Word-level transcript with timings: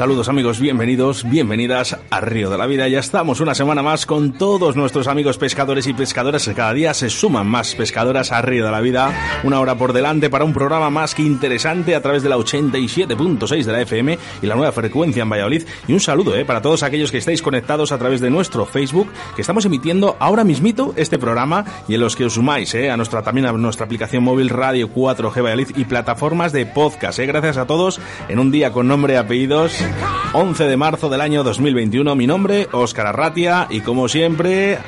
Saludos 0.00 0.30
amigos, 0.30 0.60
bienvenidos, 0.60 1.28
bienvenidas 1.28 1.98
a 2.08 2.20
Río 2.22 2.48
de 2.48 2.56
la 2.56 2.64
Vida. 2.64 2.88
Ya 2.88 3.00
estamos 3.00 3.40
una 3.40 3.54
semana 3.54 3.82
más 3.82 4.06
con 4.06 4.32
todos 4.32 4.74
nuestros 4.74 5.06
amigos 5.08 5.36
pescadores 5.36 5.86
y 5.86 5.92
pescadoras. 5.92 6.50
Cada 6.56 6.72
día 6.72 6.94
se 6.94 7.10
suman 7.10 7.46
más 7.46 7.74
pescadoras 7.74 8.32
a 8.32 8.40
Río 8.40 8.64
de 8.64 8.70
la 8.70 8.80
Vida. 8.80 9.12
Una 9.44 9.60
hora 9.60 9.74
por 9.74 9.92
delante 9.92 10.30
para 10.30 10.46
un 10.46 10.54
programa 10.54 10.88
más 10.88 11.14
que 11.14 11.20
interesante 11.20 11.94
a 11.94 12.00
través 12.00 12.22
de 12.22 12.30
la 12.30 12.38
87.6 12.38 13.62
de 13.62 13.72
la 13.72 13.82
FM 13.82 14.18
y 14.40 14.46
la 14.46 14.54
nueva 14.54 14.72
frecuencia 14.72 15.22
en 15.22 15.28
Valladolid. 15.28 15.64
Y 15.86 15.92
un 15.92 16.00
saludo 16.00 16.34
eh, 16.34 16.46
para 16.46 16.62
todos 16.62 16.82
aquellos 16.82 17.10
que 17.10 17.18
estáis 17.18 17.42
conectados 17.42 17.92
a 17.92 17.98
través 17.98 18.22
de 18.22 18.30
nuestro 18.30 18.64
Facebook, 18.64 19.08
que 19.36 19.42
estamos 19.42 19.66
emitiendo 19.66 20.16
ahora 20.18 20.44
mismito 20.44 20.94
este 20.96 21.18
programa 21.18 21.66
y 21.88 21.94
en 21.96 22.00
los 22.00 22.16
que 22.16 22.24
os 22.24 22.32
sumáis 22.32 22.74
eh, 22.74 22.90
a 22.90 22.96
nuestra, 22.96 23.20
también 23.20 23.46
a 23.46 23.52
nuestra 23.52 23.84
aplicación 23.84 24.24
móvil 24.24 24.48
Radio 24.48 24.88
4G 24.88 25.42
Valladolid 25.42 25.76
y 25.76 25.84
plataformas 25.84 26.52
de 26.52 26.64
podcast. 26.64 27.18
Eh. 27.18 27.26
Gracias 27.26 27.58
a 27.58 27.66
todos 27.66 28.00
en 28.30 28.38
un 28.38 28.50
día 28.50 28.72
con 28.72 28.88
nombre 28.88 29.12
y 29.12 29.16
apellidos 29.16 29.84
11 30.32 30.64
de 30.64 30.76
marzo 30.76 31.08
del 31.08 31.20
año 31.20 31.42
2021. 31.42 32.14
Mi 32.14 32.26
nombre, 32.26 32.68
Óscar 32.72 33.06
Arratia, 33.06 33.66
y 33.70 33.80
como 33.80 34.08
siempre, 34.08 34.78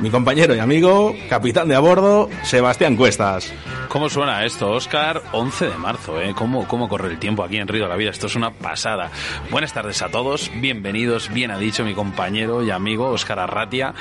mi 0.00 0.10
compañero 0.10 0.54
y 0.54 0.58
amigo, 0.58 1.14
capitán 1.28 1.68
de 1.68 1.74
a 1.74 1.80
bordo, 1.80 2.28
Sebastián 2.42 2.96
Cuestas. 2.96 3.52
¿Cómo 3.88 4.08
suena 4.08 4.44
esto, 4.44 4.70
Oscar? 4.72 5.22
11 5.32 5.66
de 5.66 5.76
marzo, 5.76 6.20
¿eh? 6.20 6.34
¿Cómo, 6.34 6.66
¿Cómo 6.66 6.88
corre 6.88 7.10
el 7.10 7.18
tiempo 7.18 7.44
aquí 7.44 7.58
en 7.58 7.68
Río 7.68 7.84
de 7.84 7.88
la 7.88 7.96
Vida? 7.96 8.10
Esto 8.10 8.26
es 8.26 8.34
una 8.34 8.50
pasada. 8.50 9.10
Buenas 9.50 9.72
tardes 9.72 10.02
a 10.02 10.08
todos, 10.08 10.50
bienvenidos, 10.56 11.32
bien 11.32 11.52
ha 11.52 11.58
dicho 11.58 11.84
mi 11.84 11.94
compañero 11.94 12.64
y 12.64 12.70
amigo 12.70 13.08
Oscar 13.08 13.38
Arratia. 13.38 13.94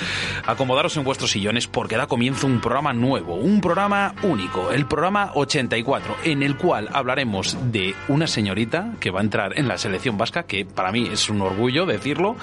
Acomodaros 0.47 0.97
en 0.97 1.03
vuestros 1.03 1.31
sillones 1.31 1.67
porque 1.67 1.95
da 1.95 2.07
comienzo 2.07 2.47
un 2.47 2.59
programa 2.59 2.93
nuevo, 2.93 3.35
un 3.35 3.61
programa 3.61 4.15
único, 4.23 4.71
el 4.71 4.87
programa 4.87 5.31
84, 5.35 6.15
en 6.23 6.41
el 6.41 6.57
cual 6.57 6.89
hablaremos 6.91 7.55
de 7.71 7.93
una 8.07 8.25
señorita 8.25 8.93
que 8.99 9.11
va 9.11 9.19
a 9.19 9.23
entrar 9.23 9.59
en 9.59 9.67
la 9.67 9.77
selección 9.77 10.17
vasca, 10.17 10.43
que 10.43 10.65
para 10.65 10.91
mí 10.91 11.07
es 11.11 11.29
un 11.29 11.41
orgullo 11.41 11.85
decirlo. 11.85 12.35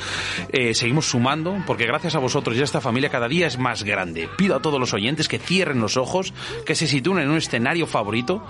Eh, 0.51 0.75
seguimos 0.75 1.07
sumando 1.07 1.57
porque 1.67 1.87
gracias 1.87 2.15
a 2.15 2.21
vosotros 2.21 2.57
y 2.57 2.61
a 2.61 2.65
esta 2.65 2.81
familia 2.81 3.11
cada 3.11 3.27
día 3.27 3.40
es 3.47 3.59
más 3.59 3.83
grande. 3.83 4.29
Pido 4.37 4.57
a 4.57 4.63
todos 4.63 4.81
los 4.81 4.93
oyentes 4.95 5.29
que 5.29 5.39
cierren 5.39 5.81
los 5.81 5.97
ojos, 5.97 6.33
que 6.65 6.75
se 6.75 6.87
sitúen 6.87 7.19
en 7.19 7.31
un 7.31 7.37
escenario 7.37 7.87
favorito, 7.87 8.43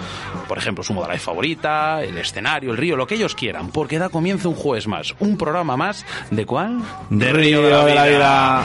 por 0.49 0.59
ejemplo, 0.59 0.85
su 0.85 0.93
modalidad 0.93 1.21
favorita, 1.21 2.03
el 2.03 2.19
escenario, 2.19 2.73
el 2.73 2.77
río, 2.77 2.97
lo 2.97 3.07
que 3.07 3.15
ellos 3.15 3.35
quieran, 3.35 3.71
porque 3.71 3.99
da 3.99 4.09
comienzo 4.09 4.51
un 4.51 4.57
jueves 4.57 4.87
más, 4.87 5.15
un 5.19 5.37
programa 5.37 5.77
más, 5.77 6.05
¿de 6.31 6.47
cuál? 6.47 6.81
De, 7.11 7.33
Río, 7.33 7.63
de 7.63 7.95
la 7.95 8.07
Vida. 8.07 8.65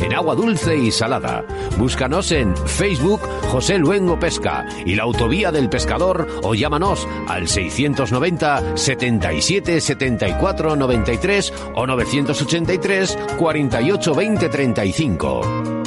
en 0.00 0.14
agua 0.14 0.34
dulce 0.34 0.76
y 0.76 0.90
salada. 0.90 1.44
Búscanos 1.78 2.32
en 2.32 2.56
Facebook 2.56 3.20
José 3.50 3.78
Luengo 3.78 4.18
Pesca 4.18 4.66
y 4.84 4.94
la 4.94 5.04
Autovía 5.04 5.50
del 5.52 5.68
Pescador 5.68 6.26
o 6.42 6.54
llámanos 6.54 7.06
al 7.28 7.48
690 7.48 8.76
77 8.76 9.80
74 9.80 10.76
93 10.76 11.52
o 11.74 11.86
983 11.86 13.18
48 13.38 14.14
20 14.14 14.48
35. 14.48 15.81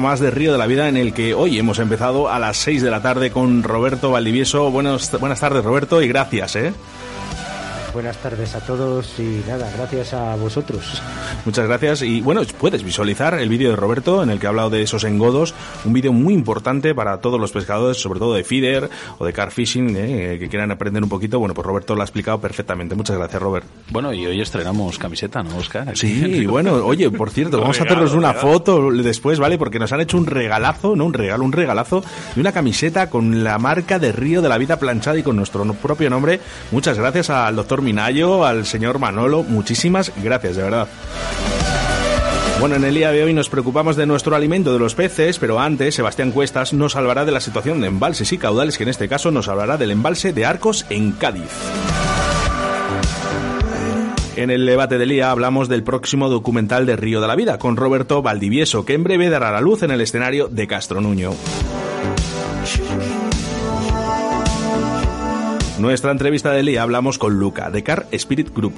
Más 0.00 0.20
de 0.20 0.30
Río 0.30 0.52
de 0.52 0.58
la 0.58 0.66
Vida 0.66 0.88
en 0.88 0.96
el 0.96 1.12
que 1.12 1.34
hoy 1.34 1.58
hemos 1.58 1.78
empezado 1.78 2.28
a 2.28 2.38
las 2.38 2.56
6 2.56 2.82
de 2.82 2.90
la 2.90 3.02
tarde 3.02 3.30
con 3.30 3.62
Roberto 3.62 4.10
Valdivieso. 4.10 4.70
Buenos, 4.70 5.10
buenas 5.20 5.40
tardes, 5.40 5.64
Roberto, 5.64 6.02
y 6.02 6.08
gracias, 6.08 6.56
¿eh? 6.56 6.72
Buenas 7.92 8.16
tardes 8.18 8.54
a 8.54 8.60
todos 8.60 9.18
y 9.18 9.42
nada, 9.46 9.70
gracias 9.76 10.14
a 10.14 10.36
vosotros. 10.36 11.02
Muchas 11.44 11.66
gracias 11.66 12.02
y 12.02 12.20
bueno, 12.20 12.42
puedes 12.58 12.82
visualizar 12.82 13.34
el 13.34 13.48
vídeo 13.48 13.70
de 13.70 13.76
Roberto 13.76 14.22
en 14.22 14.30
el 14.30 14.38
que 14.38 14.46
ha 14.46 14.50
hablado 14.50 14.70
de 14.70 14.82
esos 14.82 15.04
engodos, 15.04 15.54
un 15.84 15.92
vídeo 15.92 16.12
muy 16.12 16.34
importante 16.34 16.94
para 16.94 17.18
todos 17.18 17.40
los 17.40 17.52
pescadores, 17.52 17.96
sobre 17.96 18.18
todo 18.18 18.34
de 18.34 18.44
feeder 18.44 18.90
o 19.18 19.24
de 19.24 19.32
car 19.32 19.50
fishing, 19.50 19.94
eh, 19.96 20.36
que 20.38 20.48
quieran 20.48 20.70
aprender 20.70 21.02
un 21.02 21.08
poquito. 21.08 21.38
Bueno, 21.38 21.54
pues 21.54 21.66
Roberto 21.66 21.94
lo 21.94 22.02
ha 22.02 22.04
explicado 22.04 22.40
perfectamente. 22.40 22.94
Muchas 22.94 23.16
gracias, 23.16 23.40
Robert. 23.40 23.66
Bueno, 23.90 24.12
y 24.12 24.26
hoy 24.26 24.40
estrenamos 24.40 24.98
camiseta, 24.98 25.42
¿no, 25.42 25.56
Oscar? 25.56 25.96
Sí, 25.96 26.46
bueno, 26.46 26.74
oye, 26.84 27.10
por 27.10 27.30
cierto, 27.30 27.58
vamos 27.60 27.80
a 27.80 27.84
hacernos 27.84 28.12
una 28.14 28.34
foto 28.34 28.90
después, 28.90 29.38
¿vale? 29.38 29.56
Porque 29.58 29.78
nos 29.78 29.92
han 29.92 30.00
hecho 30.00 30.18
un 30.18 30.26
regalazo, 30.26 30.94
no 30.94 31.06
un 31.06 31.14
regalo, 31.14 31.44
un 31.44 31.52
regalazo 31.52 32.02
de 32.34 32.40
una 32.40 32.52
camiseta 32.52 33.08
con 33.08 33.42
la 33.44 33.58
marca 33.58 33.98
de 33.98 34.12
Río 34.12 34.42
de 34.42 34.48
la 34.48 34.58
Vida 34.58 34.78
planchada 34.78 35.18
y 35.18 35.22
con 35.22 35.36
nuestro 35.36 35.64
propio 35.74 36.10
nombre. 36.10 36.40
Muchas 36.70 36.98
gracias 36.98 37.30
al 37.30 37.56
doctor 37.56 37.82
Minayo, 37.82 38.44
al 38.44 38.66
señor 38.66 38.98
Manolo, 38.98 39.42
muchísimas 39.42 40.12
gracias, 40.22 40.56
de 40.56 40.62
verdad. 40.62 40.88
Bueno, 42.60 42.76
en 42.76 42.84
el 42.84 42.94
día 42.94 43.10
de 43.10 43.24
hoy 43.24 43.32
nos 43.32 43.48
preocupamos 43.48 43.96
de 43.96 44.04
nuestro 44.04 44.36
alimento 44.36 44.70
de 44.70 44.78
los 44.78 44.94
peces, 44.94 45.38
pero 45.38 45.58
antes 45.58 45.94
Sebastián 45.94 46.30
Cuestas 46.30 46.74
nos 46.74 46.94
hablará 46.94 47.24
de 47.24 47.32
la 47.32 47.40
situación 47.40 47.80
de 47.80 47.86
embalses 47.86 48.34
y 48.34 48.38
caudales, 48.38 48.76
que 48.76 48.82
en 48.82 48.90
este 48.90 49.08
caso 49.08 49.30
nos 49.30 49.48
hablará 49.48 49.78
del 49.78 49.92
embalse 49.92 50.34
de 50.34 50.44
Arcos 50.44 50.84
en 50.90 51.12
Cádiz. 51.12 51.50
En 54.36 54.50
el 54.50 54.66
debate 54.66 54.98
del 54.98 55.08
día 55.08 55.30
hablamos 55.30 55.70
del 55.70 55.82
próximo 55.82 56.28
documental 56.28 56.84
de 56.84 56.96
Río 56.96 57.22
de 57.22 57.28
la 57.28 57.34
Vida 57.34 57.58
con 57.58 57.78
Roberto 57.78 58.20
Valdivieso, 58.20 58.84
que 58.84 58.92
en 58.92 59.04
breve 59.04 59.30
dará 59.30 59.50
la 59.52 59.62
luz 59.62 59.82
en 59.82 59.90
el 59.90 60.02
escenario 60.02 60.48
de 60.48 60.66
Castro 60.66 61.00
Nuño. 61.00 61.32
Nuestra 65.78 66.10
entrevista 66.10 66.52
del 66.52 66.66
día 66.66 66.82
hablamos 66.82 67.16
con 67.16 67.38
Luca, 67.38 67.70
de 67.70 67.82
Car 67.82 68.06
Spirit 68.12 68.54
Group. 68.54 68.74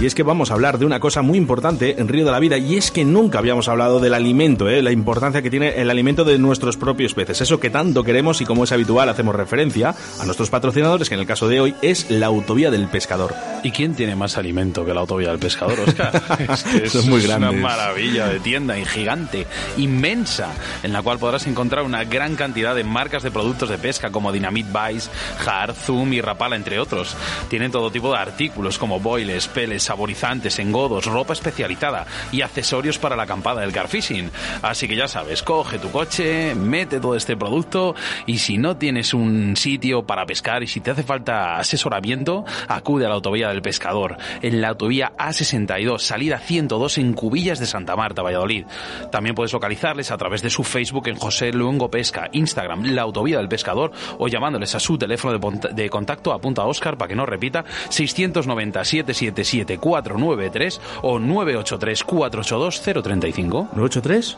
Y 0.00 0.06
es 0.06 0.14
que 0.14 0.22
vamos 0.22 0.50
a 0.50 0.54
hablar 0.54 0.78
de 0.78 0.84
una 0.84 1.00
cosa 1.00 1.22
muy 1.22 1.38
importante 1.38 2.00
en 2.00 2.08
Río 2.08 2.24
de 2.24 2.32
la 2.32 2.40
Vida, 2.40 2.58
y 2.58 2.76
es 2.76 2.90
que 2.90 3.04
nunca 3.04 3.38
habíamos 3.38 3.68
hablado 3.68 4.00
del 4.00 4.14
alimento, 4.14 4.68
¿eh? 4.68 4.82
la 4.82 4.92
importancia 4.92 5.40
que 5.40 5.50
tiene 5.50 5.80
el 5.80 5.88
alimento 5.88 6.24
de 6.24 6.36
nuestros 6.36 6.76
propios 6.76 7.14
peces, 7.14 7.40
eso 7.40 7.60
que 7.60 7.70
tanto 7.70 8.02
queremos 8.02 8.40
y 8.40 8.44
como 8.44 8.64
es 8.64 8.72
habitual 8.72 9.08
hacemos 9.08 9.34
referencia 9.34 9.94
a 10.20 10.24
nuestros 10.26 10.50
patrocinadores, 10.50 11.08
que 11.08 11.14
en 11.14 11.20
el 11.20 11.26
caso 11.26 11.48
de 11.48 11.60
hoy 11.60 11.74
es 11.80 12.10
la 12.10 12.26
Autovía 12.26 12.70
del 12.70 12.88
Pescador. 12.88 13.34
¿Y 13.64 13.70
quién 13.70 13.94
tiene 13.94 14.14
más 14.14 14.36
alimento 14.36 14.84
que 14.84 14.92
la 14.92 15.00
autovía 15.00 15.30
del 15.30 15.38
pescador, 15.38 15.80
Oscar? 15.80 16.22
es 16.52 16.64
que 16.64 16.86
Son 16.90 17.08
muy 17.08 17.24
es 17.24 17.30
una 17.30 17.50
maravilla 17.50 18.28
de 18.28 18.38
tienda 18.38 18.78
y 18.78 18.84
gigante, 18.84 19.46
inmensa, 19.78 20.52
en 20.82 20.92
la 20.92 21.00
cual 21.00 21.18
podrás 21.18 21.46
encontrar 21.46 21.82
una 21.82 22.04
gran 22.04 22.36
cantidad 22.36 22.74
de 22.74 22.84
marcas 22.84 23.22
de 23.22 23.30
productos 23.30 23.70
de 23.70 23.78
pesca 23.78 24.10
como 24.10 24.32
Dynamite 24.32 24.68
Vice, 24.68 25.10
Har, 25.46 25.72
Zoom 25.72 26.12
y 26.12 26.20
Rapala, 26.20 26.56
entre 26.56 26.78
otros. 26.78 27.16
Tienen 27.48 27.72
todo 27.72 27.90
tipo 27.90 28.12
de 28.12 28.18
artículos 28.18 28.76
como 28.76 29.00
boiles, 29.00 29.48
peles, 29.48 29.84
saborizantes, 29.84 30.58
engodos, 30.58 31.06
ropa 31.06 31.32
especializada 31.32 32.06
y 32.32 32.42
accesorios 32.42 32.98
para 32.98 33.16
la 33.16 33.22
acampada 33.22 33.62
del 33.62 33.72
carfishing. 33.72 34.30
Así 34.60 34.86
que 34.86 34.94
ya 34.94 35.08
sabes, 35.08 35.42
coge 35.42 35.78
tu 35.78 35.90
coche, 35.90 36.54
mete 36.54 37.00
todo 37.00 37.16
este 37.16 37.34
producto 37.34 37.94
y 38.26 38.36
si 38.36 38.58
no 38.58 38.76
tienes 38.76 39.14
un 39.14 39.56
sitio 39.56 40.04
para 40.04 40.26
pescar 40.26 40.62
y 40.62 40.66
si 40.66 40.80
te 40.80 40.90
hace 40.90 41.02
falta 41.02 41.56
asesoramiento, 41.56 42.44
acude 42.68 43.06
a 43.06 43.08
la 43.08 43.14
autovía 43.14 43.48
del 43.53 43.53
pescador, 43.62 44.16
en 44.42 44.60
la 44.60 44.68
autovía 44.68 45.12
A62, 45.18 45.98
salida 45.98 46.38
102 46.38 46.98
en 46.98 47.12
Cubillas 47.14 47.58
de 47.58 47.66
Santa 47.66 47.96
Marta, 47.96 48.22
Valladolid. 48.22 48.66
También 49.10 49.34
puedes 49.34 49.52
localizarles 49.52 50.10
a 50.10 50.16
través 50.16 50.42
de 50.42 50.50
su 50.50 50.64
Facebook 50.64 51.08
en 51.08 51.16
José 51.16 51.52
Luengo 51.52 51.90
Pesca, 51.90 52.28
Instagram, 52.32 52.84
la 52.84 53.02
autovía 53.02 53.38
del 53.38 53.48
pescador 53.48 53.92
o 54.18 54.28
llamándoles 54.28 54.74
a 54.74 54.80
su 54.80 54.98
teléfono 54.98 55.38
de, 55.72 55.90
contacto, 55.90 56.32
apunta 56.32 56.62
a 56.62 56.66
Oscar 56.66 56.96
para 56.96 57.08
que 57.08 57.16
no 57.16 57.26
repita, 57.26 57.64
690 57.88 58.84
777 58.84 59.78
493 59.78 60.80
o 61.02 61.18
983 61.18 62.04
482 62.04 63.02
035. 63.02 63.68
¿983? 63.74 64.36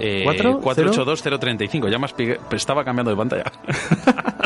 Eh, 0.00 0.22
¿Cuatro? 0.24 0.60
482 0.60 1.40
035. 1.40 1.88
Ya 1.88 1.98
me 1.98 2.06
estaba 2.52 2.84
cambiando 2.84 3.10
de 3.10 3.16
pantalla. 3.16 3.44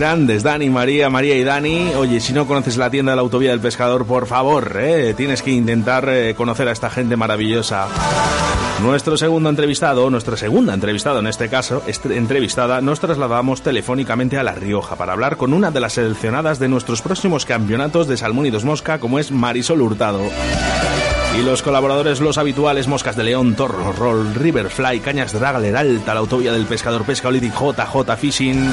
Grandes, 0.00 0.42
Dani, 0.42 0.70
María, 0.70 1.10
María 1.10 1.36
y 1.36 1.44
Dani. 1.44 1.92
Oye, 1.94 2.20
si 2.20 2.32
no 2.32 2.46
conoces 2.46 2.78
la 2.78 2.90
tienda 2.90 3.12
de 3.12 3.16
la 3.16 3.20
autovía 3.20 3.50
del 3.50 3.60
pescador, 3.60 4.06
por 4.06 4.26
favor, 4.26 4.78
eh, 4.80 5.12
tienes 5.14 5.42
que 5.42 5.50
intentar 5.50 6.08
eh, 6.08 6.34
conocer 6.34 6.68
a 6.68 6.72
esta 6.72 6.88
gente 6.88 7.18
maravillosa. 7.18 7.86
Nuestro 8.82 9.18
segundo 9.18 9.50
entrevistado, 9.50 10.08
nuestra 10.08 10.38
segunda 10.38 10.72
entrevistada 10.72 11.20
en 11.20 11.26
este 11.26 11.50
caso, 11.50 11.82
entrevistada, 12.08 12.80
nos 12.80 12.98
trasladamos 12.98 13.60
telefónicamente 13.60 14.38
a 14.38 14.42
La 14.42 14.54
Rioja 14.54 14.96
para 14.96 15.12
hablar 15.12 15.36
con 15.36 15.52
una 15.52 15.70
de 15.70 15.80
las 15.80 15.92
seleccionadas 15.92 16.58
de 16.58 16.68
nuestros 16.70 17.02
próximos 17.02 17.44
campeonatos 17.44 18.08
de 18.08 18.16
Salmón 18.16 18.46
y 18.46 18.50
Dos 18.50 18.64
Mosca, 18.64 19.00
como 19.00 19.18
es 19.18 19.30
Marisol 19.30 19.82
Hurtado. 19.82 20.22
Y 21.38 21.42
los 21.42 21.62
colaboradores, 21.62 22.20
los 22.20 22.38
habituales, 22.38 22.88
Moscas 22.88 23.16
de 23.16 23.24
León, 23.24 23.54
Torro, 23.54 23.92
Roll, 23.92 24.34
Riverfly, 24.34 25.00
Cañas 25.00 25.32
Dragler, 25.32 25.76
Alta, 25.76 26.12
la 26.12 26.20
autovía 26.20 26.52
del 26.52 26.66
pescador 26.66 27.04
Pesca 27.04 27.28
Olític, 27.28 27.54
JJ 27.54 28.16
Fishing. 28.18 28.70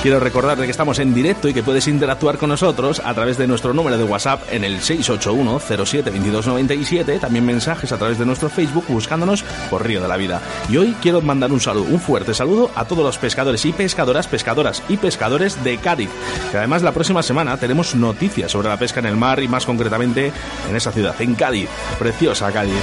Quiero 0.00 0.20
recordarte 0.20 0.64
que 0.64 0.70
estamos 0.70 1.00
en 1.00 1.12
directo 1.12 1.48
y 1.48 1.54
que 1.54 1.64
puedes 1.64 1.88
interactuar 1.88 2.38
con 2.38 2.50
nosotros 2.50 3.02
a 3.04 3.12
través 3.14 3.36
de 3.36 3.48
nuestro 3.48 3.74
número 3.74 3.98
de 3.98 4.04
WhatsApp 4.04 4.42
en 4.52 4.62
el 4.62 4.80
681 4.80 5.58
07 5.58 6.10
2297, 6.10 7.18
también 7.18 7.44
mensajes 7.44 7.90
a 7.90 7.98
través 7.98 8.16
de 8.16 8.24
nuestro 8.24 8.48
Facebook 8.48 8.84
buscándonos 8.86 9.42
por 9.68 9.84
Río 9.84 10.00
de 10.00 10.06
la 10.06 10.16
Vida. 10.16 10.40
Y 10.68 10.76
hoy 10.76 10.94
quiero 11.02 11.20
mandar 11.20 11.50
un 11.50 11.60
saludo, 11.60 11.86
un 11.90 11.98
fuerte 11.98 12.32
saludo 12.32 12.70
a 12.76 12.84
todos 12.84 13.04
los 13.04 13.18
pescadores 13.18 13.64
y 13.64 13.72
pescadoras, 13.72 14.28
pescadoras 14.28 14.84
y 14.88 14.98
pescadores 14.98 15.62
de 15.64 15.78
Cádiz, 15.78 16.10
que 16.52 16.58
además 16.58 16.82
la 16.82 16.92
próxima 16.92 17.24
semana 17.24 17.56
tenemos 17.56 17.96
noticias 17.96 18.52
sobre 18.52 18.68
la 18.68 18.76
pesca 18.76 19.00
en 19.00 19.06
el 19.06 19.16
mar 19.16 19.42
y 19.42 19.48
más 19.48 19.66
concretamente 19.66 20.32
en 20.70 20.76
esa 20.76 20.92
ciudad, 20.92 21.20
en 21.20 21.34
Cádiz, 21.34 21.68
preciosa 21.98 22.50
Cádiz. 22.52 22.82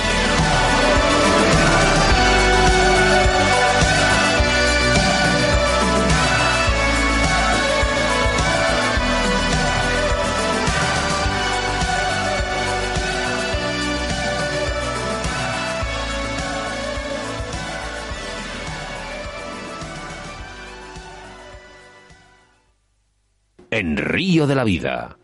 En 23.78 23.98
Río 23.98 24.48
de 24.48 24.56
la 24.56 24.64
Vida, 24.64 25.18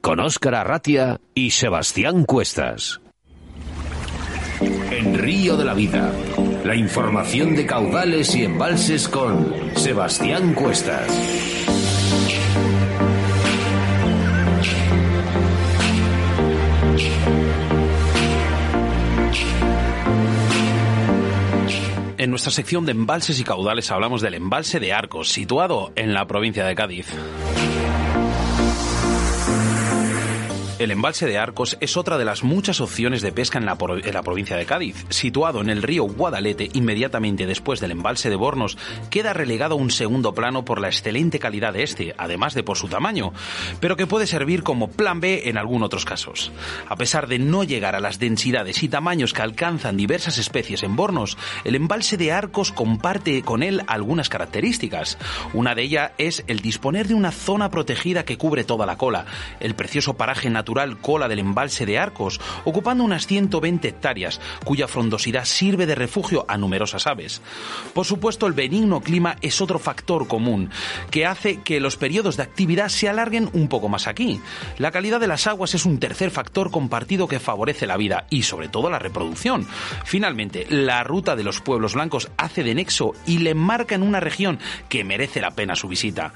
con 0.00 0.18
Óscar 0.18 0.54
Arratia 0.54 1.20
y 1.34 1.50
Sebastián 1.50 2.24
Cuestas. 2.24 3.02
En 4.60 5.16
Río 5.16 5.56
de 5.56 5.64
la 5.64 5.74
Vida, 5.74 6.12
la 6.64 6.74
información 6.74 7.54
de 7.54 7.64
caudales 7.64 8.34
y 8.34 8.44
embalses 8.44 9.08
con 9.08 9.54
Sebastián 9.76 10.54
Cuestas. 10.54 11.06
En 22.16 22.30
nuestra 22.30 22.50
sección 22.50 22.84
de 22.84 22.92
embalses 22.92 23.38
y 23.38 23.44
caudales 23.44 23.92
hablamos 23.92 24.20
del 24.20 24.34
embalse 24.34 24.80
de 24.80 24.92
Arcos, 24.92 25.28
situado 25.28 25.92
en 25.94 26.12
la 26.12 26.26
provincia 26.26 26.64
de 26.64 26.74
Cádiz. 26.74 27.06
El 30.78 30.92
embalse 30.92 31.26
de 31.26 31.38
Arcos 31.38 31.76
es 31.80 31.96
otra 31.96 32.18
de 32.18 32.24
las 32.24 32.44
muchas 32.44 32.80
opciones 32.80 33.20
de 33.20 33.32
pesca 33.32 33.58
en 33.58 33.66
la, 33.66 33.74
provincia 33.76 34.56
de 34.56 34.64
Cádiz. 34.64 35.06
Situado 35.08 35.60
en 35.60 35.70
el 35.70 35.82
río 35.82 36.04
Guadalete, 36.04 36.70
inmediatamente 36.72 37.46
después 37.46 37.80
del 37.80 37.90
embalse 37.90 38.30
de 38.30 38.36
Bornos, 38.36 38.78
queda 39.10 39.32
relegado 39.32 39.74
a 39.74 39.78
un 39.78 39.90
segundo 39.90 40.34
plano 40.34 40.64
por 40.64 40.80
la 40.80 40.86
excelente 40.86 41.40
calidad 41.40 41.72
de 41.72 41.82
este, 41.82 42.14
además 42.16 42.54
de 42.54 42.62
por 42.62 42.76
su 42.76 42.86
tamaño, 42.86 43.32
pero 43.80 43.96
que 43.96 44.06
puede 44.06 44.28
servir 44.28 44.62
como 44.62 44.86
plan 44.86 45.18
B 45.18 45.48
en 45.48 45.58
algunos 45.58 45.86
otros 45.86 46.04
casos. 46.04 46.52
A 46.88 46.94
pesar 46.94 47.26
de 47.26 47.40
no 47.40 47.64
llegar 47.64 47.96
a 47.96 48.00
las 48.00 48.20
densidades 48.20 48.80
y 48.84 48.88
tamaños 48.88 49.32
que 49.32 49.42
alcanzan 49.42 49.96
diversas 49.96 50.38
especies 50.38 50.84
en 50.84 50.94
Bornos, 50.94 51.38
el 51.64 51.74
embalse 51.74 52.16
de 52.16 52.30
Arcos 52.30 52.70
comparte 52.70 53.42
con 53.42 53.64
él 53.64 53.82
algunas 53.88 54.28
características. 54.28 55.18
Una 55.54 55.74
de 55.74 55.82
ellas 55.82 56.12
es 56.18 56.44
el 56.46 56.60
disponer 56.60 57.08
de 57.08 57.14
una 57.14 57.32
zona 57.32 57.68
protegida 57.68 58.24
que 58.24 58.38
cubre 58.38 58.62
toda 58.62 58.86
la 58.86 58.96
cola, 58.96 59.26
el 59.58 59.74
precioso 59.74 60.14
paraje 60.14 60.48
natural 60.50 60.67
cola 61.00 61.28
del 61.28 61.38
embalse 61.38 61.86
de 61.86 61.98
Arcos, 61.98 62.40
ocupando 62.64 63.04
unas 63.04 63.26
120 63.26 63.88
hectáreas, 63.88 64.40
cuya 64.64 64.88
frondosidad 64.88 65.44
sirve 65.44 65.86
de 65.86 65.94
refugio 65.94 66.44
a 66.48 66.56
numerosas 66.56 67.06
aves. 67.06 67.42
Por 67.94 68.06
supuesto, 68.06 68.46
el 68.46 68.52
benigno 68.52 69.00
clima 69.00 69.36
es 69.40 69.60
otro 69.60 69.78
factor 69.78 70.28
común, 70.28 70.70
que 71.10 71.26
hace 71.26 71.62
que 71.62 71.80
los 71.80 71.96
periodos 71.96 72.36
de 72.36 72.42
actividad 72.42 72.88
se 72.88 73.08
alarguen 73.08 73.50
un 73.52 73.68
poco 73.68 73.88
más 73.88 74.06
aquí. 74.06 74.40
La 74.78 74.90
calidad 74.90 75.20
de 75.20 75.26
las 75.26 75.46
aguas 75.46 75.74
es 75.74 75.84
un 75.84 75.98
tercer 75.98 76.30
factor 76.30 76.70
compartido 76.70 77.28
que 77.28 77.40
favorece 77.40 77.86
la 77.86 77.96
vida 77.96 78.26
y 78.30 78.42
sobre 78.42 78.68
todo 78.68 78.90
la 78.90 78.98
reproducción. 78.98 79.66
Finalmente, 80.04 80.66
la 80.68 81.04
ruta 81.04 81.36
de 81.36 81.44
los 81.44 81.60
pueblos 81.60 81.94
blancos 81.94 82.30
hace 82.36 82.62
de 82.62 82.74
nexo 82.74 83.12
y 83.26 83.38
le 83.38 83.54
marca 83.54 83.94
en 83.94 84.02
una 84.02 84.20
región 84.20 84.58
que 84.88 85.04
merece 85.04 85.40
la 85.40 85.50
pena 85.52 85.76
su 85.76 85.88
visita. 85.88 86.32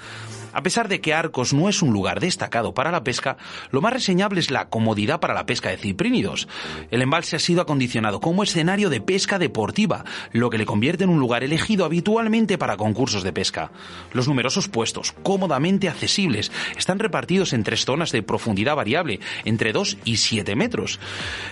A 0.52 0.62
pesar 0.62 0.88
de 0.88 1.00
que 1.00 1.14
Arcos 1.14 1.52
no 1.52 1.68
es 1.68 1.82
un 1.82 1.92
lugar 1.92 2.20
destacado 2.20 2.74
para 2.74 2.90
la 2.90 3.04
pesca, 3.04 3.36
lo 3.70 3.80
más 3.80 3.92
reseñable 3.92 4.40
es 4.40 4.50
la 4.50 4.68
comodidad 4.68 5.20
para 5.20 5.34
la 5.34 5.46
pesca 5.46 5.70
de 5.70 5.78
ciprínidos. 5.78 6.48
El 6.90 7.02
embalse 7.02 7.36
ha 7.36 7.38
sido 7.38 7.62
acondicionado 7.62 8.20
como 8.20 8.42
escenario 8.42 8.90
de 8.90 9.00
pesca 9.00 9.38
deportiva, 9.38 10.04
lo 10.32 10.50
que 10.50 10.58
le 10.58 10.66
convierte 10.66 11.04
en 11.04 11.10
un 11.10 11.20
lugar 11.20 11.44
elegido 11.44 11.84
habitualmente 11.84 12.58
para 12.58 12.76
concursos 12.76 13.22
de 13.22 13.32
pesca. 13.32 13.70
Los 14.12 14.28
numerosos 14.28 14.68
puestos, 14.68 15.12
cómodamente 15.22 15.88
accesibles, 15.88 16.52
están 16.76 16.98
repartidos 16.98 17.52
en 17.52 17.64
tres 17.64 17.84
zonas 17.84 18.12
de 18.12 18.22
profundidad 18.22 18.76
variable, 18.76 19.20
entre 19.44 19.72
2 19.72 19.98
y 20.04 20.16
7 20.16 20.54
metros. 20.56 21.00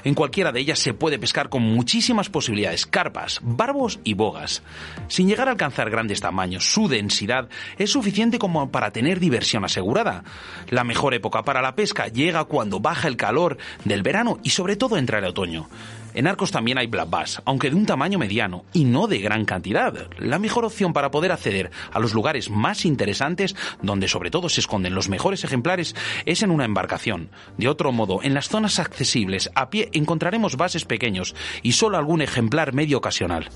En 0.04 0.14
cualquiera 0.14 0.52
de 0.52 0.61
ellas 0.61 0.78
se 0.78 0.95
puede 0.95 1.19
pescar 1.19 1.49
con 1.49 1.62
muchísimas 1.62 2.28
posibilidades, 2.28 2.87
carpas, 2.87 3.40
barbos 3.42 4.00
y 4.04 4.14
bogas. 4.14 4.62
Sin 5.09 5.28
llegar 5.28 5.49
a 5.49 5.52
alcanzar 5.52 5.90
grandes 5.90 6.21
tamaños, 6.21 6.73
su 6.73 6.88
densidad 6.88 7.49
es 7.78 7.90
suficiente 7.90 8.38
como 8.38 8.71
para 8.71 8.89
tener 8.90 9.20
diversión 9.20 9.64
asegurada. 9.64 10.25
La 10.68 10.85
mejor 10.85 11.14
época 11.14 11.42
para 11.42 11.62
la 11.62 11.75
pesca 11.75 12.09
llega 12.09 12.44
cuando 12.44 12.80
baja 12.80 13.09
el 13.09 13.16
calor 13.16 13.59
del 13.85 14.02
verano 14.02 14.38
y 14.42 14.50
sobre 14.50 14.76
todo 14.76 14.97
entra 14.97 15.18
el 15.18 15.25
otoño. 15.25 15.68
En 16.14 16.26
Arcos 16.26 16.50
también 16.50 16.78
hay 16.78 16.87
black 16.87 17.09
bass, 17.09 17.42
aunque 17.44 17.70
de 17.70 17.76
un 17.76 17.87
tamaño 17.87 18.18
mediano 18.18 18.64
y 18.73 18.85
no 18.85 19.06
de 19.06 19.20
gran 19.20 19.44
cantidad. 19.44 20.09
La 20.18 20.38
mejor 20.38 20.64
opción 20.64 20.92
para 20.92 21.11
poder 21.11 21.30
acceder 21.32 21.70
a 21.92 22.00
los 22.00 22.14
lugares 22.14 22.50
más 22.50 22.85
interesantes, 22.85 23.54
donde 23.82 24.09
sobre 24.09 24.30
todo 24.30 24.49
se 24.49 24.61
esconden 24.61 24.94
los 24.94 25.09
mejores 25.09 25.44
ejemplares, 25.44 25.94
es 26.26 26.42
en 26.42 26.50
una 26.50 26.64
embarcación. 26.64 27.30
De 27.59 27.68
otro 27.68 27.92
modo, 27.92 28.20
en 28.23 28.35
las 28.35 28.49
zonas 28.49 28.78
accesibles 28.78 29.50
a 29.54 29.70
pie 29.70 29.88
encontraremos 29.92 30.56
bases 30.56 30.85
pequeños 30.85 31.35
y 31.62 31.73
solo 31.73 31.97
algún 31.97 32.23
ejemplar 32.23 32.73
medio 32.73 32.99
ocasional. 32.99 33.49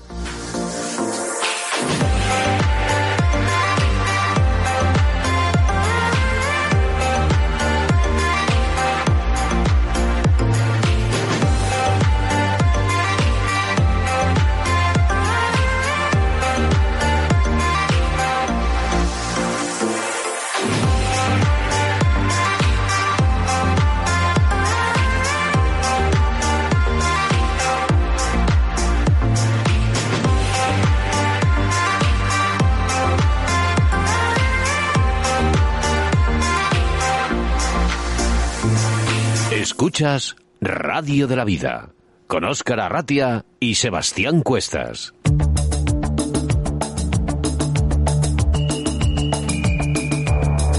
Radio 40.59 41.25
de 41.25 41.37
la 41.37 41.45
Vida 41.45 41.89
con 42.27 42.43
Óscar 42.43 42.81
Arratia 42.81 43.45
y 43.61 43.75
Sebastián 43.75 44.41
Cuestas. 44.41 45.13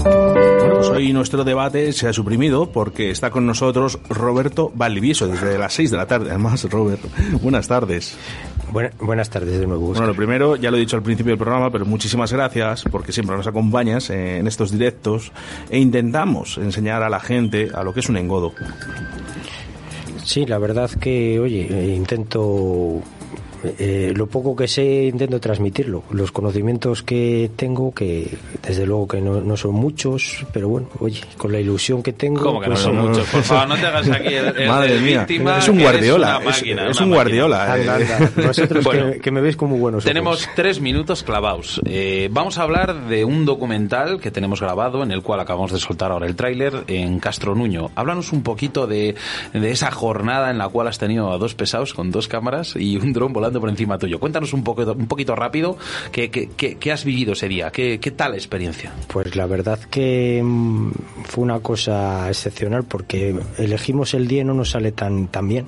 Pues 0.03 0.89
hoy 0.89 1.13
nuestro 1.13 1.43
debate 1.43 1.93
se 1.93 2.07
ha 2.07 2.13
suprimido 2.13 2.71
porque 2.71 3.09
está 3.09 3.31
con 3.31 3.47
nosotros 3.47 3.97
Roberto 4.07 4.71
Valdivieso 4.75 5.27
desde 5.27 5.57
las 5.57 5.73
6 5.73 5.89
de 5.89 5.97
la 5.97 6.05
tarde. 6.05 6.29
Además, 6.29 6.69
Robert, 6.69 7.01
buenas 7.41 7.67
tardes. 7.67 8.15
Buena- 8.71 8.91
buenas 8.99 9.29
tardes 9.29 9.59
de 9.59 9.65
nuevo. 9.65 9.87
Bueno, 9.87 10.05
lo 10.07 10.13
primero, 10.13 10.55
ya 10.57 10.69
lo 10.71 10.77
he 10.77 10.79
dicho 10.81 10.97
al 10.97 11.03
principio 11.03 11.31
del 11.31 11.37
programa, 11.39 11.71
pero 11.71 11.85
muchísimas 11.85 12.33
gracias 12.33 12.83
porque 12.91 13.11
siempre 13.13 13.35
nos 13.37 13.47
acompañas 13.47 14.09
en 14.09 14.45
estos 14.45 14.71
directos 14.71 15.31
e 15.69 15.79
intentamos 15.79 16.57
enseñar 16.57 17.01
a 17.01 17.09
la 17.09 17.19
gente 17.21 17.69
a 17.73 17.83
lo 17.83 17.93
que 17.93 18.01
es 18.01 18.09
un 18.09 18.17
engodo. 18.17 18.53
Sí, 20.23 20.45
la 20.45 20.57
verdad 20.57 20.89
que, 20.91 21.39
oye, 21.39 21.67
eh, 21.69 21.95
intento, 21.95 23.01
eh, 23.79 24.13
lo 24.15 24.27
poco 24.27 24.55
que 24.55 24.67
sé, 24.67 25.05
intento 25.05 25.39
transmitirlo. 25.39 26.03
Los 26.11 26.31
conocimientos 26.31 27.03
que 27.03 27.49
tengo, 27.55 27.93
que 27.93 28.37
desde 28.65 28.85
luego 28.85 29.07
que 29.07 29.21
no, 29.21 29.41
no 29.41 29.57
son 29.57 29.75
muchos, 29.75 30.45
pero 30.53 30.69
bueno, 30.69 30.89
oye, 30.99 31.21
con 31.37 31.51
la 31.51 31.59
ilusión 31.59 32.01
que 32.03 32.13
tengo... 32.13 32.41
¿Cómo 32.41 32.59
que 32.59 32.67
no 32.67 32.73
pues, 32.73 32.83
son 32.83 32.97
eh, 32.97 33.01
muchos? 33.01 33.27
Por 33.27 33.43
favor, 33.43 33.67
no 33.69 33.75
te 33.75 33.85
hagas 33.85 34.09
aquí 34.11 34.33
el, 34.33 34.57
el- 34.57 34.67
Madre 34.67 34.95
el 34.95 35.01
mía, 35.01 35.19
víctima, 35.25 35.57
es 35.59 35.67
un 35.69 35.79
guardiola, 35.79 36.37
una 36.39 36.49
es, 36.49 36.57
máquina, 36.57 36.89
es 36.89 36.97
una 36.97 37.05
un 37.05 37.09
máquina. 37.11 37.15
guardiola. 37.15 37.73
Anda, 37.73 37.99
eh. 38.01 38.07
anda, 38.13 38.47
Vosotros 38.47 38.83
Bueno. 38.83 39.11
que, 39.13 39.19
que 39.19 39.31
me 39.31 39.41
veis 39.41 39.55
como 39.55 39.77
buenos 39.77 39.99
ojos. 40.03 40.09
Tenemos 40.09 40.49
tres 40.55 40.79
minutos 40.81 41.23
clavados. 41.23 41.81
Eh, 41.85 42.29
vamos 42.31 42.57
a 42.57 42.63
hablar 42.63 43.07
de 43.07 43.25
un 43.25 43.45
documental 43.45 44.19
que 44.19 44.31
tenemos 44.31 44.61
grabado, 44.61 45.03
en 45.03 45.11
el 45.11 45.21
cual 45.21 45.39
acabamos 45.39 45.71
de 45.71 45.79
soltar 45.79 46.11
ahora 46.11 46.27
el 46.27 46.35
tráiler, 46.35 46.83
en 46.87 47.19
Castro 47.19 47.55
Nuño. 47.55 47.91
Háblanos 47.95 48.31
un 48.33 48.43
poquito 48.43 48.87
de, 48.87 49.15
de 49.53 49.71
esa 49.71 49.91
jornada 49.91 50.51
en 50.51 50.57
la 50.57 50.69
cual 50.69 50.87
has 50.87 50.97
tenido 50.97 51.31
a 51.31 51.37
dos 51.37 51.55
pesados 51.55 51.93
con 51.93 52.11
dos 52.11 52.27
cámaras 52.27 52.75
y 52.75 52.97
un 52.97 53.13
dron 53.13 53.33
volando 53.33 53.46
por 53.59 53.69
encima 53.69 53.97
tuyo. 53.97 54.19
Cuéntanos 54.19 54.53
un, 54.53 54.63
poco, 54.63 54.83
un 54.91 55.07
poquito 55.07 55.35
rápido 55.35 55.77
qué, 56.11 56.29
qué, 56.29 56.49
qué- 56.55 56.75
qué 56.75 56.91
has 56.91 57.03
vivido 57.05 57.33
ese 57.33 57.47
día, 57.47 57.69
qué, 57.71 57.99
qué 57.99 58.11
tal 58.11 58.33
experiencia. 58.33 58.91
Pues 59.07 59.35
la 59.35 59.45
verdad 59.45 59.79
que 59.79 60.41
mm, 60.43 60.91
fue 61.25 61.43
una 61.43 61.59
cosa 61.59 62.27
excepcional 62.29 62.83
porque 62.83 63.35
elegimos 63.57 64.13
el 64.13 64.27
día 64.27 64.41
y 64.41 64.45
no 64.45 64.53
nos 64.53 64.71
sale 64.71 64.91
tan, 64.91 65.27
tan 65.27 65.47
bien. 65.47 65.67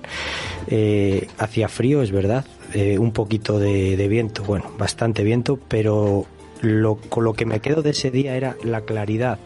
Eh, 0.68 1.28
hacía 1.38 1.68
frío, 1.70 2.02
es 2.02 2.12
verdad, 2.12 2.46
eh, 2.74 2.98
un 3.00 3.12
poquito 3.12 3.60
de, 3.60 3.98
de 3.98 4.08
viento, 4.08 4.44
bueno, 4.44 4.66
bastante 4.78 5.24
viento, 5.24 5.58
pero 5.68 6.26
lo, 6.62 6.96
con 6.96 7.24
lo 7.24 7.34
que 7.34 7.46
me 7.46 7.60
quedo 7.62 7.82
de 7.82 7.92
ese 7.92 8.12
día 8.12 8.36
era 8.36 8.56
la 8.64 8.82
claridad 8.82 9.40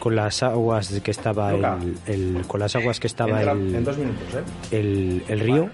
con 0.00 0.16
las 0.16 0.42
aguas 0.42 1.00
que 1.02 1.10
estaba 1.10 1.54
el, 1.54 1.94
el- 2.06 2.42
con 2.46 2.60
las 2.60 2.76
aguas 2.76 3.00
que 3.00 3.06
estaba 3.06 3.38
Entra 3.38 3.52
el, 3.52 3.74
en 3.74 3.84
dos 3.84 3.96
minutos, 3.96 4.34
¿eh? 4.34 4.76
el, 4.78 5.22
el 5.28 5.40
río 5.40 5.70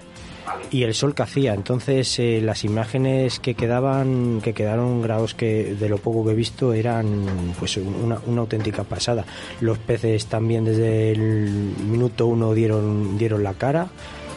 y 0.71 0.83
el 0.83 0.93
sol 0.93 1.13
que 1.13 1.23
hacía. 1.23 1.53
Entonces 1.53 2.19
eh, 2.19 2.41
las 2.41 2.63
imágenes 2.63 3.39
que 3.39 3.55
quedaban, 3.55 4.41
que 4.41 4.53
quedaron 4.53 5.01
grabados 5.01 5.33
que 5.33 5.75
de 5.75 5.89
lo 5.89 5.97
poco 5.97 6.25
que 6.25 6.31
he 6.31 6.35
visto 6.35 6.73
eran 6.73 7.25
pues 7.59 7.77
una, 7.77 8.19
una 8.25 8.41
auténtica 8.41 8.83
pasada. 8.83 9.25
Los 9.59 9.77
peces 9.77 10.25
también 10.27 10.65
desde 10.65 11.11
el 11.11 11.49
minuto 11.89 12.27
uno 12.27 12.53
dieron 12.53 13.17
dieron 13.17 13.43
la 13.43 13.53
cara 13.53 13.89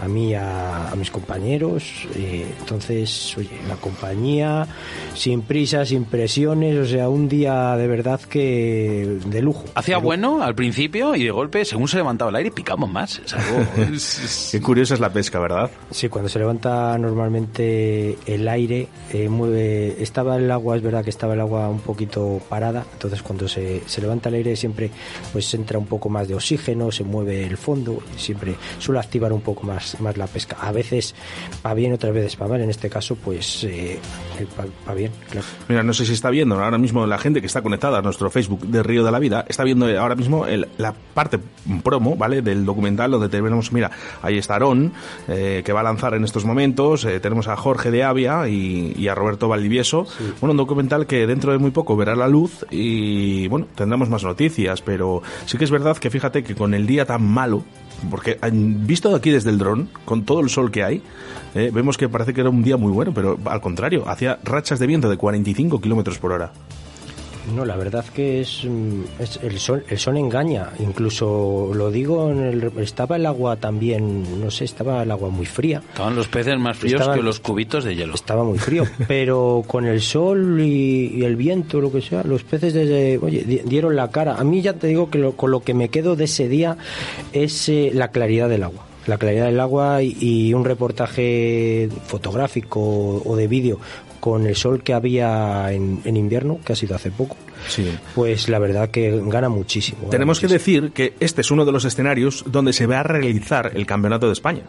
a 0.04 0.08
mí 0.08 0.34
a, 0.34 0.90
a 0.90 0.94
mis 0.96 1.10
compañeros. 1.10 2.06
eh, 2.14 2.46
entonces, 2.60 3.34
oye, 3.36 3.50
la 3.68 3.76
compañía, 3.76 4.66
sin 5.14 5.42
prisas, 5.42 5.88
sin 5.88 6.04
presiones, 6.04 6.76
o 6.78 6.86
sea, 6.86 7.08
un 7.08 7.28
día 7.28 7.76
de 7.76 7.86
verdad 7.88 8.20
que 8.20 9.18
de 9.26 9.42
lujo. 9.42 9.64
Hacía 9.74 9.98
bueno 9.98 10.42
al 10.42 10.54
principio 10.54 11.14
y 11.16 11.24
de 11.24 11.30
golpe, 11.30 11.64
según 11.64 11.88
se 11.88 11.96
levantaba 11.96 12.30
el 12.30 12.36
aire, 12.36 12.50
picamos 12.50 12.90
más. 12.90 13.20
Es 13.24 13.34
algo- 13.34 13.66
Qué 14.52 14.60
curiosa 14.60 14.94
es 14.94 15.00
la 15.00 15.12
pesca, 15.12 15.38
¿verdad? 15.40 15.70
Sí, 15.90 16.08
cuando 16.08 16.28
se 16.28 16.38
levanta 16.38 16.96
normalmente 16.98 18.18
el 18.26 18.46
aire, 18.48 18.88
eh, 19.12 19.28
mueve, 19.28 19.96
estaba 20.02 20.36
el 20.36 20.50
agua, 20.50 20.76
es 20.76 20.82
verdad 20.82 21.02
que 21.04 21.10
estaba 21.10 21.34
el 21.34 21.40
agua 21.40 21.68
un 21.68 21.80
poquito 21.80 22.40
parada, 22.48 22.84
entonces 22.92 23.22
cuando 23.22 23.48
se, 23.48 23.82
se 23.86 24.00
levanta 24.00 24.28
el 24.28 24.36
aire 24.36 24.56
siempre 24.56 24.90
pues 25.32 25.52
entra 25.54 25.78
un 25.78 25.86
poco 25.86 26.08
más 26.08 26.28
de 26.28 26.34
oxígeno, 26.34 26.90
se 26.92 27.04
mueve 27.04 27.44
el 27.46 27.56
fondo, 27.56 27.98
y 28.16 28.20
siempre 28.20 28.54
suele 28.78 29.00
activar 29.00 29.32
un 29.32 29.40
poco 29.40 29.64
más, 29.66 29.93
más 30.00 30.16
la 30.16 30.26
pesca. 30.26 30.56
A 30.60 30.72
veces 30.72 31.14
va 31.64 31.74
bien, 31.74 31.92
otras 31.92 32.12
veces 32.12 32.36
va 32.40 32.48
mal, 32.48 32.60
en 32.60 32.70
este 32.70 32.88
caso 32.90 33.16
pues 33.16 33.64
eh, 33.64 33.98
va, 34.58 34.64
va 34.88 34.94
bien, 34.94 35.10
claro. 35.30 35.46
Mira, 35.68 35.82
no 35.82 35.92
sé 35.92 36.06
si 36.06 36.12
está 36.12 36.30
viendo 36.30 36.62
ahora 36.62 36.78
mismo 36.78 37.06
la 37.06 37.18
gente 37.18 37.40
que 37.40 37.46
está 37.46 37.62
conectada 37.62 37.98
a 37.98 38.02
nuestro 38.02 38.30
Facebook 38.30 38.66
de 38.66 38.82
Río 38.82 39.04
de 39.04 39.10
la 39.12 39.18
Vida, 39.18 39.44
está 39.48 39.64
viendo 39.64 39.86
ahora 40.00 40.14
mismo 40.14 40.46
el- 40.46 40.68
la 40.78 40.94
parte 41.14 41.38
promo, 41.82 42.16
¿vale? 42.16 42.42
Del 42.42 42.64
documental 42.64 43.10
donde 43.10 43.28
tenemos, 43.28 43.72
mira, 43.72 43.90
ahí 44.22 44.38
está 44.38 44.54
Aarón, 44.54 44.92
eh, 45.28 45.62
que 45.64 45.72
va 45.72 45.80
a 45.80 45.84
lanzar 45.84 46.14
en 46.14 46.24
estos 46.24 46.44
momentos, 46.44 47.04
eh, 47.04 47.20
tenemos 47.20 47.48
a 47.48 47.56
Jorge 47.56 47.90
de 47.90 48.04
Avia 48.04 48.48
y, 48.48 48.94
y 48.96 49.08
a 49.08 49.14
Roberto 49.14 49.48
Valdivieso. 49.48 50.06
Bueno, 50.40 50.52
un 50.52 50.56
documental 50.56 51.06
que 51.06 51.26
dentro 51.26 51.52
de 51.52 51.58
muy 51.58 51.70
poco 51.70 51.96
verá 51.96 52.14
la 52.14 52.28
luz 52.28 52.64
y, 52.70 53.48
bueno, 53.48 53.66
tendremos 53.74 54.08
más 54.08 54.22
noticias, 54.24 54.82
pero 54.82 55.22
sí 55.46 55.58
que 55.58 55.64
es 55.64 55.70
verdad 55.70 55.96
que 55.96 56.10
fíjate 56.10 56.42
que 56.44 56.54
con 56.54 56.74
el 56.74 56.86
día 56.86 57.04
tan 57.06 57.22
malo, 57.22 57.64
porque 58.10 58.38
visto 58.86 59.14
aquí 59.14 59.30
desde 59.30 59.50
el 59.50 59.58
dron, 59.58 59.88
con 60.04 60.24
todo 60.24 60.40
el 60.40 60.50
sol 60.50 60.70
que 60.70 60.82
hay, 60.82 61.02
eh, 61.54 61.70
vemos 61.72 61.96
que 61.96 62.08
parece 62.08 62.34
que 62.34 62.40
era 62.40 62.50
un 62.50 62.62
día 62.62 62.76
muy 62.76 62.92
bueno, 62.92 63.12
pero 63.14 63.38
al 63.44 63.60
contrario, 63.60 64.08
hacía 64.08 64.38
rachas 64.44 64.78
de 64.78 64.86
viento 64.86 65.08
de 65.08 65.16
45 65.16 65.80
kilómetros 65.80 66.18
por 66.18 66.32
hora. 66.32 66.52
No, 67.54 67.64
la 67.64 67.76
verdad 67.76 68.04
que 68.06 68.40
es, 68.40 68.64
mm, 68.64 69.02
es 69.18 69.38
el 69.42 69.58
sol, 69.58 69.84
el 69.88 69.98
sol 69.98 70.16
engaña. 70.16 70.70
Incluso 70.80 71.70
lo 71.74 71.90
digo, 71.90 72.30
en 72.30 72.40
el, 72.40 72.72
estaba 72.78 73.16
el 73.16 73.26
agua 73.26 73.56
también, 73.56 74.40
no 74.40 74.50
sé, 74.50 74.64
estaba 74.64 75.02
el 75.02 75.10
agua 75.10 75.28
muy 75.28 75.44
fría. 75.44 75.82
Estaban 75.90 76.16
los 76.16 76.28
peces 76.28 76.58
más 76.58 76.78
fríos 76.78 77.00
Estaban- 77.00 77.18
que 77.18 77.22
los 77.24 77.40
cubitos 77.40 77.84
de 77.84 77.94
hielo. 77.96 78.14
Estaba 78.14 78.44
muy 78.44 78.58
frío, 78.58 78.84
pero 79.08 79.62
con 79.66 79.84
el 79.84 80.00
sol 80.00 80.58
y, 80.60 81.12
y 81.16 81.24
el 81.24 81.36
viento, 81.36 81.80
lo 81.80 81.92
que 81.92 82.00
sea, 82.00 82.22
los 82.24 82.42
peces 82.44 82.72
desde, 82.72 83.18
oye, 83.18 83.42
di- 83.44 83.60
dieron 83.64 83.94
la 83.94 84.10
cara. 84.10 84.36
A 84.36 84.44
mí 84.44 84.62
ya 84.62 84.72
te 84.72 84.86
digo 84.86 85.10
que 85.10 85.18
lo- 85.18 85.32
con 85.32 85.50
lo 85.50 85.60
que 85.60 85.74
me 85.74 85.90
quedo 85.90 86.16
de 86.16 86.24
ese 86.24 86.48
día 86.48 86.78
es 87.34 87.68
eh, 87.68 87.90
la 87.92 88.08
claridad 88.08 88.48
del 88.48 88.62
agua. 88.62 88.86
La 89.06 89.18
claridad 89.18 89.44
del 89.44 89.60
agua 89.60 90.02
y, 90.02 90.16
y 90.18 90.54
un 90.54 90.64
reportaje 90.64 91.90
fotográfico 92.06 92.80
o 93.22 93.36
de 93.36 93.46
vídeo 93.48 93.78
con 94.24 94.46
el 94.46 94.56
sol 94.56 94.82
que 94.82 94.94
había 94.94 95.70
en, 95.70 96.00
en 96.06 96.16
invierno, 96.16 96.58
que 96.64 96.72
ha 96.72 96.76
sido 96.76 96.96
hace 96.96 97.10
poco. 97.10 97.36
Sí. 97.68 97.94
Pues 98.14 98.48
la 98.48 98.58
verdad 98.58 98.88
que 98.88 99.20
gana 99.26 99.50
muchísimo. 99.50 99.98
gana 99.98 100.08
Tenemos 100.08 100.40
que 100.40 100.46
decir 100.46 100.92
que 100.92 101.12
este 101.20 101.42
es 101.42 101.50
uno 101.50 101.66
de 101.66 101.72
los 101.72 101.84
escenarios 101.84 102.42
donde 102.46 102.72
se 102.72 102.86
va 102.86 103.00
a 103.00 103.02
realizar 103.02 103.72
el 103.74 103.84
Campeonato 103.84 104.26
de 104.26 104.32
España. 104.32 104.62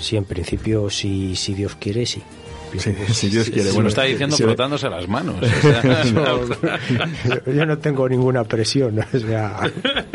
Sí, 0.00 0.16
en 0.16 0.24
principio, 0.24 0.88
si, 0.88 1.36
si 1.36 1.52
Dios 1.52 1.76
quiere, 1.78 2.06
sí. 2.06 2.22
Si 2.78 3.28
Dios 3.28 3.50
quiere. 3.50 3.70
Se 3.70 3.80
lo 3.82 3.88
está 3.88 4.02
diciendo 4.02 4.36
frotándose 4.36 4.88
las 4.88 5.08
manos. 5.08 5.36
o 5.42 5.46
sea, 5.46 5.82
yo, 7.46 7.52
yo 7.52 7.66
no 7.66 7.78
tengo 7.78 8.08
ninguna 8.08 8.44
presión, 8.44 8.98
o 9.12 9.18
sea, 9.18 9.60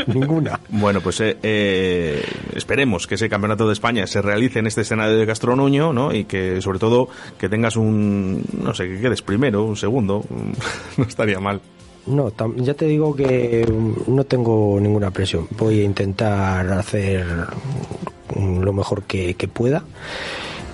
ninguna. 0.08 0.60
Bueno, 0.70 1.02
pues 1.02 1.20
eh, 1.22 1.38
eh, 1.44 2.24
esperemos 2.56 3.08
que 3.08 3.16
ese 3.16 3.30
campeonato 3.30 3.68
de 3.68 3.74
España 3.74 4.06
se 4.08 4.22
realice 4.22 4.60
en 4.60 4.68
este 4.68 4.82
escenario 4.82 5.18
de 5.18 5.26
Castronuño, 5.26 5.94
¿no? 5.94 6.14
Y 6.14 6.26
que 6.26 6.62
sobre 6.62 6.80
todo 6.80 7.10
que 7.38 7.50
tengas 7.50 7.76
un, 7.76 8.44
no 8.62 8.74
sé, 8.74 8.88
que 8.88 9.00
quedes 9.02 9.22
primero, 9.22 9.64
un 9.64 9.78
segundo, 9.78 10.26
no 10.98 11.04
estaría 11.04 11.40
mal. 11.40 11.62
No, 12.08 12.32
tam- 12.32 12.56
ya 12.64 12.74
te 12.74 12.86
digo 12.86 13.16
que 13.16 13.66
mm, 13.70 14.16
no 14.16 14.24
tengo 14.24 14.80
ninguna 14.82 15.12
presión. 15.12 15.48
Voy 15.52 15.82
a 15.82 15.84
intentar 15.84 16.72
hacer 16.72 17.26
mm, 18.36 18.60
lo 18.62 18.74
mejor 18.74 19.04
que, 19.04 19.36
que 19.36 19.48
pueda. 19.48 19.84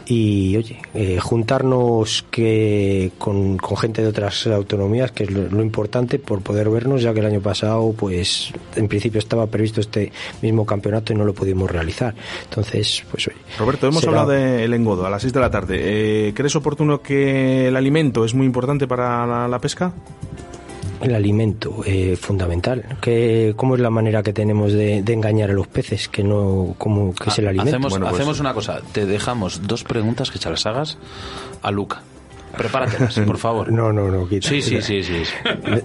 Y 0.07 0.55
oye, 0.55 0.77
eh, 0.93 1.19
juntarnos 1.19 2.25
que 2.29 3.11
con, 3.17 3.57
con 3.57 3.75
gente 3.75 4.03
de 4.03 4.07
otras 4.09 4.45
autonomías, 4.45 5.11
que 5.11 5.23
es 5.23 5.31
lo, 5.31 5.49
lo 5.49 5.63
importante, 5.63 6.19
por 6.19 6.41
poder 6.41 6.69
vernos, 6.69 7.01
ya 7.01 7.11
que 7.13 7.21
el 7.21 7.25
año 7.25 7.41
pasado, 7.41 7.91
pues 7.97 8.53
en 8.75 8.87
principio 8.87 9.17
estaba 9.17 9.47
previsto 9.47 9.81
este 9.81 10.11
mismo 10.43 10.63
campeonato 10.65 11.11
y 11.11 11.15
no 11.15 11.25
lo 11.25 11.33
pudimos 11.33 11.71
realizar. 11.71 12.13
Entonces, 12.43 13.03
pues 13.09 13.27
oye. 13.27 13.37
Roberto, 13.57 13.87
hemos 13.87 14.01
será- 14.01 14.21
hablado 14.21 14.29
del 14.39 14.73
engodo 14.75 15.07
a 15.07 15.09
las 15.09 15.23
6 15.23 15.33
de 15.33 15.39
la 15.39 15.49
tarde. 15.49 15.79
Eh, 15.81 16.33
¿Crees 16.35 16.55
oportuno 16.55 17.01
que 17.01 17.67
el 17.69 17.75
alimento 17.75 18.25
es 18.25 18.35
muy 18.35 18.45
importante 18.45 18.87
para 18.87 19.25
la, 19.25 19.47
la 19.47 19.59
pesca? 19.59 19.91
El 21.01 21.13
alimento, 21.13 21.81
eh, 21.85 22.17
fundamental. 22.19 22.83
¿Qué, 23.01 23.53
¿Cómo 23.55 23.75
es 23.75 23.81
la 23.81 23.89
manera 23.89 24.23
que 24.23 24.33
tenemos 24.33 24.71
de, 24.73 25.01
de 25.03 25.13
engañar 25.13 25.49
a 25.51 25.53
los 25.53 25.67
peces? 25.67 26.07
Que 26.07 26.23
no, 26.23 26.73
¿Cómo 26.77 27.13
que 27.13 27.29
es 27.29 27.39
el 27.39 27.47
alimento? 27.47 27.69
Hacemos, 27.71 27.91
Bueno, 27.91 28.05
pues- 28.07 28.15
hacemos 28.19 28.39
una 28.39 28.53
cosa. 28.53 28.81
Te 28.91 29.05
dejamos 29.05 29.67
dos 29.67 29.83
preguntas 29.83 30.31
que 30.31 30.37
se 30.39 30.49
las 30.49 30.65
hagas 30.65 30.97
a 31.61 31.71
Luca. 31.71 32.01
Prepáratelas, 32.57 33.19
por 33.19 33.37
favor. 33.37 33.69
No, 33.71 33.91
no, 33.91 34.09
no, 34.09 34.27
quita. 34.29 34.47
Sí, 34.47 34.61
sí, 34.61 34.81
sí, 34.81 35.03
sí. 35.03 35.13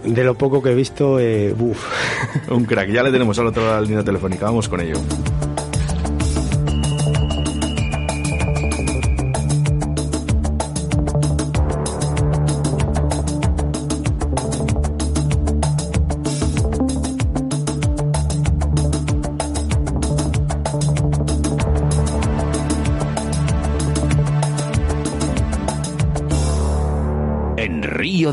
De, 0.05 0.12
de 0.12 0.25
lo 0.25 0.35
poco 0.37 0.62
que 0.62 0.71
he 0.71 0.75
visto, 0.75 1.19
eh. 1.19 1.52
Un 2.49 2.64
crack, 2.64 2.90
ya 2.90 3.02
le 3.02 3.11
tenemos 3.11 3.37
al 3.40 3.49
otro 3.49 3.62
lado 3.62 3.75
de 3.76 3.81
la 3.83 3.87
línea 3.88 4.05
telefónica. 4.05 4.47
Vamos 4.47 4.69
con 4.69 4.81
ello. 4.81 4.95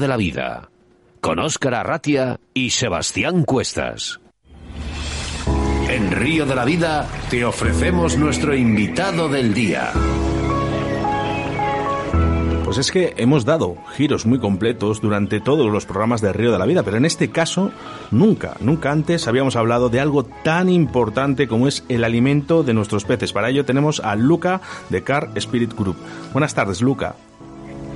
De 0.07 0.09
la 0.09 0.17
Vida, 0.17 0.69
con 1.19 1.37
Óscar 1.37 1.75
Arratia 1.75 2.39
y 2.53 2.69
Sebastián 2.69 3.43
Cuestas. 3.43 4.21
En 5.89 6.11
Río 6.11 6.45
de 6.45 6.55
la 6.55 6.63
Vida 6.63 7.05
te 7.29 7.43
ofrecemos 7.43 8.17
nuestro 8.17 8.55
invitado 8.55 9.27
del 9.27 9.53
día. 9.53 9.91
Pues 12.63 12.77
es 12.77 12.89
que 12.89 13.15
hemos 13.17 13.43
dado 13.43 13.75
giros 13.95 14.25
muy 14.25 14.39
completos 14.39 15.01
durante 15.01 15.41
todos 15.41 15.69
los 15.69 15.85
programas 15.85 16.21
de 16.21 16.31
Río 16.31 16.53
de 16.53 16.59
la 16.59 16.65
Vida, 16.65 16.83
pero 16.83 16.95
en 16.95 17.03
este 17.03 17.29
caso 17.29 17.71
nunca, 18.09 18.55
nunca 18.61 18.91
antes 18.91 19.27
habíamos 19.27 19.57
hablado 19.57 19.89
de 19.89 19.99
algo 19.99 20.23
tan 20.23 20.69
importante 20.69 21.49
como 21.49 21.67
es 21.67 21.83
el 21.89 22.05
alimento 22.05 22.63
de 22.63 22.73
nuestros 22.73 23.03
peces. 23.03 23.33
Para 23.33 23.49
ello 23.49 23.65
tenemos 23.65 23.99
a 23.99 24.15
Luca 24.15 24.61
de 24.89 25.03
Car 25.03 25.31
Spirit 25.35 25.73
Group. 25.73 25.97
Buenas 26.31 26.53
tardes, 26.53 26.81
Luca. 26.81 27.15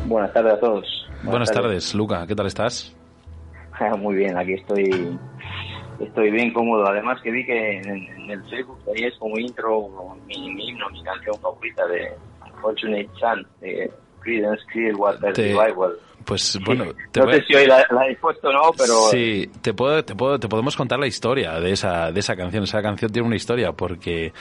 Buenas 0.08 0.34
tardes 0.34 0.56
a 0.56 0.60
todos. 0.60 1.01
Buenas, 1.24 1.52
tardes. 1.52 1.94
Luca. 1.96 2.26
¿Qué 2.28 2.36
tal 2.36 2.48
estás? 2.48 2.96
Muy 4.00 4.16
bien, 4.16 4.38
aquí 4.38 4.54
estoy 4.54 5.18
estoy 6.00 6.32
bien 6.32 6.52
cómodo. 6.54 6.88
Además 6.88 7.22
que 7.22 7.32
vi 7.32 7.46
que 7.46 7.78
en, 7.80 8.30
el 8.30 8.44
Facebook 8.46 8.80
es 8.96 9.16
como 9.18 9.38
intro 9.38 9.88
mi, 10.28 10.54
mi 10.54 10.70
himno, 10.70 10.90
mi 10.90 11.04
canción 11.04 11.36
favorita 11.40 11.86
de 11.88 12.12
Fortunate 12.62 13.10
Sun, 13.20 13.46
de 13.62 13.92
Creedence 14.22 14.64
Clearwater 14.72 15.34
Te- 15.34 15.54
Revival. 15.54 15.94
Pues 16.26 16.60
bueno, 16.66 16.86
te 17.12 17.20
no 17.20 17.26
voy 17.26 17.36
sé 17.36 17.46
si 17.46 17.56
hoy 17.56 17.66
la, 17.68 17.86
la 17.90 18.08
he 18.08 18.16
puesto 18.16 18.50
o 18.50 18.52
no, 18.54 18.72
pero 18.78 18.94
Sí, 19.10 19.50
te 19.62 19.74
puedo, 19.74 20.04
te 20.06 20.16
puedo, 20.16 20.40
te 20.40 20.48
podemos 20.48 20.76
contar 20.78 21.00
la 21.00 21.08
historia 21.08 21.60
de 21.60 21.72
esa, 21.72 22.12
de 22.12 22.20
esa 22.20 22.36
canción. 22.36 22.64
Esa 22.64 22.82
canción 22.82 23.12
tiene 23.12 23.28
una 23.28 23.36
historia 23.36 23.72
porque 23.72 24.32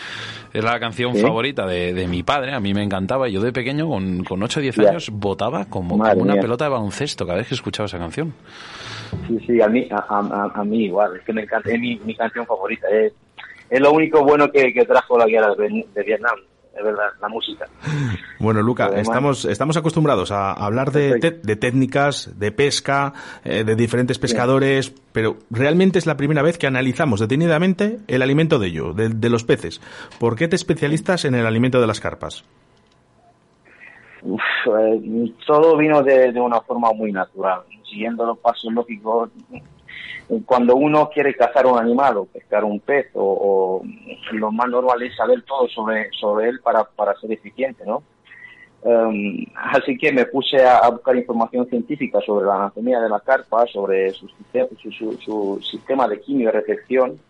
es 0.53 0.65
la 0.65 0.79
canción 0.79 1.15
¿Sí? 1.15 1.23
favorita 1.23 1.67
de, 1.67 1.93
de 1.95 2.07
mi 2.07 2.23
padre. 2.23 2.53
A 2.55 2.61
mí 2.61 2.75
me 2.75 2.83
encantaba. 2.83 3.29
Yo 3.29 3.41
de 3.41 3.53
pequeño, 3.53 3.89
con, 3.89 4.25
con 4.25 4.43
8 4.43 4.61
o 4.61 4.63
10 4.63 4.77
Ya. 4.77 4.91
años, 4.91 5.11
votaba 5.11 5.65
como, 5.67 5.99
como 5.99 6.23
una 6.23 6.35
mía. 6.35 6.43
pelota 6.43 6.65
de 6.65 6.71
baloncesto 6.71 7.25
cada 7.27 7.39
vez 7.39 7.49
que 7.49 7.55
escuchaba 7.55 7.87
esa 7.87 7.99
canción. 7.99 8.33
sí, 9.27 9.39
sí, 9.47 9.61
a 9.61 9.69
mí, 9.69 9.89
a, 9.91 9.97
a- 9.97 10.53
a 10.55 10.65
mí 10.65 10.85
igual. 10.85 11.17
Es 11.17 11.23
que 11.25 11.33
me 11.33 11.43
encanta, 11.43 11.71
es 11.71 11.81
mi, 11.81 11.97
mi 12.05 12.15
canción 12.15 12.47
favorita. 12.47 12.87
Es, 12.89 13.13
es 13.71 13.81
lo 13.81 13.93
único 13.93 14.23
bueno 14.25 14.51
que, 14.51 14.73
que 14.73 14.85
trajo 14.85 15.17
la 15.19 15.27
guerra 15.27 15.55
de, 15.55 15.87
de 15.95 16.03
Vietnam, 16.03 16.37
es 16.77 16.85
verdad, 16.85 17.09
la 17.21 17.29
música. 17.29 17.67
Bueno, 18.39 18.63
Luca, 18.63 18.85
Además- 18.87 19.03
estamos, 19.09 19.45
estamos 19.45 19.77
acostumbrados 19.77 20.31
a 20.33 20.53
hablar 20.53 20.93
de, 20.93 21.19
te- 21.19 21.31
de 21.33 21.57
técnicas, 21.57 22.39
de 22.39 22.53
pesca, 22.53 23.13
eh, 23.45 23.65
de 23.65 23.75
diferentes 23.77 24.19
pescadores, 24.19 24.93
pero 25.13 25.37
realmente 25.51 25.99
es 25.99 26.07
la 26.07 26.17
primera 26.17 26.43
vez 26.43 26.57
que 26.59 26.67
analizamos 26.67 27.21
detenidamente 27.21 27.99
el 28.07 28.23
alimento 28.23 28.59
de 28.59 28.69
ellos, 28.69 28.97
de, 28.97 29.09
de 29.11 29.31
los 29.31 29.45
peces. 29.45 29.81
¿Por 30.19 30.37
qué 30.37 30.49
te 30.49 30.57
especialistas 30.57 31.25
en 31.25 31.35
el 31.35 31.45
alimento 31.47 31.81
de 31.81 31.87
las 31.87 32.01
carpas? 32.01 32.45
Uf, 34.23 34.41
eh, 34.79 35.33
todo 35.47 35.77
vino 35.77 36.03
de, 36.03 36.31
de 36.33 36.41
una 36.41 36.61
forma 36.61 36.93
muy 36.93 37.11
natural, 37.11 37.61
siguiendo 37.89 38.25
los 38.27 38.39
pasos 38.39 38.73
lógicos. 38.73 39.31
Cuando 40.47 40.77
uno 40.77 41.11
quiere 41.13 41.35
cazar 41.35 41.67
un 41.67 41.79
animal 41.79 42.19
o 42.19 42.25
pescar 42.27 42.65
un 42.65 42.79
pez, 42.81 43.09
o, 43.15 43.83
lo 44.33 44.53
más 44.53 44.69
normal 44.69 45.03
es 45.03 45.17
saber 45.17 45.43
todo 45.43 45.69
sobre, 45.69 46.09
sobre 46.13 46.49
él 46.49 46.61
para, 46.61 46.85
para 46.85 47.15
ser 47.17 47.33
eficiente, 47.33 47.85
¿no? 47.85 48.03
Um, 48.83 49.45
así 49.57 49.99
que 49.99 50.11
me 50.11 50.25
puse 50.25 50.65
a, 50.65 50.89
buscar 50.89 51.15
información 51.17 51.67
científica 51.69 52.19
sobre 52.25 52.47
la 52.47 52.55
anatomía 52.55 52.99
de 53.01 53.11
la 53.11 53.21
carpa, 53.21 53.67
sobre 53.67 54.11
su, 54.13 54.27
su, 54.29 54.93
su- 54.93 55.19
su 55.21 55.61
sistema 55.63 56.09
de 56.09 56.19
quimio 56.21 56.47
de 56.47 56.61
recepción, 56.61 57.21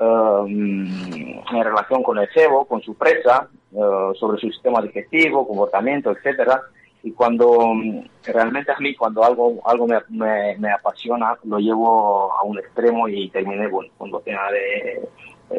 um, 0.00 0.86
en 0.86 1.64
relación 1.64 2.02
con 2.02 2.18
el 2.18 2.28
cebo, 2.34 2.66
con 2.66 2.82
su 2.82 2.94
presa, 2.94 3.48
uh, 3.72 4.14
sobre 4.14 4.38
su 4.40 4.50
sistema 4.50 4.82
digestivo, 4.82 5.46
comportamiento, 5.46 6.10
etcétera. 6.10 6.60
Y 7.04 7.12
cuando 7.12 7.74
mm, 7.74 8.04
realmente 8.26 8.70
a 8.72 8.78
mí, 8.78 8.94
cuando 8.94 9.24
algo 9.24 9.60
algo 9.66 9.86
me, 9.86 9.96
me, 10.10 10.56
me 10.58 10.70
apasiona, 10.70 11.36
lo 11.44 11.58
llevo 11.58 12.32
a 12.32 12.42
un 12.44 12.58
extremo 12.58 13.08
y 13.08 13.28
terminé 13.30 13.66
bueno, 13.68 13.90
con 13.98 14.10
docena 14.10 14.42
de 14.50 15.08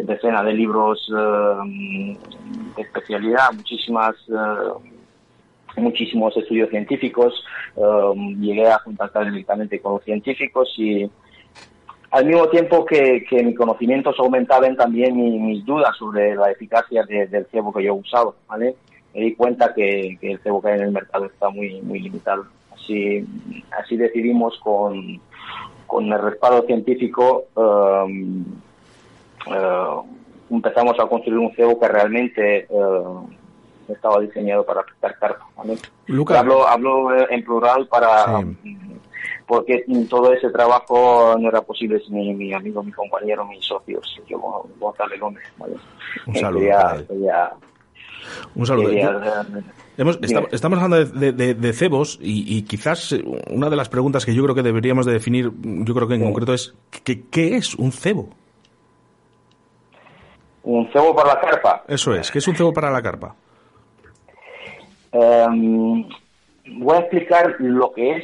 decenas 0.06 0.46
de 0.46 0.54
libros 0.54 1.08
um, 1.10 2.16
de 2.76 2.82
especialidad, 2.82 3.52
muchísimas 3.54 4.16
uh, 4.30 4.80
muchísimos 5.76 6.36
estudios 6.38 6.70
científicos, 6.70 7.34
um, 7.76 8.40
llegué 8.40 8.70
a 8.70 8.80
contactar 8.84 9.26
directamente 9.26 9.82
con 9.82 9.94
los 9.94 10.04
científicos 10.04 10.72
y 10.78 11.10
al 12.12 12.26
mismo 12.26 12.48
tiempo 12.50 12.86
que, 12.86 13.26
que 13.28 13.44
mis 13.44 13.58
conocimientos 13.58 14.16
aumentaban 14.20 14.76
también 14.76 15.16
mi- 15.18 15.40
mis 15.40 15.66
dudas 15.66 15.98
sobre 15.98 16.36
la 16.36 16.52
eficacia 16.52 17.04
de- 17.04 17.26
del 17.28 17.48
cebo 17.48 17.74
que 17.74 17.84
yo 17.84 17.96
usaba, 17.96 18.34
¿vale? 18.48 18.76
Me 19.14 19.22
di 19.22 19.36
cuenta 19.36 19.74
que, 19.74 20.18
que 20.20 20.32
el 20.32 20.40
cebo 20.40 20.62
que 20.62 20.70
hay 20.70 20.80
en 20.80 20.86
el 20.86 20.92
mercado 20.92 21.26
está 21.26 21.50
muy 21.50 21.82
muy 21.82 22.00
limitado. 22.00 22.46
Así, 22.74 23.26
así 23.80 23.96
decidimos 23.96 24.60
con, 24.64 25.22
con 25.88 26.12
el 26.12 26.20
respaldo 26.22 26.64
científico 26.66 27.46
um, 27.56 28.44
eh, 29.48 29.96
empezamos 30.50 31.00
a 31.00 31.06
construir 31.08 31.40
un 31.40 31.54
cebo 31.56 31.80
que 31.80 31.88
realmente 31.88 32.60
eh, 32.70 33.04
estaba 33.90 34.20
diseñado 34.20 34.66
para 34.66 34.84
pescar 34.84 35.18
carpa. 35.20 35.46
¿vale? 35.56 35.78
Luca. 36.08 36.40
Hablo, 36.40 36.68
hablo 36.68 37.30
en 37.30 37.44
plural 37.44 37.88
para 37.88 38.40
Sí. 38.40 38.46
mm, 38.64 38.94
porque 39.46 39.86
todo 40.10 40.34
ese 40.34 40.50
trabajo 40.50 41.36
no 41.38 41.50
era 41.50 41.62
posible 41.62 42.00
sin 42.00 42.16
mi, 42.16 42.34
mi 42.34 42.54
amigo, 42.54 42.82
mi 42.82 42.92
compañero, 42.92 43.46
mis 43.46 43.64
socios, 43.66 44.20
yo 44.28 44.40
Gon- 44.40 44.70
Gonzalo 44.80 45.16
Gómez. 45.20 45.44
¿vale? 45.58 45.76
Un 46.28 46.36
saludo 46.36 46.60
quería- 47.08 47.52
Un 48.56 48.66
saludo. 48.66 48.90
Hemos- 49.98 50.20
estamos 50.52 50.80
hablando 50.80 51.06
de, 51.06 51.06
de- 51.06 51.32
de- 51.34 51.54
de 51.54 51.74
cebos 51.74 52.18
y, 52.22 52.58
y 52.58 52.64
quizás 52.64 53.12
eh, 53.12 53.24
una 53.52 53.70
de 53.70 53.76
las 53.76 53.90
preguntas 53.90 54.26
que 54.26 54.34
yo 54.34 54.42
creo 54.44 54.56
que 54.56 54.64
deberíamos 54.64 55.06
de 55.06 55.14
definir, 55.14 55.52
yo 55.62 55.94
creo 55.94 56.08
que 56.08 56.16
en 56.16 56.22
Sí. 56.22 56.26
concreto 56.26 56.54
es, 56.54 56.74
¿qué, 57.04 57.24
qué 57.30 57.56
es 57.56 57.76
un 57.76 57.92
cebo? 57.92 58.30
un 60.64 60.90
cebo 60.94 61.14
para 61.14 61.34
la 61.36 61.42
carpa. 61.42 61.84
Eso 61.88 62.16
es, 62.16 62.32
¿qué 62.32 62.40
es 62.40 62.48
un 62.48 62.56
cebo 62.56 62.72
para 62.74 62.90
la 62.90 63.02
carpa? 63.02 63.36
Em, 65.12 66.08
voy 66.80 66.96
a 66.96 67.00
explicar 67.02 67.56
lo 67.60 67.92
que 67.92 68.18
es, 68.18 68.24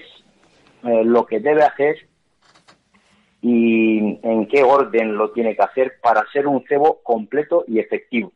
eh, 0.84 1.04
lo 1.04 1.26
que 1.26 1.40
debe 1.40 1.64
hacer 1.64 1.98
y 3.42 4.18
en 4.24 4.48
qué 4.48 4.64
orden 4.64 5.16
lo 5.18 5.32
tiene 5.32 5.56
que 5.56 5.62
hacer 5.62 5.94
para 6.02 6.26
ser 6.32 6.48
un 6.48 6.64
cebo 6.68 7.02
completo 7.04 7.64
y 7.68 7.80
efectivo. 7.80 8.32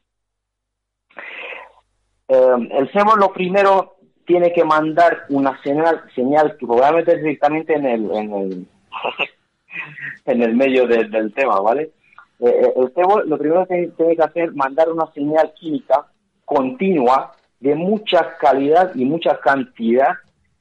Em, 2.27 2.69
el 2.71 2.89
cebo 2.91 3.15
lo 3.15 3.31
primero 3.33 3.95
tiene 4.25 4.53
que 4.53 4.63
mandar 4.63 5.23
una 5.29 5.61
señal, 5.61 6.01
señal 6.15 6.55
que 6.57 6.65
probablemente 6.65 7.13
es 7.15 7.21
directamente 7.23 7.73
en 7.73 7.85
el, 7.85 8.11
en 8.15 8.33
el, 8.33 8.67
en 10.25 10.41
el 10.41 10.55
medio 10.55 10.87
de- 10.87 11.05
del 11.09 11.33
tema, 11.33 11.59
¿vale? 11.59 11.91
Eh, 12.39 12.47
eh, 12.49 12.73
el 12.77 12.91
cebo 12.93 13.21
lo 13.21 13.37
primero 13.37 13.65
que 13.67 13.91
tiene 13.97 14.15
que 14.15 14.21
hacer 14.23 14.49
es 14.49 14.55
mandar 14.55 14.89
una 14.89 15.07
señal 15.13 15.53
química 15.53 16.05
continua 16.45 17.33
de 17.59 17.75
mucha 17.75 18.37
calidad 18.37 18.91
y 18.95 19.05
mucha 19.05 19.37
cantidad 19.39 20.09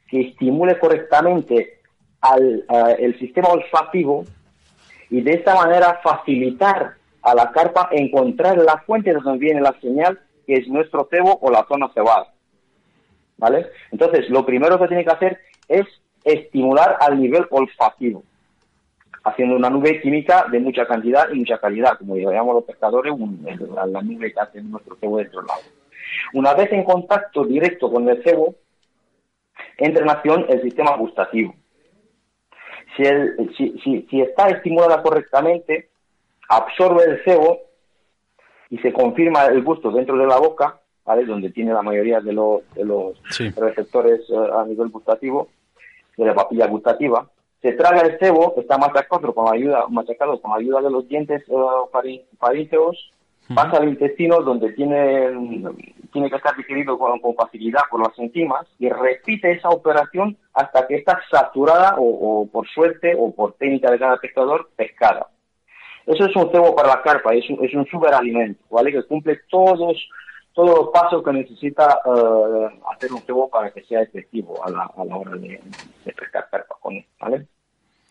que 0.09 0.21
estimule 0.21 0.79
correctamente 0.79 1.79
al 2.21 2.65
eh, 2.69 2.97
el 3.01 3.19
sistema 3.19 3.49
olfativo 3.49 4.25
y 5.11 5.21
de 5.23 5.33
esta 5.33 5.55
manera 5.55 6.01
facilitar 6.03 6.95
a 7.23 7.35
la 7.35 7.51
carpa 7.51 7.89
encontrar 7.93 8.59
la 8.59 8.79
fuente 8.79 9.13
de 9.13 9.21
donde 9.21 9.39
viene 9.39 9.61
la 9.61 9.75
señal, 9.81 10.19
que 10.47 10.55
es 10.55 10.69
nuestro 10.69 11.07
cebo 11.11 11.39
o 11.41 11.51
la 11.51 11.65
zona 11.69 11.89
cebada. 11.95 12.33
¿Vale? 13.39 13.67
Entonces, 13.91 14.29
lo 14.31 14.47
primero 14.47 14.79
que 14.79 14.89
tiene 14.89 15.05
que 15.05 15.11
hacer 15.13 15.41
es 15.69 15.85
estimular 16.25 16.97
al 17.01 17.21
nivel 17.21 17.47
olfativo, 17.51 18.23
haciendo 19.25 19.57
una 19.57 19.69
nube 19.71 20.01
química 20.01 20.47
de 20.51 20.61
mucha 20.61 20.87
cantidad 20.87 21.29
y 21.33 21.39
mucha 21.39 21.59
calidad, 21.59 21.99
como 21.99 22.17
llamamos 22.17 22.55
los 22.57 22.65
pescadores, 22.65 23.13
un- 23.13 23.45
la, 23.75 23.87
la 23.87 24.03
nube 24.03 24.33
que 24.33 24.41
hace 24.41 24.63
nuestro 24.63 24.97
cebo 24.97 25.19
dentro 25.19 25.41
del 25.41 25.51
agua. 25.51 25.65
Una 26.35 26.55
vez 26.55 26.71
en 26.73 26.85
contacto 26.85 27.45
directo 27.45 27.91
con 27.91 28.09
el 28.09 28.23
cebo, 28.23 28.55
entra 29.79 30.03
en 30.05 30.11
acción 30.11 30.47
el 30.49 30.63
sistema 30.63 30.97
gustativo. 30.97 31.55
Si, 32.97 33.03
el- 33.03 33.53
si, 33.57 33.79
si- 33.83 34.07
si 34.09 34.21
está 34.21 34.49
estimulada 34.51 35.03
correctamente, 35.03 35.89
absorbe 36.49 37.05
el 37.05 37.25
cebo 37.25 37.59
y 38.73 38.79
se 38.79 38.91
confirma 38.93 39.45
el 39.45 39.63
gusto 39.63 39.91
dentro 39.91 40.17
de 40.17 40.27
la 40.27 40.39
boca, 40.39 40.81
¿vale? 41.05 41.27
donde 41.27 41.51
tiene 41.51 41.75
la 41.75 41.83
mayoría 41.83 42.21
de 42.21 42.33
los, 42.33 42.63
de 42.75 42.85
los 42.87 43.21
Sí. 43.31 43.51
receptores 43.51 44.21
eh, 44.31 44.35
a 44.59 44.65
nivel 44.65 44.89
gustativo, 44.89 45.49
de 46.17 46.25
la 46.25 46.35
papilla 46.35 46.67
gustativa. 46.69 47.29
Se 47.61 47.73
traga 47.73 48.01
el 48.01 48.19
cebo, 48.19 48.55
está 48.57 48.79
machacado 48.79 49.35
con 49.35 49.45
la 49.45 49.53
ayuda, 49.53 49.85
machacado 49.91 50.41
con 50.41 50.51
la 50.53 50.57
ayuda 50.57 50.81
de 50.81 50.91
los 50.91 51.07
dientes 51.07 51.45
faríngeos, 52.41 53.13
pasa 53.55 53.77
al 53.77 53.89
intestino 53.89 54.41
donde 54.41 54.73
tiene, 54.73 55.31
tiene 56.13 56.31
que 56.31 56.37
estar 56.37 56.57
digerido 56.57 56.97
con, 56.99 57.19
con 57.21 57.35
facilidad 57.35 57.83
por 57.91 58.01
las 58.01 58.19
enzimas 58.19 58.67
y 58.79 58.89
repite 58.89 59.53
esa 59.53 59.69
operación 59.69 60.37
hasta 60.55 60.87
que 60.87 60.95
está 60.97 61.21
saturada 61.31 61.97
o, 61.99 62.41
o 62.43 62.47
por 62.47 62.67
suerte 62.69 63.15
o 63.19 63.31
por 63.35 63.53
técnica 63.55 63.91
de 63.91 63.99
cada 63.99 64.17
pescador 64.17 64.71
pescada. 64.77 65.27
Eso 66.07 66.27
es 66.27 66.37
un 66.37 66.51
cebo 66.51 66.75
para 66.75 66.89
la 66.89 67.03
carpa, 67.03 67.35
es 67.35 67.49
un, 67.49 67.65
es 67.65 67.73
un 67.75 67.87
superalimento, 67.87 68.63
¿vale? 68.71 68.93
Que 68.93 69.03
cumple 69.05 69.41
todos 69.49 69.97
todos 70.55 70.79
los 70.79 70.89
pasos 70.91 71.23
que 71.23 71.33
necesita 71.33 72.01
eh, 72.05 72.81
hacer 72.93 73.13
un 73.13 73.23
cebo 73.23 73.49
para 73.49 73.71
que 73.71 73.83
sea 73.85 74.03
efectivo 74.03 74.63
a 74.65 74.71
la, 74.71 74.91
a 74.97 75.05
la 75.05 75.17
hora 75.17 75.33
de, 75.33 75.61
pescar 76.05 76.49
carpas 76.51 76.79
con 76.81 76.95
él, 76.95 77.07
¿vale? 77.19 77.47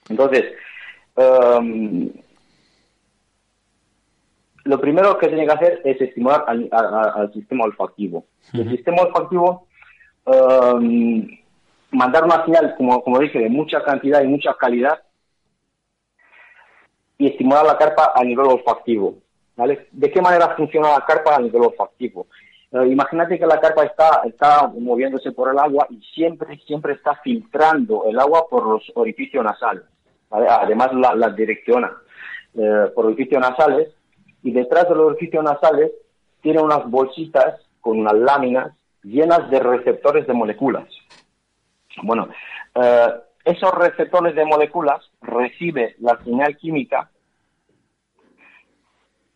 Entonces, 0.09 0.45
em, 1.15 2.11
lo 4.63 4.79
primero 4.79 5.17
que 5.17 5.27
tiene 5.27 5.45
que 5.45 5.51
hacer 5.51 5.81
es 5.83 6.01
estimular 6.01 6.45
al, 6.47 7.31
sistema 7.33 7.65
olfactivo. 7.65 8.25
El 8.53 8.69
sistema 8.71 9.03
olfactivo, 9.03 9.67
um, 10.25 11.27
mandar 11.91 12.23
una 12.23 12.43
señal, 12.45 12.75
como, 12.75 13.03
como 13.03 13.19
dije, 13.19 13.39
de 13.39 13.49
mucha 13.49 13.83
cantidad 13.83 14.21
y 14.21 14.27
mucha 14.27 14.55
calidad, 14.55 15.01
y 17.21 17.27
estimular 17.27 17.63
la 17.63 17.77
carpa 17.77 18.13
a 18.15 18.23
nivel 18.23 18.47
olfactivo. 18.47 19.15
¿vale? 19.55 19.87
¿De 19.91 20.09
qué 20.09 20.21
manera 20.21 20.55
funciona 20.55 20.89
la 20.89 21.05
carpa 21.05 21.35
a 21.35 21.39
nivel 21.39 21.61
olfactivo? 21.61 22.25
Uh, 22.71 22.83
imagínate 22.83 23.37
que 23.37 23.45
la 23.45 23.59
carpa 23.59 23.83
está, 23.83 24.21
está 24.25 24.65
moviéndose 24.67 25.31
por 25.31 25.51
el 25.51 25.59
agua 25.59 25.85
y 25.91 26.01
siempre, 26.15 26.57
siempre 26.65 26.93
está 26.93 27.15
filtrando 27.23 28.05
el 28.05 28.19
agua 28.19 28.47
por 28.49 28.65
los 28.65 28.91
orificios 28.95 29.43
nasales. 29.43 29.83
Además 30.31 30.89
la, 30.93 31.29
direcciona 31.29 31.91
uh, 32.53 32.91
por 32.95 33.05
orificios 33.05 33.39
nasales 33.39 33.89
y 34.41 34.51
detrás 34.51 34.89
de 34.89 34.95
los 34.95 35.11
orificios 35.11 35.43
nasales 35.43 35.91
tiene 36.41 36.59
unas 36.59 36.89
bolsitas 36.89 37.61
con 37.81 37.99
unas 37.99 38.15
láminas 38.15 38.73
llenas 39.03 39.47
de 39.51 39.59
receptores 39.59 40.25
de 40.25 40.33
moléculas. 40.33 40.87
Bueno, 42.01 42.29
eh, 42.73 43.07
esos 43.45 43.71
receptores 43.73 44.35
de 44.35 44.45
moléculas 44.45 45.11
recibe 45.21 45.95
la 45.99 46.17
señal 46.23 46.57
química 46.57 47.10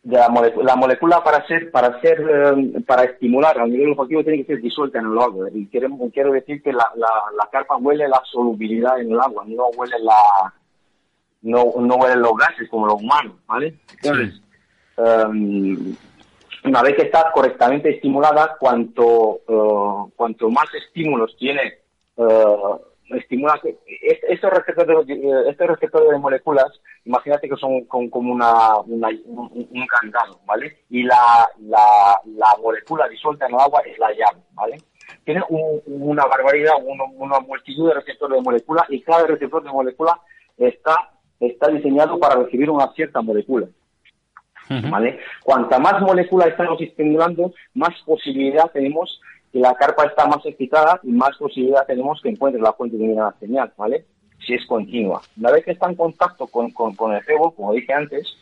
de 0.06 0.18
la, 0.62 0.76
molécula, 0.76 1.22
para 1.24 1.46
ser 1.46 1.70
para 1.70 2.00
ser 2.00 2.20
eh, 2.20 2.80
para 2.86 3.04
estimular 3.04 3.58
al 3.58 3.70
nivel 3.70 3.90
olfativo 3.90 4.22
tiene 4.22 4.38
que 4.38 4.54
ser 4.54 4.62
disuelta 4.62 4.98
en 4.98 5.06
el 5.06 5.18
agua. 5.18 5.48
Y 5.52 5.66
quiero, 5.66 5.88
quiero 6.12 6.32
decir 6.32 6.62
que 6.62 6.72
la, 6.72 6.86
la, 6.96 7.48
carpa 7.50 7.76
huele 7.76 8.08
la 8.08 8.22
solubilidad 8.30 9.00
en 9.00 9.12
el 9.12 9.20
agua 9.20 9.44
no 9.46 9.66
huele 9.76 9.98
la 10.00 10.52
no, 11.42 11.72
no 11.80 11.94
huele 11.96 12.16
los 12.16 12.36
gases 12.36 12.68
como 12.68 12.86
los 12.86 13.02
humanos 13.02 13.34
vale 13.46 13.76
Em, 14.96 15.94
una 16.64 16.82
vez 16.82 16.96
que 16.96 17.02
está 17.02 17.30
correctamente 17.32 17.90
estimulada, 17.90 18.56
cuanto, 18.58 19.40
eh, 19.46 20.12
cuanto 20.16 20.48
más 20.50 20.66
estímulos 20.74 21.36
tiene, 21.38 21.74
uh, 22.16 22.76
estimula 23.10 23.60
estos 24.28 24.50
receptores, 24.50 25.06
de, 25.06 25.50
estos 25.50 25.66
receptores 25.68 26.10
de 26.10 26.18
moléculas, 26.18 26.66
imagínate 27.04 27.48
que 27.48 27.56
son 27.56 27.84
como 27.84 28.32
una, 28.32 28.78
un, 28.78 29.86
candado, 29.86 30.40
¿vale? 30.44 30.78
Y 30.90 31.04
la, 31.04 31.48
la, 31.60 32.20
la, 32.24 32.56
molécula 32.62 33.08
disuelta 33.08 33.46
en 33.46 33.54
el 33.54 33.60
agua 33.60 33.80
es 33.86 33.98
la 33.98 34.08
llave, 34.10 34.42
¿vale? 34.52 34.78
Tiene 35.24 35.42
una 35.48 36.24
barbaridad, 36.26 36.74
una 36.82 37.40
multitud 37.40 37.88
de 37.88 37.94
receptores 37.94 38.38
de 38.38 38.42
moléculas 38.42 38.84
y 38.88 39.02
cada 39.02 39.26
receptor 39.26 39.62
de 39.62 39.70
molécula 39.70 40.20
está, 40.56 40.96
está 41.38 41.68
diseñado 41.68 42.18
para 42.18 42.42
recibir 42.42 42.70
una 42.70 42.92
cierta 42.94 43.20
molécula. 43.20 43.68
¿vale? 44.90 45.18
Cuanta 45.44 45.78
más 45.78 46.00
moléculas 46.00 46.48
estamos 46.48 46.80
estimulando, 46.80 47.52
más 47.74 47.94
posibilidad 48.04 48.70
tenemos 48.72 49.20
que 49.56 49.62
la 49.62 49.74
carpa 49.74 50.04
está 50.04 50.26
más 50.26 50.44
excitada 50.44 51.00
y 51.02 51.12
más 51.12 51.34
posibilidad 51.38 51.86
tenemos 51.86 52.20
que 52.20 52.28
encuentre 52.28 52.60
la 52.60 52.74
fuente 52.74 52.98
de 52.98 53.14
la 53.14 53.34
señal, 53.40 53.72
¿vale? 53.78 54.04
Si 54.46 54.52
es 54.52 54.66
continua. 54.66 55.22
Una 55.38 55.50
vez 55.50 55.64
que 55.64 55.70
está 55.70 55.88
en 55.88 55.94
contacto 55.94 56.46
con, 56.46 56.70
con, 56.72 57.14
el 57.14 57.24
cebo, 57.24 57.52
como 57.52 57.72
dije 57.72 57.90
antes, 57.94 58.36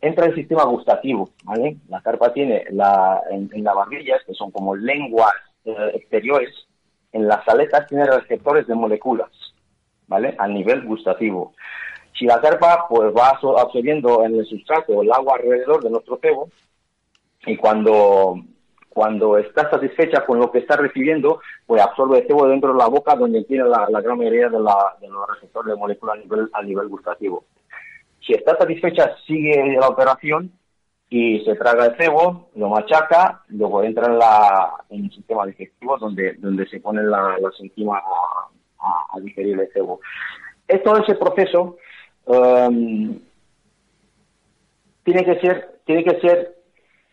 entra 0.00 0.26
el 0.26 0.34
sistema 0.34 0.64
gustativo, 0.64 1.30
¿vale? 1.44 1.76
La 1.88 2.00
carpa 2.00 2.32
tiene 2.32 2.64
la, 2.72 3.22
en, 3.30 3.62
las 3.62 3.72
barrillas, 3.72 4.20
que 4.26 4.34
son 4.34 4.50
como 4.50 4.74
lenguas 4.74 5.32
eh, 5.64 5.92
exteriores, 5.94 6.52
en 7.12 7.28
las 7.28 7.46
aletas 7.46 7.86
tiene 7.86 8.04
receptores 8.06 8.66
de 8.66 8.74
moléculas, 8.74 9.30
¿vale? 10.08 10.34
A 10.40 10.48
nivel 10.48 10.84
gustativo. 10.84 11.54
Si 12.18 12.24
la 12.24 12.40
carpa 12.40 12.86
pues 12.88 13.14
va 13.16 13.28
absorbiendo 13.28 14.24
en 14.24 14.34
el 14.34 14.44
sustrato 14.44 15.02
el 15.02 15.12
agua 15.12 15.36
alrededor 15.36 15.84
de 15.84 15.90
nuestro 15.90 16.18
cebo 16.20 16.48
y 17.46 17.56
cuando 17.56 18.42
cuando 18.88 19.38
está 19.38 19.70
satisfecha 19.70 20.24
con 20.24 20.38
lo 20.38 20.50
que 20.50 20.58
está 20.58 20.76
recibiendo, 20.76 21.40
pues 21.66 21.80
absorbe 21.80 22.18
el 22.18 22.26
cebo 22.26 22.48
dentro 22.48 22.72
de 22.72 22.78
la 22.78 22.88
boca 22.88 23.14
donde 23.14 23.44
tiene 23.44 23.64
la, 23.64 23.86
gran 24.00 24.18
mayoría 24.18 24.48
de, 24.48 24.58
los 24.58 25.28
receptores 25.34 25.74
de 25.74 25.78
moléculas 25.78 26.16
a 26.16 26.20
nivel, 26.20 26.48
a 26.52 26.62
nivel 26.62 26.88
gustativo. 26.88 27.44
Si 28.20 28.32
está 28.32 28.56
satisfecha, 28.56 29.14
sigue 29.26 29.76
la 29.78 29.88
operación 29.88 30.52
y 31.10 31.44
se 31.44 31.54
traga 31.54 31.86
el 31.86 31.96
cebo, 31.96 32.50
lo 32.56 32.68
machaca, 32.68 33.42
luego 33.48 33.82
entra 33.82 34.06
en, 34.06 34.18
la, 34.18 34.70
en 34.90 35.04
el 35.04 35.12
sistema 35.12 35.46
digestivo 35.46 35.96
donde, 35.98 36.34
donde 36.34 36.66
se 36.66 36.80
ponen 36.80 37.10
las 37.10 37.38
enzimas 37.60 38.02
a, 38.04 39.16
a, 39.16 39.20
digerir 39.20 39.58
el 39.58 39.72
cebo. 39.72 40.00
todo 40.84 40.98
ese 40.98 41.14
proceso 41.14 41.76
um, 42.26 43.18
tiene 45.04 45.24
que 45.24 45.40
ser, 45.40 45.80
tiene 45.86 46.04
que 46.04 46.20
ser 46.20 46.57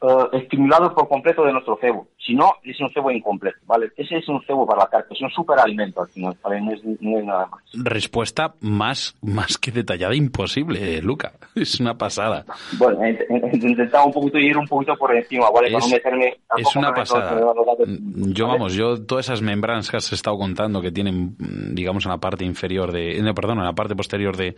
uh, 0.02 0.36
estimulado 0.36 0.94
por 0.94 1.08
completo 1.08 1.44
de 1.44 1.54
nuestro 1.54 1.78
cebo. 1.80 2.08
Si 2.26 2.34
no, 2.34 2.54
es 2.64 2.80
un 2.82 2.90
cebo 2.90 3.12
incompleto, 3.12 3.60
¿vale? 3.68 3.92
Ese 3.96 4.18
es 4.18 4.28
un 4.28 4.42
cebo 4.48 4.66
para 4.66 4.84
la 4.84 4.88
carta, 4.88 5.14
es 5.14 5.22
un 5.22 5.30
superalimento 5.30 6.02
al 6.02 6.08
final, 6.08 6.36
No 6.44 6.74
es, 6.74 6.84
nada 7.24 7.46
más. 7.46 7.62
Respuesta 7.74 8.56
más, 8.62 9.16
más 9.22 9.60
que 9.60 9.72
detallada 9.72 10.16
imposible, 10.16 11.02
Luca. 11.02 11.34
Es 11.56 11.80
una 11.80 11.98
pasada. 11.98 12.46
Bueno, 12.78 13.02
he, 13.04 13.18
intentado 13.54 14.08
un 14.08 14.14
poquito 14.14 14.38
ir 14.38 14.58
un 14.58 14.68
poquito 14.68 14.94
por 14.98 15.16
encima, 15.16 15.50
¿vale? 15.50 15.76
Es, 15.76 15.90
meterme... 15.90 16.36
Es 16.58 16.76
una 16.76 16.94
pasada. 16.94 17.40
Yo, 18.34 18.48
vamos, 18.48 18.74
yo 18.74 19.06
todas 19.06 19.28
esas 19.28 19.42
membranas 19.42 19.90
que 19.90 19.98
has 19.98 20.12
estado 20.12 20.38
contando 20.38 20.82
que 20.82 20.92
tienen, 20.92 21.36
digamos, 21.74 22.06
en 22.06 22.12
la 22.12 22.18
parte 22.18 22.44
inferior 22.44 22.92
de... 22.92 23.22
No, 23.22 23.34
perdón, 23.34 23.60
en 23.60 23.66
la 23.66 23.74
parte 23.74 23.96
posterior 23.96 24.36
de, 24.36 24.56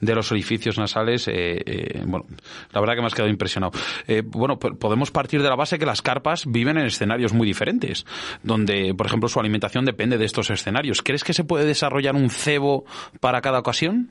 de 0.00 0.14
los 0.14 0.32
orificios 0.32 0.78
nasales, 0.78 1.28
eh, 1.28 1.62
eh, 1.66 2.02
bueno, 2.06 2.24
la 2.72 2.80
verdad 2.80 2.94
que 2.94 3.00
me 3.00 3.06
has 3.08 3.14
quedado 3.14 3.30
impresionado. 3.30 3.72
Eh, 4.06 4.22
bueno, 4.24 4.58
podemos 4.58 5.10
partir 5.10 5.42
de 5.42 5.48
la 5.48 5.56
base 5.56 5.78
que 5.78 5.86
las 5.86 6.00
carpas 6.00 6.46
viven 6.46 6.78
en 6.78 6.86
escenarios 6.86 7.07
muy 7.32 7.46
diferentes, 7.46 8.04
donde, 8.42 8.94
por 8.94 9.06
ejemplo, 9.06 9.28
su 9.28 9.40
alimentación 9.40 9.84
depende 9.84 10.18
de 10.18 10.24
estos 10.24 10.50
escenarios. 10.50 11.02
¿Crees 11.02 11.24
que 11.24 11.32
se 11.32 11.44
puede 11.44 11.64
desarrollar 11.64 12.14
un 12.14 12.30
cebo 12.30 12.84
para 13.20 13.40
cada 13.40 13.58
ocasión? 13.58 14.08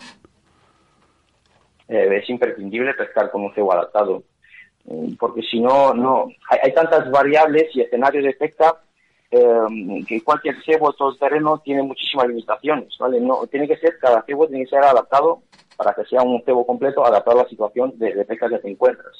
Eh, 1.87 2.09
es 2.11 2.29
imprescindible 2.29 2.93
pescar 2.93 3.31
con 3.31 3.43
un 3.43 3.53
cebo 3.53 3.73
adaptado, 3.73 4.23
mm, 4.85 5.15
porque 5.15 5.41
si 5.41 5.59
no, 5.59 5.93
no 5.93 6.27
hay, 6.49 6.73
tantas 6.73 7.09
variables 7.11 7.73
y 7.73 7.81
escenarios 7.81 8.25
de 8.25 8.33
pesca 8.33 8.75
eh, 9.31 10.03
que 10.07 10.21
cualquier 10.21 10.55
cebo 10.65 10.91
todo 10.93 11.15
terreno 11.15 11.59
tiene 11.63 11.83
muchísimas 11.83 12.27
limitaciones, 12.27 12.97
¿vale? 12.99 13.21
No, 13.21 13.45
tiene 13.47 13.67
que 13.67 13.77
ser, 13.77 13.97
cada 13.99 14.21
cebo 14.23 14.47
tiene 14.47 14.65
que 14.65 14.69
ser 14.71 14.83
adaptado 14.83 15.43
para 15.77 15.93
que 15.93 16.05
sea 16.05 16.23
un 16.23 16.41
cebo 16.43 16.65
completo 16.65 17.05
adaptado 17.05 17.39
a 17.39 17.43
la 17.43 17.49
situación 17.49 17.93
de 17.97 18.25
pesca 18.25 18.49
que 18.49 18.59
te 18.59 18.69
encuentras 18.69 19.15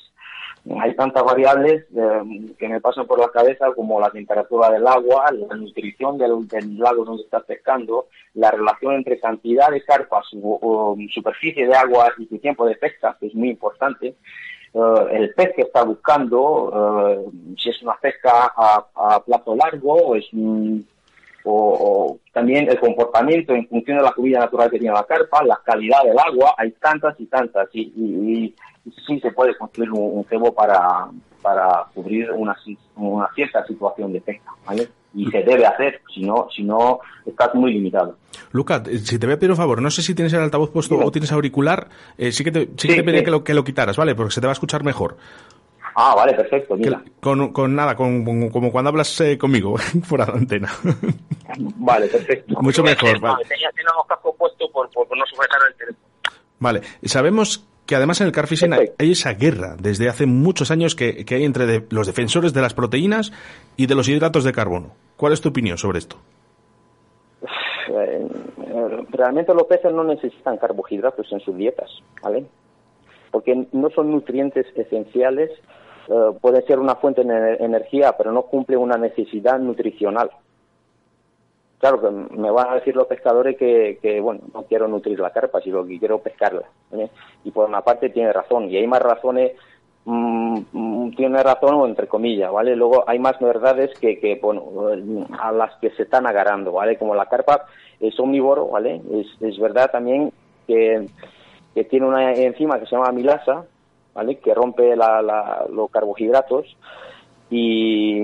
hay 0.82 0.96
tantas 0.96 1.24
variables 1.24 1.86
eh, 1.96 2.56
que 2.58 2.68
me 2.68 2.82
pasan 2.82 3.08
por 3.08 3.20
la 3.20 3.30
cabeza 3.30 3.68
como 3.74 4.00
la 4.02 4.10
temperatura 4.10 4.70
del 4.70 4.86
agua, 4.86 5.32
la 5.32 5.56
nutrición 5.56 6.18
del, 6.18 6.78
lago 6.78 7.06
donde 7.06 7.24
estás 7.24 7.44
pescando, 7.44 8.08
la 8.34 8.52
relación 8.52 8.96
entre 8.96 9.20
cantidad 9.20 9.70
de 9.70 9.84
carpas 9.84 10.26
o, 10.42 10.98
superficie 11.14 11.68
de 11.68 11.76
agua 11.76 12.12
y 12.18 12.26
tu 12.26 12.38
tiempo 12.40 12.66
de 12.66 12.76
pesca, 12.76 13.16
que 13.20 13.28
es 13.28 13.36
muy 13.36 13.50
importante, 13.50 14.16
eh, 14.74 15.06
el 15.12 15.34
pez 15.34 15.54
que 15.56 15.62
está 15.62 15.84
buscando, 15.84 16.72
eh, 16.76 17.56
si 17.58 17.70
es 17.70 17.82
una 17.82 17.96
pesca 17.96 18.52
a, 18.56 19.24
plazo 19.26 19.56
largo 19.56 19.94
o 19.94 20.16
es 20.16 20.26
o, 21.50 22.20
también 22.34 22.70
el 22.70 22.78
comportamiento 22.78 23.54
en 23.54 23.66
función 23.70 23.98
de 23.98 24.04
la 24.04 24.12
comida 24.12 24.40
natural 24.40 24.70
que 24.70 24.80
tiene 24.80 24.94
la 24.94 25.06
carpa, 25.06 25.46
la 25.46 25.62
calidad 25.64 26.04
del 26.04 26.20
agua, 26.20 26.56
hay 26.58 26.72
tantas 26.72 27.18
y 27.22 27.26
tantas 27.28 27.70
y 27.74 28.54
sí 29.06 29.20
se 29.20 29.32
puede 29.32 29.56
construir 29.58 29.92
un, 29.92 30.24
cebo 30.26 30.54
para, 30.54 31.08
para 31.42 31.86
cubrir 31.94 32.32
una, 32.32 32.56
una 32.96 33.28
cierta 33.36 33.66
situación 33.66 34.14
de 34.14 34.22
pesca, 34.22 34.52
¿vale? 34.66 34.88
Y 35.14 35.26
se 35.32 35.42
debe 35.44 35.66
hacer, 35.66 36.02
si 36.14 36.22
no, 36.22 36.48
si 36.56 36.64
no 36.64 37.00
estás 37.26 37.54
muy 37.56 37.74
limitado. 37.74 38.18
Luca, 38.52 38.84
eh, 38.88 39.00
si 39.00 39.18
te 39.18 39.26
voy 39.26 39.36
a 39.36 39.40
pedir 39.40 39.52
un 39.52 39.58
favor, 39.58 39.82
no 39.82 39.90
sé 39.90 40.02
si 40.02 40.14
tienes 40.14 40.34
el 40.34 40.42
altavoz 40.42 40.70
puesto 40.70 40.98
o 40.98 41.12
tienes 41.12 41.32
auricular, 41.32 41.88
eh, 42.18 42.32
sí 42.32 42.44
que 42.44 42.52
te, 42.52 42.70
sí, 42.78 42.88
que 42.88 42.96
te 42.96 43.04
pediría 43.04 43.24
que, 43.24 43.32
lo, 43.32 43.44
que 43.44 43.54
lo 43.54 43.64
quitaras, 43.64 43.98
¿vale? 43.98 44.16
Porque 44.16 44.34
se 44.34 44.42
te 44.42 44.48
va 44.48 44.52
a 44.52 44.54
escuchar 44.54 44.84
mejor. 44.84 45.18
Ah, 46.00 46.14
vale, 46.16 46.36
perfecto, 46.36 46.76
mira. 46.76 47.02
con, 47.20 47.52
con, 47.52 47.74
nada, 47.74 47.96
con, 47.96 48.24
como 48.52 48.72
cuando 48.72 48.90
hablas 48.90 49.20
eh, 49.22 49.36
conmigo, 49.36 49.78
fuera 50.04 50.28
de 50.28 50.34
antena. 50.34 50.72
Vale, 51.78 52.08
perfecto. 52.08 52.62
Mucho 52.62 52.84
mejor. 52.84 53.20
Vale. 53.20 53.44
Tenía, 53.46 53.70
los 53.96 54.06
cascos 54.06 54.36
puestos 54.38 54.70
por, 54.72 54.88
por, 54.92 55.18
no 55.18 55.26
sujetar 55.26 55.60
el 55.68 55.76
teléfono. 55.76 56.08
Vale, 56.60 56.82
sabemos 57.04 57.66
que 57.88 57.96
además 57.96 58.22
en 58.22 58.28
el 58.28 58.34
carfishing 58.34 58.74
hay, 58.74 58.92
esa 59.00 59.34
guerra 59.34 59.76
desde 59.80 60.10
hace 60.10 60.26
muchos 60.26 60.70
años 60.72 60.96
que, 60.96 61.26
hay 61.30 61.44
entre 61.44 61.86
los 61.90 62.06
defensores 62.06 62.54
de 62.54 62.62
las 62.62 62.74
proteínas 62.74 63.32
y 63.76 63.88
de 63.88 63.96
los 63.96 64.08
hidratos 64.10 64.44
de 64.44 64.52
carbono. 64.52 64.92
¿Cuál 65.16 65.34
es 65.34 65.42
tu 65.42 65.50
opinión 65.50 65.78
sobre 65.78 66.00
esto? 66.00 66.18
Eh, 67.90 68.28
realmente 69.10 69.54
los 69.54 69.64
peces 69.64 69.92
no 69.94 70.04
necesitan 70.04 70.58
carbohidratos 70.58 71.32
en 71.32 71.40
sus 71.40 71.56
dietas, 71.56 71.90
¿vale? 72.22 72.46
Porque 73.32 73.68
no 73.72 73.90
son 73.90 74.12
nutrientes 74.12 74.68
esenciales 74.76 75.50
eh, 76.08 76.38
puede 76.40 76.62
ser 76.66 76.80
una 76.80 76.96
fuente 76.96 77.24
de 77.24 77.56
energía, 77.56 78.16
pero 78.18 78.32
no 78.32 78.44
cumple 78.44 78.78
una 78.78 78.98
necesidad 78.98 79.60
nutricional. 79.60 80.30
Claro 81.80 82.02
que 82.02 82.10
me 82.36 82.50
van 82.50 82.70
a 82.70 82.76
decir 82.76 82.96
los 82.96 83.06
pescadores 83.06 83.56
que, 83.56 84.00
que 84.02 84.20
bueno, 84.20 84.42
no 84.54 84.64
quiero 84.64 84.88
nutrir 84.88 85.20
la 85.20 85.30
carpa, 85.30 85.62
sino 85.62 85.86
que 85.86 86.00
quiero 86.00 86.20
pescarla. 86.20 86.64
¿eh? 86.94 87.10
Y 87.44 87.52
por 87.52 87.70
una 87.70 87.82
parte 87.82 88.10
tiene 88.10 88.34
razón, 88.34 88.70
y 88.70 88.78
hay 88.78 88.88
más 88.88 89.02
razones, 89.02 89.52
mm, 90.06 91.12
tiene 91.16 91.44
razón 91.44 91.76
o 91.76 91.86
entre 91.86 92.08
comillas, 92.08 92.52
¿vale? 92.52 92.76
Luego 92.76 93.04
hay 93.08 93.20
más 93.20 93.40
verdades 93.40 93.92
que, 94.00 94.20
que, 94.20 94.40
bueno, 94.42 94.64
a 95.40 95.52
las 95.52 95.76
que 95.76 95.92
se 95.92 96.04
están 96.04 96.26
agarrando, 96.26 96.72
¿vale? 96.72 96.98
Como 96.98 97.14
la 97.14 97.28
carpa 97.28 97.66
es 98.00 98.20
omnívoro, 98.20 98.70
¿vale? 98.70 99.00
Es, 99.14 99.28
es 99.40 99.60
verdad 99.60 99.92
también 99.92 100.32
que, 100.66 101.06
que 101.76 101.84
tiene 101.84 102.08
una 102.08 102.34
enzima 102.34 102.80
que 102.80 102.88
se 102.88 102.96
llama 102.96 103.12
milasa, 103.12 103.66
¿vale? 104.16 104.40
Que 104.40 104.56
rompe 104.56 104.96
la, 104.96 105.22
la, 105.22 105.68
los 105.72 105.92
carbohidratos 105.92 106.76
y, 107.52 108.20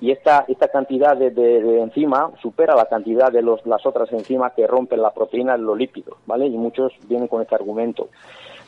y 0.00 0.12
esta, 0.12 0.44
esta 0.48 0.68
cantidad 0.68 1.16
de, 1.16 1.30
de, 1.30 1.80
enzima 1.80 2.30
supera 2.40 2.76
la 2.76 2.86
cantidad 2.86 3.32
de 3.32 3.42
los, 3.42 3.64
las 3.66 3.84
otras 3.84 4.12
enzimas 4.12 4.52
que 4.52 4.66
rompen 4.66 5.02
la 5.02 5.10
proteína 5.10 5.56
y 5.56 5.60
los 5.60 5.76
lípidos, 5.76 6.16
¿vale? 6.26 6.46
Y 6.46 6.56
muchos 6.56 6.92
vienen 7.08 7.28
con 7.28 7.42
este 7.42 7.54
argumento. 7.54 8.08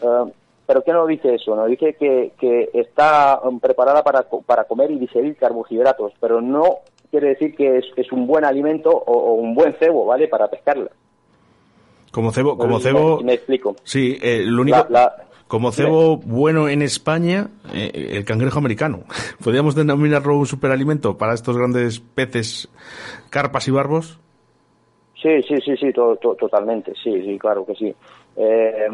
Uh, 0.02 0.30
pero 0.66 0.82
¿qué 0.82 0.92
nos 0.92 1.08
dice 1.08 1.34
eso? 1.34 1.54
Nos 1.54 1.68
dice 1.68 1.94
que, 1.94 2.32
que 2.38 2.70
está 2.74 3.40
um, 3.42 3.60
preparada 3.60 4.02
para, 4.02 4.26
para 4.46 4.64
comer 4.64 4.90
y 4.90 4.98
digerir 4.98 5.36
carbohidratos, 5.36 6.12
pero 6.20 6.40
no 6.40 6.78
quiere 7.10 7.28
decir 7.30 7.54
que 7.54 7.78
es, 7.78 7.84
es 7.96 8.10
un 8.12 8.26
buen 8.26 8.44
alimento 8.44 8.90
o, 8.90 9.12
o, 9.12 9.34
un 9.34 9.54
buen 9.54 9.74
cebo, 9.74 10.06
¿vale? 10.06 10.28
Para 10.28 10.48
pescarla. 10.48 10.90
Como 12.10 12.32
cebo, 12.32 12.56
como 12.56 12.80
cebo. 12.80 13.18
Me, 13.18 13.24
me 13.24 13.34
explico. 13.34 13.76
Sí, 13.84 14.18
eh, 14.20 14.42
lo 14.44 14.62
único. 14.62 14.78
La, 14.78 14.86
la, 14.88 15.24
como 15.50 15.72
cebo 15.72 16.18
bueno 16.18 16.68
en 16.68 16.80
España, 16.80 17.48
eh, 17.74 18.10
el 18.12 18.24
cangrejo 18.24 18.60
americano. 18.60 19.00
¿Podríamos 19.44 19.74
denominarlo 19.74 20.38
un 20.38 20.46
superalimento 20.46 21.18
para 21.18 21.34
estos 21.34 21.58
grandes 21.58 21.98
peces, 21.98 22.68
carpas 23.30 23.66
y 23.66 23.72
barbos? 23.72 24.20
Sí, 25.20 25.42
sí, 25.42 25.56
sí, 25.64 25.76
sí, 25.76 25.92
to 25.92 26.14
to 26.22 26.36
totalmente, 26.36 26.92
sí, 27.02 27.20
sí, 27.22 27.36
claro 27.36 27.66
que 27.66 27.74
sí. 27.74 27.92
Eh, 28.36 28.86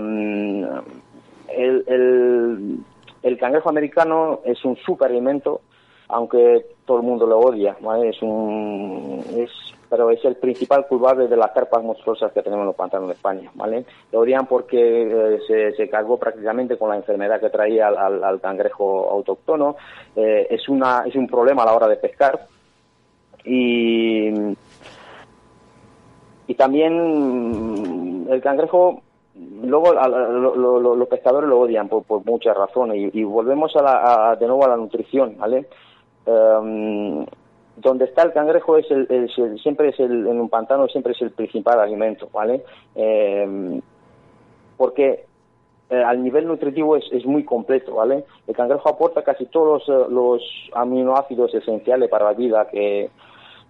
el, 1.55 1.85
el, 1.87 2.79
el, 3.23 3.39
cangrejo 3.39 3.69
americano 3.69 4.41
es 4.47 4.65
un 4.65 4.77
superalimento, 4.79 5.61
aunque 6.09 6.67
todo 6.85 6.99
el 6.99 7.03
mundo 7.03 7.27
lo 7.27 7.39
odia, 7.41 7.77
¿vale? 7.81 8.11
Es 8.11 8.23
un, 8.23 9.25
es 9.37 9.51
pero 9.89 10.11
es 10.11 10.25
el 10.25 10.37
principal 10.37 10.87
culpable 10.87 11.29
de 11.29 11.37
las 11.37 11.53
carpas 11.53 11.83
monstruosas 11.83 12.33
que 12.33 12.43
tenemos 12.43 12.63
en 12.63 12.67
los 12.67 12.77
pantanos 12.77 13.09
de 13.09 13.15
España, 13.15 13.51
¿vale? 13.55 13.85
Lo 14.13 14.21
odian 14.21 14.47
porque 14.47 15.03
eh, 15.03 15.39
se, 15.47 15.73
se, 15.73 15.89
cargó 15.89 16.19
prácticamente 16.19 16.77
con 16.77 16.91
la 16.91 16.97
enfermedad 16.97 17.41
que 17.41 17.51
traía 17.51 17.89
al, 17.89 17.97
al, 17.97 18.25
al 18.25 18.41
cangrejo 18.41 19.11
autóctono, 19.11 19.77
eh, 20.17 20.47
es, 20.51 20.69
una, 20.69 21.05
es 21.07 21.15
un 21.15 21.27
problema 21.27 21.63
a 21.63 21.67
la 21.67 21.75
hora 21.75 21.89
de 21.89 21.97
pescar 21.97 22.47
y, 23.45 24.29
y 26.49 26.55
también 26.57 28.27
el 28.29 28.41
cangrejo 28.43 29.03
luego 29.63 29.93
lo, 29.93 30.97
los 30.97 31.09
pescadores 31.09 31.49
lo 31.49 31.61
odian 31.61 31.89
por, 31.89 32.05
por 32.05 32.25
muchas 32.25 32.57
razones 32.57 33.15
y, 33.15 33.21
y 33.21 33.25
volvemos 33.25 33.75
a 33.77 33.83
la, 33.83 34.31
a, 34.31 34.37
de 34.37 34.47
nuevo 34.47 34.65
a 34.65 34.69
la 34.69 34.77
nutrición, 34.77 35.37
¿vale? 35.39 35.67
Um, 36.27 37.25
donde 37.77 38.07
está 38.07 38.23
el 38.23 38.33
cangrejo 38.33 38.79
es 38.79 38.91
el, 38.91 39.31
siempre 39.63 39.91
es 39.91 40.01
el 40.01 40.27
en 40.27 40.41
un 40.41 40.49
pantano 40.49 40.89
siempre 40.89 41.13
es 41.13 41.23
el 41.23 41.31
principal 41.31 41.79
alimento 41.79 42.29
vale 42.33 42.65
eh, 42.97 43.81
porque 44.77 45.27
eh, 45.91 46.03
al 46.03 46.25
nivel 46.25 46.49
nutritivo 46.49 46.97
es, 46.97 47.05
es, 47.13 47.25
muy 47.27 47.45
completo 47.45 47.95
vale 47.95 48.25
el 48.49 48.57
cangrejo 48.57 48.89
aporta 48.89 49.23
casi 49.23 49.47
todos 49.47 49.87
los, 49.87 50.11
los 50.11 50.43
aminoácidos 50.75 51.55
esenciales 51.55 52.09
para 52.09 52.25
la 52.25 52.33
vida 52.33 52.67
que 52.67 53.09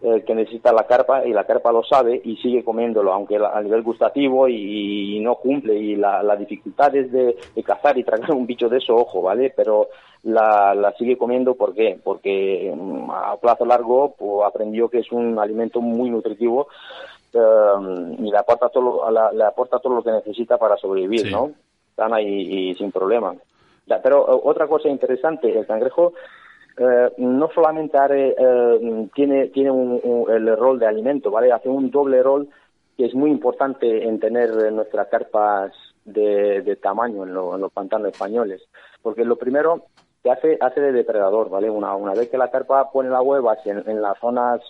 eh, 0.02 0.24
que 0.26 0.34
necesita 0.34 0.74
la 0.74 0.86
carpa 0.86 1.24
y 1.24 1.32
la 1.32 1.44
carpa 1.44 1.72
lo 1.72 1.82
sabe 1.82 2.20
y 2.22 2.36
sigue 2.36 2.62
comiéndolo, 2.62 3.14
aunque 3.14 3.38
la, 3.38 3.52
a 3.52 3.62
nivel 3.62 3.82
gustativo 3.82 4.46
y, 4.46 5.16
y, 5.16 5.20
no 5.20 5.36
cumple 5.36 5.74
y 5.74 5.96
la, 5.96 6.22
la 6.22 6.36
dificultad 6.36 6.94
es 6.94 7.10
de, 7.10 7.34
de, 7.54 7.62
cazar 7.62 7.96
y 7.96 8.04
tragar 8.04 8.32
un 8.32 8.46
bicho 8.46 8.68
de 8.68 8.76
eso, 8.76 8.94
ojo, 8.94 9.22
¿vale? 9.22 9.54
Pero 9.56 9.88
la, 10.24 10.74
la 10.74 10.92
sigue 10.92 11.16
comiendo, 11.16 11.54
¿por 11.54 11.72
qué? 11.74 11.98
Porque 12.04 12.70
mm, 12.76 13.10
a 13.10 13.36
plazo 13.38 13.64
largo 13.64 14.14
pues, 14.18 14.46
aprendió 14.46 14.90
que 14.90 14.98
es 14.98 15.10
un 15.10 15.38
alimento 15.38 15.80
muy 15.80 16.10
nutritivo 16.10 16.68
um, 17.32 18.22
y 18.22 18.30
le 18.30 18.36
aporta, 18.36 18.68
todo, 18.68 19.10
la, 19.10 19.32
le 19.32 19.44
aporta 19.44 19.78
todo 19.78 19.94
lo 19.94 20.02
que 20.02 20.12
necesita 20.12 20.58
para 20.58 20.76
sobrevivir, 20.76 21.22
sí. 21.22 21.30
¿no? 21.30 21.52
Sana 21.96 22.20
y, 22.20 22.70
y 22.70 22.74
sin 22.74 22.92
problema. 22.92 23.34
Pero 24.02 24.42
otra 24.44 24.66
cosa 24.66 24.88
interesante, 24.88 25.58
el 25.58 25.66
cangrejo 25.66 26.12
eh, 26.78 27.12
no 27.18 27.48
solamente 27.54 27.98
eh, 28.02 29.08
tiene, 29.14 29.48
tiene 29.48 29.70
un, 29.70 30.00
un, 30.02 30.30
el 30.30 30.56
rol 30.56 30.78
de 30.78 30.86
alimento, 30.86 31.30
¿vale? 31.30 31.52
Hace 31.52 31.68
un 31.68 31.90
doble 31.90 32.22
rol 32.22 32.48
que 32.96 33.06
es 33.06 33.14
muy 33.14 33.30
importante 33.30 34.06
en 34.06 34.18
tener 34.18 34.72
nuestras 34.72 35.08
carpas 35.08 35.72
de, 36.04 36.62
de 36.62 36.76
tamaño 36.76 37.24
en, 37.24 37.34
lo, 37.34 37.54
en, 37.54 37.60
los 37.60 37.72
pantanos 37.72 38.08
españoles. 38.08 38.62
Porque 39.02 39.24
lo 39.24 39.36
primero 39.36 39.84
que 40.22 40.30
hace, 40.30 40.56
hace 40.60 40.80
de 40.80 40.92
depredador, 40.92 41.50
¿vale? 41.50 41.68
Una, 41.68 41.94
una 41.94 42.14
vez 42.14 42.28
que 42.30 42.38
la 42.38 42.50
carpa 42.50 42.90
pone 42.90 43.10
la 43.10 43.20
hueva 43.20 43.56
en, 43.64 43.82
en 43.86 44.00
las 44.00 44.18
zonas 44.18 44.60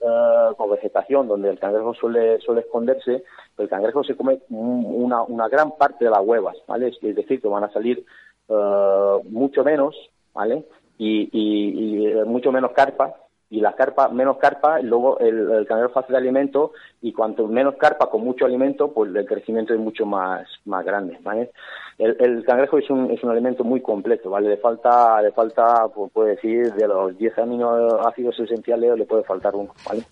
uh, 0.00 0.54
con 0.54 0.70
vegetación 0.70 1.28
donde 1.28 1.50
el 1.50 1.58
cangrejo 1.58 1.94
suele, 1.94 2.38
suele 2.40 2.60
esconderse, 2.60 3.24
el 3.58 3.68
cangrejo 3.68 4.04
se 4.04 4.16
come 4.16 4.40
una, 4.50 5.22
una 5.22 5.48
gran 5.48 5.72
parte 5.72 6.04
de 6.04 6.10
las 6.10 6.20
huevas, 6.20 6.56
¿vale? 6.66 6.88
Es 6.88 7.16
decir, 7.16 7.40
que 7.40 7.48
van 7.48 7.64
a 7.64 7.72
salir 7.72 8.04
uh, 8.48 9.22
mucho 9.30 9.64
menos, 9.64 9.96
¿vale? 10.34 10.64
Y, 11.02 11.28
y, 11.32 12.08
y 12.08 12.24
mucho 12.24 12.52
menos 12.52 12.72
carpa 12.72 13.14
y 13.52 13.60
la 13.60 13.74
carpa, 13.74 14.08
menos 14.08 14.38
carpa, 14.38 14.80
luego 14.80 15.18
el, 15.18 15.50
el 15.50 15.66
cangrejo 15.66 15.98
hace 15.98 16.12
de 16.12 16.18
alimento 16.18 16.72
y 17.02 17.12
cuanto 17.12 17.46
menos 17.46 17.74
carpa 17.76 18.08
con 18.08 18.24
mucho 18.24 18.46
alimento, 18.46 18.92
pues 18.92 19.14
el 19.14 19.26
crecimiento 19.26 19.74
es 19.74 19.78
mucho 19.78 20.06
más, 20.06 20.48
más 20.64 20.82
grande, 20.86 21.18
¿vale? 21.22 21.50
El, 21.98 22.16
el 22.18 22.44
cangrejo 22.44 22.78
es 22.78 22.88
un, 22.88 23.10
es 23.10 23.22
un 23.22 23.30
alimento 23.30 23.62
muy 23.62 23.82
completo, 23.82 24.30
¿vale? 24.30 24.48
Le 24.48 24.56
falta, 24.56 25.20
le 25.20 25.32
falta, 25.32 25.86
pues 25.94 26.10
puede 26.12 26.30
decir, 26.30 26.72
de 26.72 26.88
los 26.88 27.18
10 27.18 27.38
aminoácidos 27.40 28.40
esenciales 28.40 28.96
le 28.96 29.04
puede 29.04 29.24
faltar 29.24 29.54
uno, 29.54 29.74
¿vale? 29.86 30.02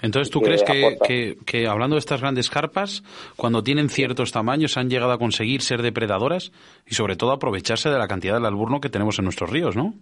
Entonces, 0.00 0.30
¿tú 0.30 0.38
que 0.38 0.46
crees 0.46 0.62
que, 0.62 0.98
que, 1.04 1.36
que, 1.44 1.66
hablando 1.66 1.96
de 1.96 2.00
estas 2.00 2.20
grandes 2.20 2.48
carpas, 2.48 3.02
cuando 3.36 3.64
tienen 3.64 3.88
ciertos 3.88 4.30
tamaños, 4.30 4.76
han 4.76 4.88
llegado 4.88 5.10
a 5.10 5.18
conseguir 5.18 5.62
ser 5.62 5.82
depredadoras 5.82 6.52
y 6.86 6.94
sobre 6.94 7.16
todo 7.16 7.32
aprovecharse 7.32 7.90
de 7.90 7.98
la 7.98 8.06
cantidad 8.06 8.34
del 8.34 8.46
alburno 8.46 8.80
que 8.80 8.88
tenemos 8.88 9.18
en 9.18 9.24
nuestros 9.24 9.50
ríos, 9.50 9.74
¿no? 9.74 9.94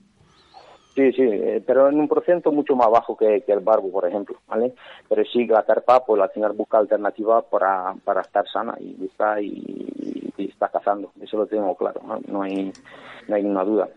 Sí, 0.97 1.13
sí, 1.13 1.23
eh, 1.23 1.63
pero 1.67 1.91
en 1.91 2.01
un 2.01 2.09
porcentaje 2.09 2.57
mucho 2.57 2.75
más 2.75 2.91
bajo 2.91 3.15
que, 3.19 3.45
el 3.47 3.61
barbo, 3.61 3.93
por 3.93 4.09
ejemplo, 4.09 4.39
¿vale? 4.49 4.73
Pero 5.07 5.23
sí, 5.31 5.47
la 5.47 5.63
carpa, 5.63 6.03
pues 6.03 6.23
al 6.23 6.31
final 6.31 6.53
busca 6.53 6.79
alternativa 6.79 7.43
para, 7.43 7.95
para 8.03 8.23
estar 8.23 8.49
sana 8.49 8.75
y 8.81 9.05
está, 9.05 9.39
y, 9.39 10.33
y 10.39 10.49
está 10.49 10.69
cazando, 10.69 11.13
eso 11.21 11.37
lo 11.37 11.47
tengo 11.47 11.77
claro, 11.77 12.01
¿no? 12.27 12.41
Hay, 12.41 12.73
no 13.29 13.37
hay 13.37 13.43
ninguna 13.43 13.65
duda. 13.65 13.89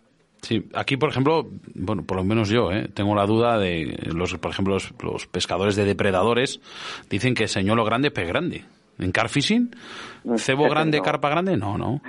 Sí, 0.42 0.68
aquí, 0.74 0.98
por 0.98 1.10
ejemplo, 1.10 1.48
bueno, 1.74 2.04
por 2.04 2.18
lo 2.18 2.26
menos 2.26 2.50
yo, 2.50 2.70
¿eh? 2.70 2.90
tengo 2.94 3.16
la 3.16 3.26
duda 3.26 3.58
de, 3.58 3.98
los, 4.14 4.38
por 4.38 4.52
ejemplo, 4.52 4.74
los, 4.74 4.94
los 5.02 5.26
pescadores 5.26 5.78
de 5.78 5.86
depredadores 5.86 6.60
dicen 7.10 7.34
que 7.34 7.48
señuelo 7.48 7.86
grande, 7.86 8.12
pez 8.12 8.28
grande. 8.28 8.66
¿En 9.00 9.12
car 9.12 9.30
fishing? 9.30 9.72
¿Cebo 10.36 10.70
grande, 10.70 10.98
no. 10.98 11.04
carpa 11.04 11.30
grande? 11.30 11.56
No, 11.56 11.78
no. 11.78 12.02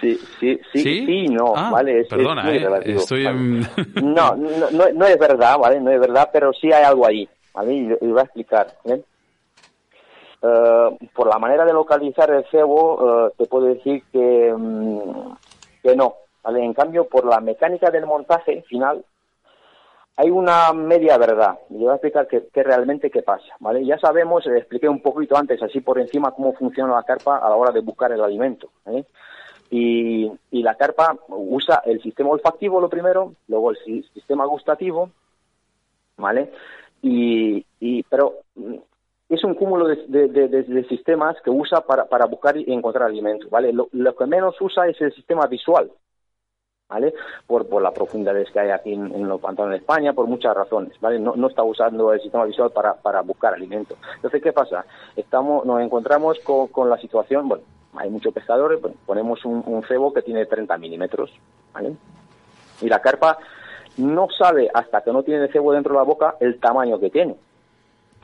Sí, 0.00 0.14
sí, 0.38 0.60
sí, 0.72 0.82
sí, 0.82 1.06
sí 1.06 1.28
no, 1.28 1.54
ah, 1.56 1.70
¿vale? 1.72 2.00
Es, 2.00 2.08
perdona, 2.08 2.52
es 2.52 2.62
eh, 2.62 2.94
estoy... 2.94 3.24
¿vale? 3.24 3.66
no, 4.02 4.36
no, 4.36 4.70
no, 4.70 4.88
no, 4.94 5.06
es 5.06 5.18
verdad, 5.18 5.58
¿vale? 5.58 5.80
No 5.80 5.90
es 5.90 5.98
verdad, 5.98 6.28
pero 6.32 6.52
sí 6.52 6.70
hay 6.70 6.84
algo 6.84 7.06
ahí, 7.06 7.28
¿vale? 7.54 7.72
Y, 7.72 7.88
y 8.00 8.06
voy 8.08 8.20
a 8.20 8.24
explicar, 8.24 8.66
¿eh? 8.84 9.02
Uh, 10.40 10.96
por 11.14 11.26
la 11.26 11.38
manera 11.38 11.64
de 11.64 11.72
localizar 11.72 12.30
el 12.30 12.44
cebo, 12.48 13.26
uh, 13.26 13.30
te 13.36 13.46
puedo 13.46 13.66
decir 13.66 14.04
que, 14.12 14.52
um, 14.52 15.34
que 15.82 15.96
no, 15.96 16.14
¿vale? 16.44 16.64
En 16.64 16.74
cambio, 16.74 17.08
por 17.08 17.24
la 17.24 17.40
mecánica 17.40 17.90
del 17.90 18.06
montaje 18.06 18.62
final, 18.68 19.04
hay 20.18 20.30
una 20.30 20.72
media 20.72 21.16
verdad. 21.16 21.60
Yo 21.70 21.78
voy 21.78 21.90
a 21.90 21.94
explicar 21.94 22.26
qué, 22.26 22.62
realmente 22.64 23.08
qué 23.08 23.22
pasa, 23.22 23.54
¿vale? 23.60 23.86
Ya 23.86 23.98
sabemos, 24.00 24.44
eh, 24.48 24.58
expliqué 24.58 24.88
un 24.88 25.00
poquito 25.00 25.36
antes, 25.36 25.62
así 25.62 25.80
por 25.80 26.00
encima, 26.00 26.32
cómo 26.32 26.54
funciona 26.54 26.92
la 26.92 27.04
carpa 27.04 27.38
a 27.38 27.48
la 27.48 27.54
hora 27.54 27.70
de 27.70 27.82
buscar 27.82 28.10
el 28.10 28.20
alimento, 28.20 28.68
¿eh? 28.86 29.04
y, 29.70 30.28
y, 30.50 30.62
la 30.64 30.74
carpa 30.74 31.16
usa 31.28 31.82
el 31.84 32.02
sistema 32.02 32.30
olfactivo 32.30 32.80
lo 32.80 32.88
primero, 32.88 33.34
luego 33.46 33.70
el 33.70 33.76
sistema 34.12 34.44
gustativo, 34.44 35.08
¿vale? 36.16 36.50
Y, 37.00 37.64
y 37.78 38.02
pero 38.02 38.38
es 39.28 39.44
un 39.44 39.54
cúmulo 39.54 39.86
de, 39.86 40.28
de, 40.28 40.88
sistemas 40.88 41.36
que 41.44 41.50
usa 41.50 41.82
para, 41.82 42.06
para 42.06 42.26
buscar 42.26 42.56
y 42.56 42.72
encontrar 42.72 43.08
alimento, 43.08 43.46
¿vale? 43.50 43.72
Lo 43.72 44.16
que 44.16 44.26
menos 44.26 44.60
usa 44.60 44.88
es 44.88 45.00
el 45.00 45.14
sistema 45.14 45.46
visual, 45.46 45.92
¿vale? 46.88 47.12
Por, 47.46 47.68
por 47.68 47.82
la 47.82 47.90
profundidad 47.90 48.34
que 48.52 48.60
hay 48.60 48.70
aquí 48.70 48.92
en, 48.94 49.28
los 49.28 49.40
pantanos 49.40 49.72
de 49.72 49.78
España, 49.78 50.12
por 50.12 50.26
muchas 50.26 50.56
razones, 50.56 50.98
¿vale? 51.00 51.18
No, 51.18 51.34
no 51.36 51.48
está 51.48 51.62
usando 51.62 52.12
el 52.12 52.20
sistema 52.20 52.44
visual 52.44 52.70
para, 52.70 52.94
para 52.94 53.20
buscar 53.20 53.54
alimento. 53.54 53.96
Entonces, 54.16 54.42
¿qué 54.42 54.52
pasa? 54.52 54.84
Estamos, 55.14 55.64
nos 55.66 55.80
encontramos 55.80 56.38
con, 56.40 56.68
con 56.68 56.88
la 56.88 56.98
situación, 56.98 57.48
bueno, 57.48 57.64
hay 57.96 58.10
muchos 58.10 58.32
pescadores, 58.32 58.80
bueno, 58.80 58.96
ponemos 59.06 59.44
un, 59.44 59.62
un, 59.66 59.82
cebo 59.84 60.12
que 60.12 60.22
tiene 60.22 60.46
30 60.46 60.78
milímetros, 60.78 61.30
¿vale? 61.72 61.94
Y 62.80 62.88
la 62.88 63.00
carpa 63.00 63.38
no 63.98 64.28
sabe 64.30 64.70
hasta 64.72 65.02
que 65.02 65.12
no 65.12 65.22
tiene 65.22 65.44
el 65.44 65.52
cebo 65.52 65.72
dentro 65.72 65.92
de 65.92 65.98
la 65.98 66.04
boca 66.04 66.36
el 66.40 66.58
tamaño 66.58 66.98
que 66.98 67.10
tiene. 67.10 67.36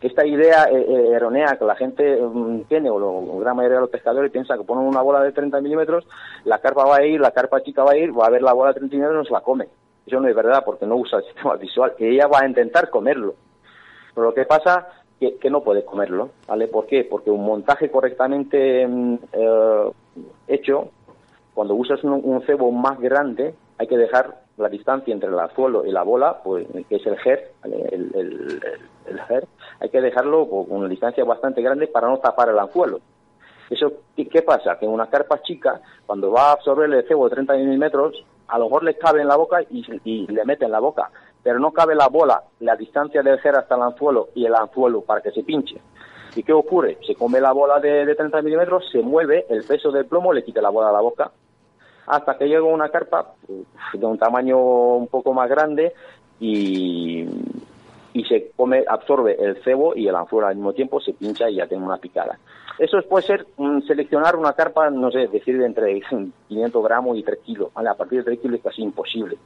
Esta 0.04 0.26
idea 0.26 0.64
eh, 0.64 0.84
eh, 0.86 1.12
errónea 1.14 1.56
que 1.58 1.64
la 1.64 1.76
gente 1.76 2.20
mm, 2.20 2.64
tiene, 2.68 2.90
o 2.90 2.98
la 2.98 3.40
gran 3.40 3.56
mayoría 3.56 3.76
de 3.76 3.80
los 3.80 3.90
pescadores 3.90 4.30
piensa 4.30 4.54
que 4.54 4.62
ponen 4.62 4.86
una 4.86 5.00
bola 5.00 5.22
de 5.22 5.32
30 5.32 5.62
milímetros, 5.62 6.06
la 6.44 6.58
carpa 6.58 6.84
va 6.84 6.96
a 6.96 7.06
ir, 7.06 7.18
la 7.18 7.30
carpa 7.30 7.62
chica 7.62 7.82
va 7.82 7.92
a 7.92 7.96
ir, 7.96 8.12
va 8.12 8.26
a 8.26 8.30
ver 8.30 8.42
la 8.42 8.52
bola 8.52 8.74
de 8.74 8.80
30 8.80 8.96
milímetros 8.96 9.30
y 9.30 9.32
la 9.32 9.40
come. 9.40 9.66
Eso 10.06 10.20
no 10.20 10.28
es 10.28 10.36
verdad 10.36 10.62
porque 10.62 10.84
no 10.84 10.96
usa 10.96 11.20
el 11.20 11.24
sistema 11.32 11.56
visual. 11.56 11.94
Ella 11.98 12.26
va 12.26 12.40
a 12.40 12.46
intentar 12.46 12.90
comerlo. 12.90 13.34
Pero 14.14 14.26
lo 14.26 14.34
que 14.34 14.44
pasa 14.44 14.88
que, 15.18 15.36
que 15.36 15.48
no 15.48 15.62
puede 15.62 15.86
comerlo, 15.86 16.32
¿vale? 16.46 16.68
¿Por 16.68 16.84
qué? 16.84 17.04
Porque 17.04 17.30
un 17.30 17.42
montaje 17.42 17.90
correctamente 17.90 18.86
mm, 18.86 19.14
eh, 19.32 19.90
hecho, 20.48 20.90
cuando 21.54 21.76
usas 21.76 22.04
un, 22.04 22.20
un 22.22 22.42
cebo 22.42 22.70
más 22.72 23.00
grande, 23.00 23.54
hay 23.78 23.86
que 23.86 23.96
dejar 23.96 24.42
la 24.58 24.68
distancia 24.68 25.14
entre 25.14 25.30
el 25.30 25.38
anzuelo 25.38 25.86
y 25.86 25.92
la 25.92 26.02
bola, 26.02 26.42
pues, 26.44 26.66
que 26.90 26.96
es 26.96 27.06
el 27.06 27.16
GER, 27.16 27.52
el, 27.64 27.72
el, 27.72 28.14
el, 28.14 28.62
GER, 29.04 29.46
hay 29.80 29.88
que 29.88 30.00
dejarlo 30.00 30.48
con 30.48 30.66
una 30.68 30.88
distancia 30.88 31.24
bastante 31.24 31.62
grande 31.62 31.86
para 31.86 32.08
no 32.08 32.18
tapar 32.18 32.48
el 32.48 32.58
anzuelo. 32.58 33.00
Eso, 33.70 33.92
¿qué 34.16 34.42
pasa? 34.42 34.78
Que 34.78 34.86
una 34.86 35.08
carpa 35.08 35.40
chica, 35.42 35.80
cuando 36.06 36.30
va 36.30 36.50
a 36.50 36.52
absorber 36.52 36.92
el 36.92 37.06
cebo 37.08 37.28
de 37.28 37.34
30 37.34 37.54
milímetros, 37.54 38.24
a 38.48 38.58
lo 38.58 38.66
mejor 38.66 38.84
le 38.84 38.96
cabe 38.98 39.22
en 39.22 39.28
la 39.28 39.36
boca 39.36 39.62
y, 39.62 39.84
y, 40.04 40.26
le 40.26 40.44
mete 40.44 40.66
en 40.66 40.70
la 40.70 40.80
boca, 40.80 41.10
pero 41.42 41.58
no 41.58 41.72
cabe 41.72 41.94
la 41.94 42.08
bola, 42.08 42.42
la 42.60 42.76
distancia 42.76 43.22
del 43.22 43.40
GER 43.40 43.56
hasta 43.56 43.74
el 43.74 43.82
anzuelo 43.82 44.28
y 44.34 44.44
el 44.44 44.54
anzuelo 44.54 45.00
para 45.00 45.22
que 45.22 45.30
se 45.30 45.42
pinche. 45.42 45.76
¿Y 46.36 46.42
qué 46.42 46.52
ocurre? 46.52 46.98
Se 47.06 47.14
come 47.14 47.40
la 47.40 47.52
bola 47.52 47.80
de, 47.80 48.04
de 48.04 48.14
30 48.14 48.42
milímetros, 48.42 48.84
se 48.90 49.00
mueve, 49.00 49.46
el 49.48 49.64
peso 49.64 49.90
del 49.90 50.06
plomo 50.06 50.32
le 50.32 50.44
quita 50.44 50.60
la 50.60 50.70
bola 50.70 50.90
a 50.90 50.92
la 50.92 51.00
boca 51.00 51.30
hasta 52.06 52.36
que 52.36 52.46
llega 52.46 52.64
una 52.64 52.88
carpa 52.88 53.34
de 53.92 54.06
un 54.06 54.18
tamaño 54.18 54.58
un 54.58 55.08
poco 55.08 55.32
más 55.32 55.48
grande 55.48 55.94
y, 56.40 57.24
y 58.14 58.24
se 58.24 58.52
come, 58.56 58.84
absorbe 58.88 59.36
el 59.38 59.62
cebo 59.64 59.94
y 59.94 60.06
el 60.06 60.14
anzuelo 60.14 60.46
al 60.46 60.54
mismo 60.54 60.72
tiempo, 60.72 61.00
se 61.00 61.12
pincha 61.12 61.50
y 61.50 61.56
ya 61.56 61.66
tiene 61.66 61.84
una 61.84 61.98
picada. 61.98 62.38
Eso 62.78 62.96
puede 63.08 63.26
ser 63.26 63.46
um, 63.56 63.82
seleccionar 63.82 64.36
una 64.36 64.52
carpa, 64.52 64.88
no 64.88 65.10
sé, 65.10 65.26
decir 65.26 65.58
de 65.58 65.66
entre 65.66 66.00
500 66.48 66.84
gramos 66.84 67.18
y 67.18 67.24
3 67.24 67.38
kilos. 67.44 67.74
¿vale? 67.74 67.88
A 67.88 67.94
partir 67.94 68.20
de 68.20 68.24
3 68.24 68.40
kilos 68.40 68.58
es 68.58 68.64
casi 68.64 68.82
imposible. 68.82 69.36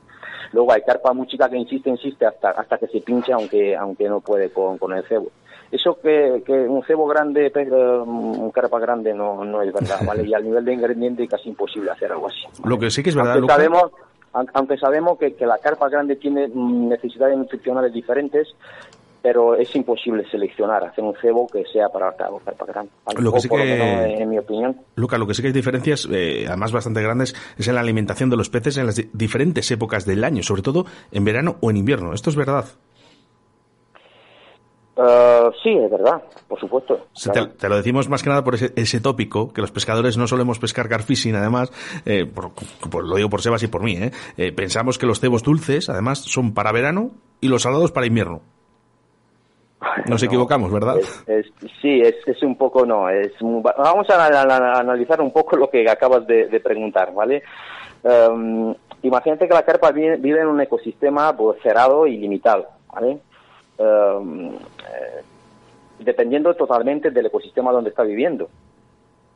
Luego 0.52 0.72
hay 0.72 0.82
carpa 0.82 1.14
muy 1.14 1.26
chica 1.26 1.48
que 1.48 1.56
insiste, 1.56 1.88
insiste 1.88 2.26
hasta, 2.26 2.50
hasta 2.50 2.76
que 2.76 2.88
se 2.88 3.00
pincha, 3.00 3.34
aunque, 3.34 3.74
aunque 3.74 4.06
no 4.08 4.20
puede 4.20 4.50
con, 4.50 4.76
con 4.76 4.92
el 4.92 5.02
cebo. 5.04 5.30
Eso 5.70 5.98
que, 6.00 6.42
que 6.46 6.52
un 6.52 6.82
cebo 6.84 7.06
grande, 7.06 7.52
un 7.66 8.50
carpa 8.50 8.78
grande, 8.78 9.12
no, 9.12 9.44
no 9.44 9.62
es 9.62 9.72
verdad, 9.72 10.00
¿vale? 10.06 10.22
Y 10.28 10.34
al 10.34 10.44
nivel 10.44 10.64
de 10.64 10.74
ingrediente 10.74 11.24
es 11.24 11.30
casi 11.30 11.48
imposible 11.48 11.90
hacer 11.90 12.12
algo 12.12 12.28
así. 12.28 12.44
Lo 12.64 12.78
que 12.78 12.90
sí 12.90 13.02
que 13.02 13.10
es 13.10 13.16
verdad, 13.16 13.40
sabemos, 13.46 13.90
aunque 14.32 14.76
sabemos 14.78 15.18
que, 15.18 15.34
que 15.34 15.46
la 15.46 15.58
carpa 15.58 15.88
grande 15.88 16.16
tiene 16.16 16.48
necesidades 16.48 17.36
nutricionales 17.36 17.92
diferentes, 17.92 18.54
pero 19.22 19.56
es 19.56 19.74
imposible 19.74 20.24
seleccionar, 20.30 20.84
hacer 20.84 21.02
un 21.02 21.14
cebo 21.20 21.46
que 21.46 21.64
sea 21.72 21.88
para 21.88 22.12
cada 22.12 22.38
carpa 22.44 22.66
grande. 22.66 22.90
Lo 23.18 23.32
que 23.32 23.40
sí 23.40 23.48
que, 23.48 23.56
menos, 23.56 24.20
en 24.20 24.28
mi 24.28 24.38
opinión. 24.38 24.76
Luca, 24.94 25.18
lo 25.18 25.26
que 25.26 25.34
sí 25.34 25.42
que 25.42 25.48
hay 25.48 25.54
diferencias, 25.54 26.08
eh, 26.10 26.44
además 26.46 26.72
bastante 26.72 27.02
grandes, 27.02 27.34
es 27.56 27.68
en 27.68 27.74
la 27.74 27.80
alimentación 27.80 28.30
de 28.30 28.36
los 28.36 28.48
peces 28.50 28.76
en 28.78 28.86
las 28.86 28.96
diferentes 29.12 29.70
épocas 29.70 30.06
del 30.06 30.24
año, 30.24 30.42
sobre 30.42 30.62
todo 30.62 30.86
en 31.10 31.24
verano 31.24 31.56
o 31.60 31.70
en 31.70 31.76
invierno. 31.76 32.12
¿Esto 32.14 32.30
es 32.30 32.36
verdad? 32.36 32.66
Uh, 34.98 35.52
sí, 35.62 35.70
es 35.70 35.88
verdad, 35.92 36.20
por 36.48 36.58
supuesto. 36.58 37.06
Claro. 37.22 37.50
Te, 37.50 37.56
te, 37.56 37.68
lo 37.68 37.76
decimos 37.76 38.08
más 38.08 38.20
que 38.20 38.30
nada 38.30 38.42
por 38.42 38.56
ese, 38.56 38.72
ese, 38.74 39.00
tópico, 39.00 39.52
que 39.52 39.60
los 39.60 39.70
pescadores 39.70 40.16
no 40.16 40.26
solemos 40.26 40.58
pescar 40.58 40.88
carfishing, 40.88 41.36
además, 41.36 41.70
eh, 42.04 42.26
por, 42.26 42.50
por, 42.90 43.06
lo 43.06 43.14
digo 43.14 43.30
por 43.30 43.40
Sebas 43.40 43.62
y 43.62 43.68
por 43.68 43.84
mí, 43.84 43.92
¿eh? 43.92 44.10
Eh, 44.36 44.50
pensamos 44.50 44.98
que 44.98 45.06
los 45.06 45.20
cebos 45.20 45.44
dulces, 45.44 45.88
además, 45.88 46.18
son 46.18 46.52
para 46.52 46.72
verano 46.72 47.12
y 47.40 47.46
los 47.46 47.62
salados 47.62 47.92
para 47.92 48.08
invierno. 48.08 48.40
Nos 50.08 50.20
no, 50.20 50.26
equivocamos, 50.26 50.72
¿verdad? 50.72 50.98
Es, 50.98 51.22
es, 51.28 51.46
sí, 51.80 52.00
es, 52.00 52.16
es, 52.26 52.42
un 52.42 52.56
poco, 52.56 52.84
no, 52.84 53.08
es 53.08 53.30
vamos 53.40 54.10
a, 54.10 54.26
a, 54.26 54.42
a, 54.42 54.80
analizar 54.80 55.20
un 55.20 55.32
poco 55.32 55.56
lo 55.56 55.70
que 55.70 55.88
acabas 55.88 56.26
de, 56.26 56.48
de 56.48 56.58
preguntar, 56.58 57.14
¿vale? 57.14 57.44
Um, 58.02 58.74
imagínate 59.02 59.46
que 59.46 59.54
la 59.54 59.62
carpa 59.62 59.92
vive, 59.92 60.16
vive 60.16 60.40
en 60.40 60.48
un 60.48 60.60
ecosistema 60.60 61.36
pues, 61.36 61.62
cerrado 61.62 62.04
y 62.04 62.16
limitado, 62.16 62.66
¿vale? 62.92 63.20
Um, 63.78 64.56
eh, 64.56 65.22
dependiendo 66.00 66.54
totalmente 66.54 67.10
del 67.10 67.26
ecosistema 67.26 67.72
donde 67.72 67.90
está 67.90 68.02
viviendo. 68.02 68.48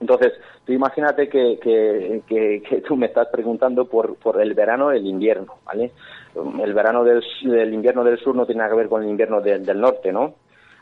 Entonces, 0.00 0.32
tú 0.64 0.72
imagínate 0.72 1.28
que, 1.28 1.58
que, 1.60 2.82
tú 2.86 2.96
me 2.96 3.06
estás 3.06 3.28
preguntando 3.28 3.84
por, 3.84 4.16
por 4.16 4.40
el 4.40 4.54
verano 4.54 4.92
y 4.92 4.98
el 4.98 5.06
invierno, 5.06 5.54
¿vale? 5.64 5.92
El 6.34 6.74
verano 6.74 7.04
del, 7.04 7.22
del, 7.44 7.72
invierno 7.72 8.02
del 8.02 8.18
sur 8.18 8.34
no 8.34 8.44
tiene 8.46 8.60
nada 8.60 8.70
que 8.70 8.78
ver 8.78 8.88
con 8.88 9.02
el 9.02 9.10
invierno 9.10 9.40
del, 9.40 9.64
del 9.64 9.80
norte, 9.80 10.12
¿no? 10.12 10.34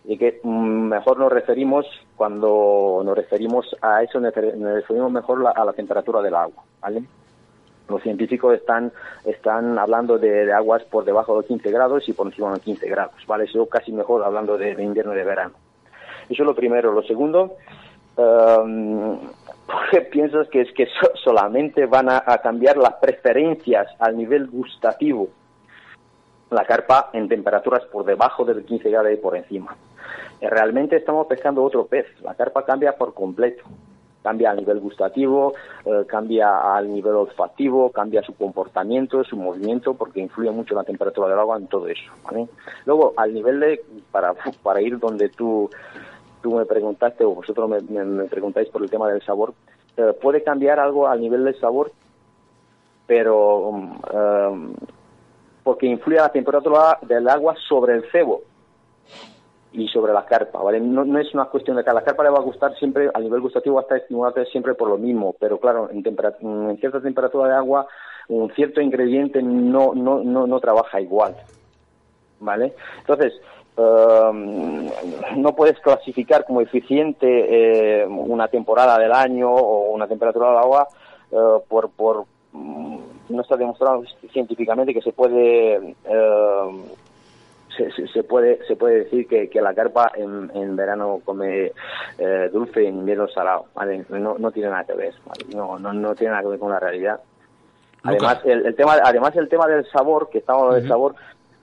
Y 0.05 0.17
que 0.17 0.41
mm, 0.43 0.89
mejor 0.89 1.19
nos 1.19 1.31
referimos, 1.31 1.87
cuando 2.17 3.03
nos 3.05 3.15
referimos 3.15 3.77
a 3.83 4.03
eso, 4.03 4.21
nos 4.21 4.35
referimos 4.35 5.13
mejor 5.13 5.53
a 5.55 5.65
la 5.67 5.73
temperatura 5.75 6.23
del 6.23 6.35
agua, 6.35 6.63
¿vale? 6.81 7.03
Los 7.91 8.03
científicos 8.03 8.55
están, 8.55 8.93
están 9.25 9.79
hablando 9.79 10.19
de, 10.19 10.53
aguas 10.53 10.85
por 10.85 11.05
debajo 11.05 11.41
de 11.41 11.49
15 11.49 11.71
grados 11.71 12.09
y 12.09 12.13
por 12.13 12.27
encima 12.27 12.53
de 12.53 12.61
15 12.61 12.89
grados, 12.89 13.27
¿vale? 13.27 13.45
Eso 13.45 13.67
casi 13.67 13.93
mejor 13.93 14.23
hablando 14.25 14.57
de, 14.57 14.71
invierno 14.83 15.13
y 15.13 15.17
de 15.17 15.25
verano. 15.25 15.55
Eso 16.29 16.43
es 16.43 16.47
lo 16.47 16.55
primero. 16.55 16.93
Lo 16.93 17.03
segundo, 17.03 17.57
um, 18.17 19.19
¿por 19.67 19.91
qué 19.91 20.03
piensas 20.03 20.49
que 20.49 20.63
es 20.63 20.73
que 20.73 20.87
so 20.87 21.11
solamente 21.23 21.87
van 21.87 22.09
a, 22.09 22.23
cambiar 22.43 22.77
las 22.77 22.95
preferencias 22.95 23.89
al 23.99 24.17
nivel 24.17 24.47
gustativo? 24.47 25.29
La 26.51 26.65
carpa 26.65 27.11
en 27.13 27.29
temperaturas 27.29 27.85
por 27.87 28.05
debajo 28.05 28.45
de 28.45 28.65
15 28.65 28.91
grados 28.91 29.13
y 29.13 29.17
por 29.17 29.37
encima. 29.37 29.77
Realmente 30.41 30.97
estamos 30.97 31.27
pescando 31.27 31.63
otro 31.63 31.87
pez. 31.87 32.07
La 32.23 32.35
carpa 32.35 32.65
cambia 32.65 32.97
por 32.97 33.15
completo 33.15 33.65
cambia 34.23 34.51
a 34.51 34.55
nivel 34.55 34.81
gustativo, 34.81 35.55
eh, 35.85 36.05
cambia 36.07 36.77
al 36.77 36.93
nivel 36.93 37.15
olfativo, 37.15 37.91
cambia 37.91 38.23
su 38.23 38.35
comportamiento, 38.35 39.25
su 39.25 39.37
movimiento, 39.37 39.95
porque 39.95 40.21
influye 40.21 40.51
mucho 40.51 40.75
la 40.75 40.85
temperatura 40.85 41.29
del 41.29 41.39
agua 41.39 41.57
en 41.57 41.67
todo 41.67 41.89
eso. 41.89 42.11
Luego, 42.85 43.15
al 43.17 43.33
nivel 43.33 43.61
de, 43.61 43.83
para, 44.11 44.35
para 44.63 44.83
ir 44.83 44.99
donde 44.99 45.29
tú, 45.31 45.71
tú 46.43 46.55
me 46.55 46.67
preguntaste, 46.67 47.25
o 47.25 47.35
vosotros 47.35 47.69
me 47.69 48.25
preguntáis 48.27 48.69
por 48.69 48.83
el 48.83 48.91
tema 48.91 49.09
del 49.09 49.23
sabor, 49.23 49.55
eh, 49.97 50.15
puede 50.21 50.43
cambiar 50.43 50.79
algo 50.79 51.09
al 51.09 51.21
nivel 51.21 51.45
del 51.45 51.59
sabor, 51.59 51.93
pero 53.07 53.59
um, 53.69 54.75
porque 55.65 55.87
influye 55.87 56.19
la 56.19 56.31
temperatura 56.31 56.99
del 57.03 57.29
agua 57.29 57.57
sobre 57.69 57.95
el 57.95 58.05
cebo 58.11 58.43
y 59.73 59.87
sobre 59.89 60.13
la 60.13 60.25
carpa, 60.25 60.63
¿vale? 60.63 60.81
No, 60.81 61.05
no, 61.05 61.19
es 61.19 61.33
una 61.33 61.45
cuestión 61.47 61.77
de 61.77 61.85
que 61.85 61.91
a 61.91 61.95
la 61.95 62.03
carpa 62.03 62.25
le 62.25 62.31
va 62.31 62.39
a 62.39 62.43
gustar 62.43 62.75
siempre, 62.77 63.09
a 63.13 63.21
nivel 63.21 63.41
gustativo 63.41 63.77
va 63.77 63.83
a 63.83 63.85
estar 63.85 63.99
estimulado 63.99 64.45
siempre 64.47 64.75
por 64.75 64.89
lo 64.89 64.99
mismo, 64.99 65.35
pero 65.39 65.59
claro, 65.59 65.89
en, 65.91 66.03
en 66.05 66.77
cierta 66.79 67.01
temperatura 67.01 67.49
de 67.49 67.55
agua 67.55 67.87
un 68.29 68.51
cierto 68.53 68.81
ingrediente 68.81 69.43
no, 69.43 69.93
no, 69.95 70.23
no, 70.23 70.47
no 70.47 70.61
trabaja 70.61 71.01
igual, 71.01 71.37
¿vale? 72.41 72.75
Entonces, 72.99 73.41
um, 73.77 74.89
no 75.37 75.55
puedes 75.55 75.79
clasificar 75.81 76.45
como 76.45 76.61
eficiente 76.61 78.03
eh, 78.03 78.07
una 78.07 78.49
temporada 78.49 78.99
del 78.99 79.13
año 79.13 79.53
o 79.53 79.93
una 79.93 80.07
temperatura 80.07 80.49
del 80.49 80.59
agua 80.59 80.89
uh, 81.31 81.61
por, 81.69 81.91
por 81.91 82.25
no 82.53 83.43
está 83.43 83.57
demostrado 83.57 84.03
científicamente 84.33 84.93
que 84.93 85.03
se 85.03 85.13
puede 85.13 85.79
uh, 85.79 86.73
se, 87.91 88.07
se, 88.09 88.23
puede 88.23 88.65
se 88.67 88.77
puede 88.77 89.05
decir 89.05 89.27
que, 89.27 89.49
que 89.49 89.61
la 89.61 89.75
carpa 89.75 90.11
en, 90.15 90.51
en 90.55 90.77
verano 90.77 91.21
come 91.25 91.73
eh, 92.19 92.51
dulce 92.53 92.83
y 92.83 92.87
en 92.87 92.99
invierno 92.99 93.29
salado 93.29 93.67
¿vale? 93.75 94.05
no, 94.09 94.37
no 94.39 94.51
tiene 94.51 94.71
nada 94.71 94.85
que 94.85 94.95
ver 94.95 95.15
¿vale? 95.27 95.45
no, 95.55 95.79
no, 95.79 95.93
no 95.93 96.15
tiene 96.15 96.33
nada 96.33 96.43
que 96.43 96.49
ver 96.49 96.59
con 96.59 96.71
la 96.71 96.81
realidad 96.81 97.21
además 98.03 98.41
el, 98.45 98.67
el, 98.67 98.75
tema 98.75 98.97
además 99.03 99.37
el 99.37 99.49
tema 99.49 99.67
del 99.67 99.87
sabor 99.87 100.29
que 100.31 100.39
estamos 100.39 100.63
hablando 100.63 100.77
uh 100.77 100.79
-huh. 100.79 100.81
del 100.81 100.89
sabor 100.89 101.15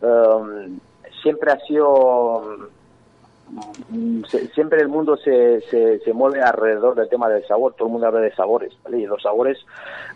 um, 0.01 0.79
siempre 1.21 1.51
ha 1.51 1.59
sido 1.59 2.69
se, 4.29 4.47
siempre 4.49 4.81
el 4.81 4.89
mundo 4.89 5.15
se, 5.17 5.61
se, 5.61 5.99
se, 5.99 6.13
mueve 6.13 6.41
alrededor 6.41 6.95
del 6.95 7.07
tema 7.07 7.29
del 7.29 7.45
sabor, 7.47 7.73
todo 7.73 7.87
el 7.87 7.93
mundo 7.93 8.07
habla 8.07 8.19
de 8.19 8.35
sabores, 8.35 8.73
¿vale? 8.83 8.99
Y 8.99 9.05
los 9.05 9.21
sabores, 9.21 9.57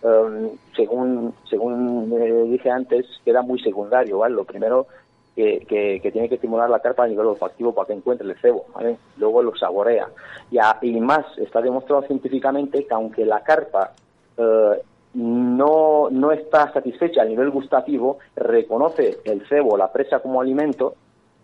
um, 0.01 0.49
según 0.75 1.33
según 1.49 2.11
eh, 2.19 2.43
dije 2.49 2.69
antes, 2.69 3.05
queda 3.23 3.41
muy 3.41 3.59
secundario, 3.61 4.19
¿vale? 4.19 4.35
Lo 4.35 4.43
primero 4.43 4.87
que, 5.35 6.09
tiene 6.11 6.29
que 6.29 6.35
estimular 6.35 6.69
la 6.69 6.79
carpa 6.79 7.03
a 7.03 7.07
nivel 7.07 7.27
olfativo 7.27 7.73
para 7.73 7.87
que 7.87 7.93
encuentre 7.93 8.27
el 8.27 8.37
cebo, 8.39 8.65
¿vale? 8.73 8.97
luego 9.17 9.41
lo 9.41 9.55
saborea. 9.55 10.07
Y, 10.49 10.57
a, 10.57 10.77
y, 10.81 10.99
más, 10.99 11.25
está 11.37 11.61
demostrado 11.61 12.03
científicamente 12.03 12.85
que 12.85 12.93
aunque 12.93 13.25
la 13.25 13.41
carpa 13.41 13.93
eh, 14.37 14.81
no, 15.13 16.09
no 16.09 16.31
está 16.31 16.71
satisfecha 16.71 17.21
a 17.21 17.25
nivel 17.25 17.49
gustativo, 17.49 18.19
reconoce 18.35 19.19
el 19.25 19.47
cebo, 19.47 19.77
la 19.77 19.91
presa 19.91 20.19
como 20.19 20.41
alimento 20.41 20.95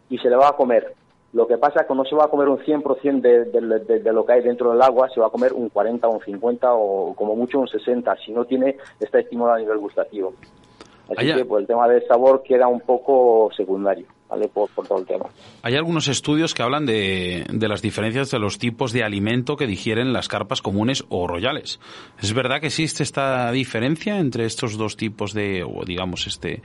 y 0.09 0.17
se 0.17 0.29
le 0.29 0.35
va 0.35 0.49
a 0.49 0.55
comer. 0.55 0.93
Lo 1.33 1.45
que 1.45 1.57
pasa 1.57 1.81
es 1.81 1.87
que 1.87 1.93
no 1.93 2.05
se 2.05 2.15
va 2.15 2.25
a 2.25 2.29
comer 2.29 2.47
un 2.47 2.57
100% 2.59 3.21
de, 3.21 3.45
de, 3.45 3.99
de, 3.99 4.13
lo 4.13 4.25
que 4.25 4.33
hay 4.33 4.41
dentro 4.41 4.71
del 4.71 4.81
agua, 4.81 5.09
se 5.09 5.19
va 5.19 5.27
a 5.27 5.29
comer 5.29 5.53
un 5.53 5.69
40 5.69 6.07
o 6.07 6.11
un 6.13 6.21
50 6.21 6.73
o 6.73 7.13
como 7.15 7.35
mucho 7.35 7.59
un 7.59 7.67
60, 7.67 8.15
si 8.25 8.31
no 8.31 8.45
tiene, 8.45 8.77
está 8.99 9.19
estimulado 9.19 9.57
a 9.57 9.59
nivel 9.59 9.77
gustativo. 9.77 10.33
Así 11.15 11.33
que 11.33 11.45
pues, 11.45 11.61
el 11.61 11.67
tema 11.67 11.87
del 11.87 12.05
sabor 12.07 12.43
queda 12.43 12.67
un 12.67 12.81
poco 12.81 13.49
secundario. 13.55 14.07
¿vale? 14.29 14.49
Por, 14.49 14.69
todo 14.69 14.99
el 14.99 15.05
tema. 15.05 15.25
Hay 15.63 15.75
algunos 15.75 16.07
estudios 16.09 16.53
que 16.53 16.61
hablan 16.61 16.85
de, 16.85 17.45
de, 17.49 17.67
las 17.69 17.81
diferencias 17.81 18.29
de 18.29 18.39
los 18.39 18.57
tipos 18.57 18.91
de 18.91 19.03
alimento 19.03 19.55
que 19.55 19.67
digieren 19.67 20.11
las 20.11 20.27
carpas 20.27 20.61
comunes 20.61 21.05
o 21.09 21.27
royales. 21.27 21.79
¿Es 22.21 22.33
verdad 22.33 22.59
que 22.59 22.67
existe 22.67 23.03
esta 23.03 23.49
diferencia 23.51 24.19
entre 24.19 24.45
estos 24.45 24.77
dos 24.77 24.97
tipos 24.97 25.33
de, 25.33 25.63
o 25.63 25.85
digamos, 25.85 26.27
este, 26.27 26.61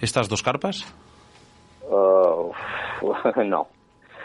estas 0.00 0.28
dos 0.28 0.42
carpas? 0.42 0.86
Uh, 1.90 2.52
no. 3.44 3.66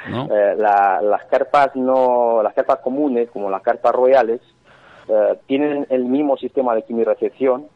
Eh, 0.09 0.55
las 0.57 1.25
carpas 1.25 1.75
no, 1.75 2.41
las 2.41 2.53
carpas 2.53 2.79
comunes, 2.79 3.29
como 3.29 3.49
las 3.49 3.61
carpas 3.61 3.93
royales, 3.93 4.41
eh, 5.09 5.39
tienen 5.47 5.85
el 5.89 6.05
mismo 6.05 6.37
sistema 6.37 6.75
de 6.75 6.83
quimiorrecepción, 6.83 7.67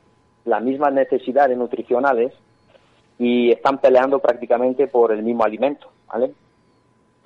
las 0.46 0.62
mismas 0.62 0.94
necesidades 0.94 1.58
nutricionales, 1.58 2.34
y 3.20 3.52
están 3.52 3.78
peleando 3.78 4.18
prácticamente 4.18 4.88
por 4.88 5.12
el 5.12 5.22
mismo 5.22 5.44
alimento, 5.44 5.92
¿vale? 6.12 6.32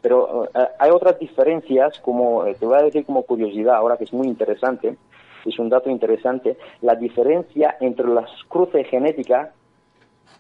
Pero 0.02 0.46
eh, 0.46 0.68
hay 0.78 0.92
otras 0.92 1.18
diferencias, 1.18 2.00
como 2.00 2.46
eh, 2.46 2.56
te 2.56 2.66
voy 2.66 2.78
a 2.78 2.84
decir 2.84 3.06
como 3.06 3.24
curiosidad 3.24 3.76
ahora 3.76 3.96
que 3.96 4.04
es 4.04 4.12
muy 4.12 4.28
interesante, 4.28 4.98
es 5.46 5.58
un 5.58 5.70
dato 5.70 5.90
interesante, 5.90 6.58
la 6.82 6.96
diferencia 6.96 7.78
entre 7.80 8.08
las 8.08 8.30
cruces 8.50 8.86
genéticas 8.88 9.52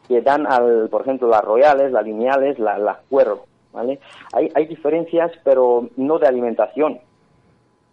que 0.10 0.22
dan 0.22 0.46
al, 0.46 0.90
por 0.90 1.04
ejemplo, 1.04 1.30
las 1.30 1.44
royales, 1.44 1.92
las 1.92 2.04
lineales, 2.04 2.60
las 2.60 2.98
cuero, 3.10 3.46
¿vale? 3.72 4.00
Hay, 4.34 4.52
hay 4.54 4.66
diferencias, 4.66 5.32
pero 5.44 5.90
no 5.96 6.20
de 6.20 6.28
alimentación. 6.28 7.00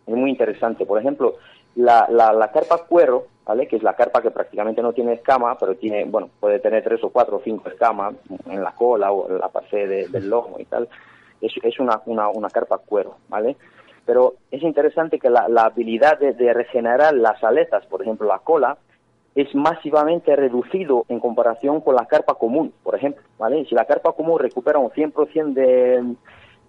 Es 0.07 0.15
muy 0.17 0.31
interesante. 0.31 0.85
Por 0.85 0.99
ejemplo, 0.99 1.37
la, 1.77 2.09
la, 2.11 2.33
la 2.33 2.51
carpa 2.51 2.87
cuero 2.89 3.29
¿vale? 3.45 3.67
Que 3.67 3.77
es 3.77 3.83
la 3.83 3.95
carpa 3.95 4.23
que 4.23 4.31
prácticamente 4.31 4.83
no 4.83 4.93
tiene 4.93 5.15
escama, 5.15 5.57
pero 5.59 5.75
tiene, 5.75 6.05
bueno, 6.05 6.31
puede 6.41 6.61
tener 6.61 6.83
tres 6.85 7.03
o 7.05 7.11
cuatro 7.11 7.37
o 7.37 7.43
cinco 7.43 7.69
escamas 7.69 8.15
en 8.47 8.63
la 8.63 8.73
cola 8.73 9.13
o 9.13 9.31
en 9.31 9.39
la 9.39 9.49
parte 9.49 9.87
del 9.87 10.29
lomo 10.29 10.59
y 10.59 10.65
tal. 10.65 10.89
Es, 11.41 11.53
es 11.63 11.79
una, 11.81 12.01
una, 12.07 12.29
una, 12.29 12.49
carpa 12.49 12.79
cuero, 12.79 13.17
¿vale? 13.29 13.57
Pero 14.05 14.35
es 14.51 14.63
interesante 14.63 15.19
que 15.19 15.31
la, 15.31 15.49
la 15.49 15.65
habilidad 15.65 16.19
de, 16.19 16.33
de, 16.35 16.53
regenerar 16.53 17.15
las 17.15 17.43
aletas, 17.43 17.85
por 17.87 18.03
ejemplo, 18.03 18.27
la 18.29 18.39
cola, 18.39 18.77
es 19.35 19.55
masivamente 19.55 20.37
reducido 20.37 21.05
en 21.09 21.19
comparación 21.19 21.81
con 21.81 21.95
la 21.95 22.07
carpa 22.07 22.35
común, 22.35 22.73
por 22.83 22.95
ejemplo, 22.95 23.23
¿vale? 23.39 23.65
Si 23.65 23.75
la 23.75 23.87
carpa 23.87 24.13
común 24.13 24.39
recupera 24.39 24.79
un 24.79 24.91
100% 24.91 26.17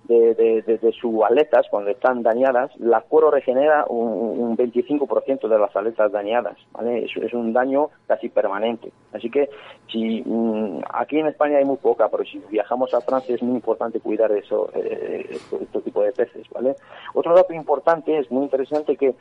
de, 0.05 0.35
de, 0.35 0.61
de, 0.63 0.77
de, 0.77 0.91
sus 0.91 1.23
aletas, 1.23 1.65
cuando 1.69 1.89
están 1.89 2.23
dañadas, 2.23 2.71
la 2.77 3.01
cuero 3.01 3.31
regenera 3.31 3.85
un, 3.87 4.39
un 4.39 4.57
25% 4.57 5.47
de 5.47 5.57
las 5.57 5.73
aletas 5.75 6.11
dañadas, 6.11 6.57
¿vale? 6.73 7.05
Es, 7.05 7.15
es, 7.15 7.33
un 7.33 7.53
daño 7.53 7.89
casi 8.05 8.27
permanente. 8.27 8.91
Así 9.13 9.29
que 9.29 9.49
si 9.89 10.21
mm, 10.25 10.81
aquí 10.93 11.19
en 11.19 11.27
España 11.27 11.57
hay 11.57 11.65
muy 11.65 11.77
poca, 11.77 12.09
pero 12.09 12.25
si 12.25 12.39
viajamos 12.49 12.93
a 12.93 13.01
Francia 13.01 13.33
es 13.33 13.41
muy 13.41 13.55
importante 13.55 14.01
cuidar 14.01 14.31
eso, 14.33 14.69
eh, 14.75 15.25
este, 15.29 15.63
este, 15.63 15.81
tipo 15.81 16.03
de 16.03 16.11
peces, 16.11 16.47
¿vale? 16.49 16.75
Otro 17.13 17.33
dato 17.33 17.53
importante, 17.53 18.17
es 18.17 18.29
muy 18.29 18.43
interesante 18.43 18.97
que, 18.97 19.15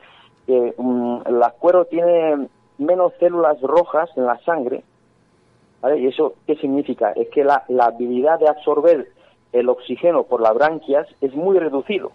que 0.47 0.74
mm, 0.76 1.28
la 1.28 1.51
cuero 1.51 1.85
tiene 1.85 2.49
menos 2.78 3.12
células 3.20 3.61
rojas 3.61 4.11
en 4.16 4.26
la 4.26 4.39
sangre, 4.41 4.83
¿vale? 5.80 5.99
¿Y 6.01 6.09
eso 6.09 6.35
qué 6.45 6.57
significa? 6.57 7.12
Es 7.12 7.28
que 7.28 7.45
la, 7.45 7.62
la 7.68 7.85
habilidad 7.85 8.41
de 8.41 8.49
absorber 8.49 9.07
el 9.53 9.69
oxígeno 9.69 10.25
por 10.25 10.41
las 10.41 10.55
branquias 10.55 11.07
es 11.21 11.35
muy 11.35 11.59
reducido. 11.59 12.13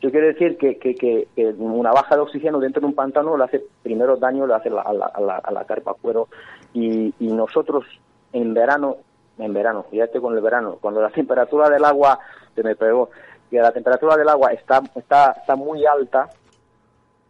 Yo 0.00 0.10
quiero 0.12 0.28
decir 0.28 0.56
que, 0.58 1.28
una 1.58 1.90
baja 1.90 2.14
de 2.14 2.22
oxígeno 2.22 2.60
dentro 2.60 2.80
de 2.80 2.86
un 2.86 2.94
pantano 2.94 3.36
le 3.36 3.44
hace 3.44 3.64
primero 3.82 4.16
daño 4.16 4.46
le 4.46 4.54
hace 4.54 4.68
a, 4.68 4.92
la, 4.92 5.42
a, 5.42 5.64
carpa 5.64 5.94
cuero 5.94 6.28
y, 6.72 7.12
y, 7.18 7.32
nosotros 7.32 7.84
en 8.32 8.54
verano, 8.54 8.98
en 9.38 9.52
verano, 9.52 9.86
fíjate 9.90 10.20
con 10.20 10.36
el 10.36 10.40
verano, 10.40 10.78
cuando 10.80 11.02
la 11.02 11.10
temperatura 11.14 11.68
del 11.68 11.84
agua, 11.84 12.20
se 12.54 12.62
me 12.62 12.76
pegó, 12.76 13.10
que 13.50 13.58
la 13.58 13.72
temperatura 13.72 14.16
del 14.16 14.28
agua 14.28 14.52
está, 14.52 14.82
está, 14.94 15.32
está 15.32 15.56
muy 15.56 15.84
alta, 15.84 16.28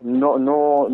no, 0.02 0.38
no, 0.38 0.88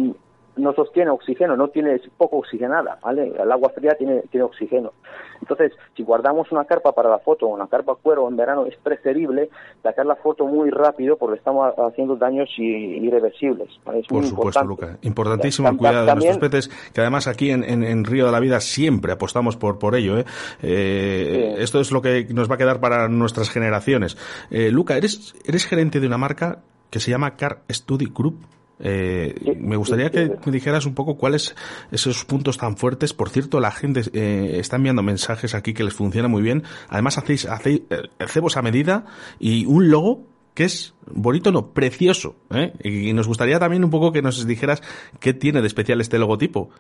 no 0.57 0.73
sostiene 0.73 1.11
oxígeno, 1.11 1.57
no 1.57 1.69
tiene, 1.69 1.95
es 1.95 2.03
poco 2.17 2.39
oxigenada, 2.39 2.99
¿vale? 3.03 3.33
El 3.39 3.51
agua 3.51 3.71
fría 3.75 3.95
tiene, 3.97 4.23
tiene 4.31 4.45
oxígeno. 4.45 4.93
Entonces, 5.41 5.73
si 5.97 6.03
guardamos 6.03 6.51
una 6.53 6.65
carpa 6.65 6.93
para 6.93 7.11
la 7.11 7.19
foto, 7.19 7.47
una 7.47 7.67
carpa 7.67 7.97
cuero 7.97 8.29
en 8.29 8.37
verano, 8.37 8.67
es 8.67 8.77
preferible 8.77 9.51
sacar 9.83 10.07
la 10.07 10.17
foto 10.17 10.47
muy 10.47 10.71
rápido 10.71 11.17
porque 11.17 11.39
estamos 11.39 11.75
haciendo 11.77 12.17
daños 12.17 12.49
irreversibles. 12.57 13.69
Por 14.09 14.25
supuesto, 14.25 14.65
Luca. 14.65 14.97
Importantísimo 15.03 15.77
cuidado 15.77 16.07
de 16.07 16.15
nuestros 16.15 16.39
peces, 16.39 16.93
que 16.93 17.01
además 17.01 17.27
aquí 17.27 17.51
en, 17.51 17.65
en, 17.65 18.05
Río 18.05 18.27
de 18.27 18.33
la 18.33 18.41
Vida 18.41 18.61
siempre 18.61 19.13
apostamos 19.13 19.57
por, 19.57 19.79
por 19.79 19.95
ello. 19.95 20.19
¿eh? 20.19 20.25
Eh, 20.63 21.57
Esto 21.59 21.81
es 21.81 21.91
lo 21.93 22.01
que 22.01 22.27
nos 22.33 22.51
va 22.51 22.55
a 22.55 22.59
quedar 22.59 22.81
para 22.81 23.09
nuestras 23.09 23.51
generaciones. 23.51 24.17
Eh, 24.51 24.71
Luca, 24.71 24.97
eres, 24.97 25.35
eres 25.45 25.67
gerente 25.67 26.01
de 26.01 26.07
una 26.07 26.19
marca 26.19 26.61
que 26.91 27.01
se 27.01 27.11
llama 27.11 27.37
Car 27.37 27.63
Study 27.71 28.11
Group. 28.15 28.39
Eh, 28.81 29.57
me 29.61 29.77
gustaría 29.77 30.11
que 30.11 30.37
me 30.45 30.53
dijeras 30.53 30.87
un 30.87 30.95
poco 30.95 31.17
cuáles 31.17 31.55
esos 31.91 32.25
puntos 32.25 32.59
tan 32.59 32.77
fuertes. 32.77 33.15
Por 33.15 33.29
cierto, 33.29 33.61
la 33.61 33.71
gente 33.71 34.03
eh, 34.13 34.59
está 34.59 34.77
enviando 34.77 35.03
mensajes 35.03 35.55
aquí 35.55 35.75
que 35.75 35.85
les 35.85 35.95
funciona 35.95 36.29
muy 36.29 36.43
bien. 36.43 36.63
Además, 36.89 37.19
hacéis, 37.19 37.47
hacéis 37.47 37.83
eh, 37.91 38.03
cebos 38.27 38.57
a 38.57 38.63
medida 38.63 39.07
y 39.39 39.67
un 39.67 39.91
logo 39.91 40.27
que 40.55 40.65
es 40.65 40.95
bonito, 41.07 41.51
no, 41.51 41.73
precioso. 41.73 42.37
¿eh? 42.51 42.73
Y 42.83 43.13
nos 43.13 43.27
gustaría 43.27 43.59
también 43.59 43.85
un 43.85 43.91
poco 43.91 44.13
que 44.13 44.23
nos 44.23 44.47
dijeras 44.47 44.83
qué 45.21 45.35
tiene 45.35 45.61
de 45.61 45.67
especial 45.67 46.01
este 46.01 46.19
logotipo. 46.19 46.71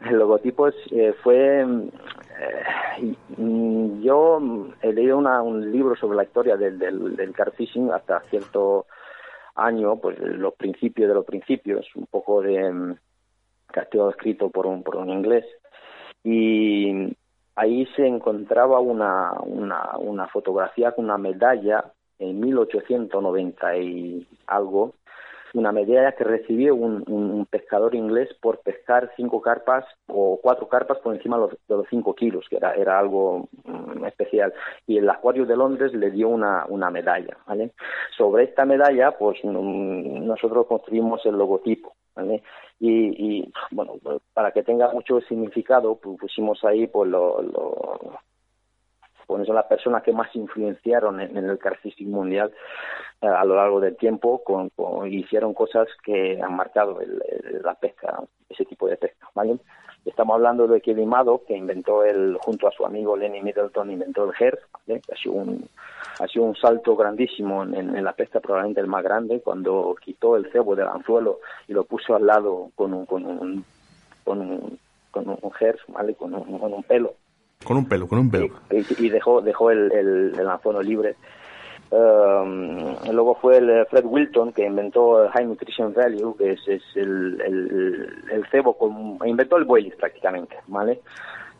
El 0.00 0.18
logotipo 0.18 0.68
eh, 0.68 1.14
fue. 1.22 1.66
yo 4.02 4.40
he 4.82 4.92
leído 4.92 5.18
un 5.18 5.72
libro 5.72 5.94
sobre 5.96 6.16
la 6.16 6.24
historia 6.24 6.56
del, 6.56 6.78
del, 6.78 7.16
del 7.16 7.32
car 7.32 7.52
fishing 7.52 7.90
hasta 7.90 8.20
cierto 8.30 8.86
año, 9.60 9.96
pues 9.96 10.18
los 10.18 10.54
principios 10.54 11.08
de 11.08 11.14
los 11.14 11.24
principios, 11.24 11.86
un 11.94 12.06
poco 12.06 12.42
de 12.42 12.72
mm, 12.72 12.96
castigo 13.66 14.10
escrito 14.10 14.50
por 14.50 14.66
un, 14.66 14.82
por 14.82 14.96
un 14.96 15.10
inglés. 15.10 15.44
Y 16.24 17.16
ahí 17.56 17.86
se 17.96 18.06
encontraba 18.06 18.80
una, 18.80 19.32
una, 19.42 19.96
una 19.98 20.28
fotografía 20.28 20.92
con 20.92 21.06
una 21.06 21.18
medalla 21.18 21.92
en 22.18 22.38
1890 22.40 23.76
y 23.78 24.26
algo 24.46 24.94
una 25.54 25.72
medalla 25.72 26.12
que 26.12 26.24
recibió 26.24 26.74
un, 26.74 27.04
un, 27.06 27.46
pescador 27.46 27.94
inglés 27.94 28.28
por 28.40 28.60
pescar 28.60 29.10
cinco 29.16 29.40
carpas 29.40 29.84
o 30.06 30.38
cuatro 30.42 30.68
carpas 30.68 30.98
por 30.98 31.14
encima 31.14 31.38
de 31.38 31.76
los, 31.76 31.86
cinco 31.88 32.14
kilos, 32.14 32.46
que 32.48 32.56
era, 32.56 32.74
era 32.74 32.98
algo 32.98 33.48
mm, 33.64 34.04
especial. 34.04 34.52
Y 34.86 34.98
el 34.98 35.08
Acuario 35.08 35.46
de 35.46 35.56
Londres 35.56 35.92
le 35.94 36.10
dio 36.10 36.28
una, 36.28 36.66
una 36.68 36.90
medalla. 36.90 37.36
¿vale? 37.46 37.72
Sobre 38.16 38.44
esta 38.44 38.64
medalla, 38.64 39.12
pues 39.12 39.38
mm, 39.42 40.26
nosotros 40.26 40.66
construimos 40.66 41.24
el 41.26 41.36
logotipo. 41.36 41.94
¿vale? 42.14 42.42
Y, 42.78 43.40
y, 43.40 43.52
bueno, 43.72 43.94
para 44.32 44.52
que 44.52 44.62
tenga 44.62 44.92
mucho 44.92 45.20
significado, 45.22 45.96
pusimos 45.96 46.64
ahí 46.64 46.86
pues 46.86 47.10
lo, 47.10 47.42
lo 47.42 48.20
pues 49.30 49.46
son 49.46 49.54
las 49.54 49.66
personas 49.66 50.02
que 50.02 50.12
más 50.12 50.34
influenciaron 50.34 51.20
en, 51.20 51.36
el 51.36 51.56
carfishing 51.56 52.10
mundial 52.10 52.52
eh, 53.22 53.28
a 53.28 53.44
lo 53.44 53.54
largo 53.54 53.78
del 53.78 53.96
tiempo, 53.96 54.42
con, 54.42 54.72
hicieron 55.06 55.54
cosas 55.54 55.86
que 56.02 56.40
han 56.42 56.56
marcado 56.56 56.98
la 57.62 57.74
pesca, 57.74 58.18
ese 58.48 58.64
tipo 58.64 58.88
de 58.88 58.96
pesca, 58.96 59.28
¿vale? 59.32 59.56
Estamos 60.04 60.34
hablando 60.34 60.66
de 60.66 60.80
Kevin 60.80 61.08
Mado, 61.08 61.42
que 61.46 61.56
inventó 61.56 62.02
el, 62.02 62.38
junto 62.40 62.66
a 62.66 62.72
su 62.72 62.84
amigo 62.84 63.16
Lenny 63.16 63.40
Middleton, 63.40 63.92
inventó 63.92 64.24
el 64.24 64.32
HER, 64.36 64.58
ha, 65.12 65.16
sido 65.16 65.34
un, 65.36 65.68
ha 66.18 66.26
sido 66.26 66.46
un 66.46 66.56
salto 66.56 66.96
grandísimo 66.96 67.62
en, 67.62 68.02
la 68.02 68.12
pesca, 68.14 68.40
probablemente 68.40 68.80
el 68.80 68.88
más 68.88 69.04
grande, 69.04 69.40
cuando 69.42 69.94
quitó 70.02 70.36
el 70.36 70.50
cebo 70.50 70.74
del 70.74 70.88
anzuelo 70.88 71.38
y 71.68 71.72
lo 71.72 71.84
puso 71.84 72.16
al 72.16 72.26
lado 72.26 72.70
con 72.74 72.92
un, 72.94 73.06
con 73.06 73.24
un, 73.24 73.64
con 74.24 74.40
un, 74.40 74.78
con 75.12 75.28
un 75.28 75.38
¿vale? 75.88 76.14
Con 76.14 76.34
un, 76.34 76.58
con 76.58 76.72
un 76.72 76.82
pelo 76.82 77.14
con 77.64 77.76
un 77.76 77.86
pelo, 77.86 78.08
con 78.08 78.18
un 78.18 78.30
pelo. 78.30 78.48
Y, 78.70 79.08
dejó, 79.08 79.40
dejó 79.42 79.70
el, 79.70 79.92
el, 79.92 80.34
el 80.38 80.86
libre. 80.86 81.16
Um, 81.90 82.94
luego 83.10 83.34
fue 83.34 83.58
el 83.58 83.68
eh, 83.68 83.84
Fred 83.90 84.04
Wilton 84.04 84.52
que 84.52 84.64
inventó 84.64 85.28
High 85.28 85.46
Nutrition 85.46 85.92
Value, 85.92 86.36
que 86.36 86.52
es, 86.52 86.60
es 86.68 86.82
el, 86.94 87.40
el, 87.40 88.24
el, 88.30 88.46
cebo, 88.50 88.74
con, 88.74 89.18
inventó 89.26 89.56
el 89.56 89.64
boilies 89.64 89.96
prácticamente, 89.96 90.56
¿vale? 90.68 91.00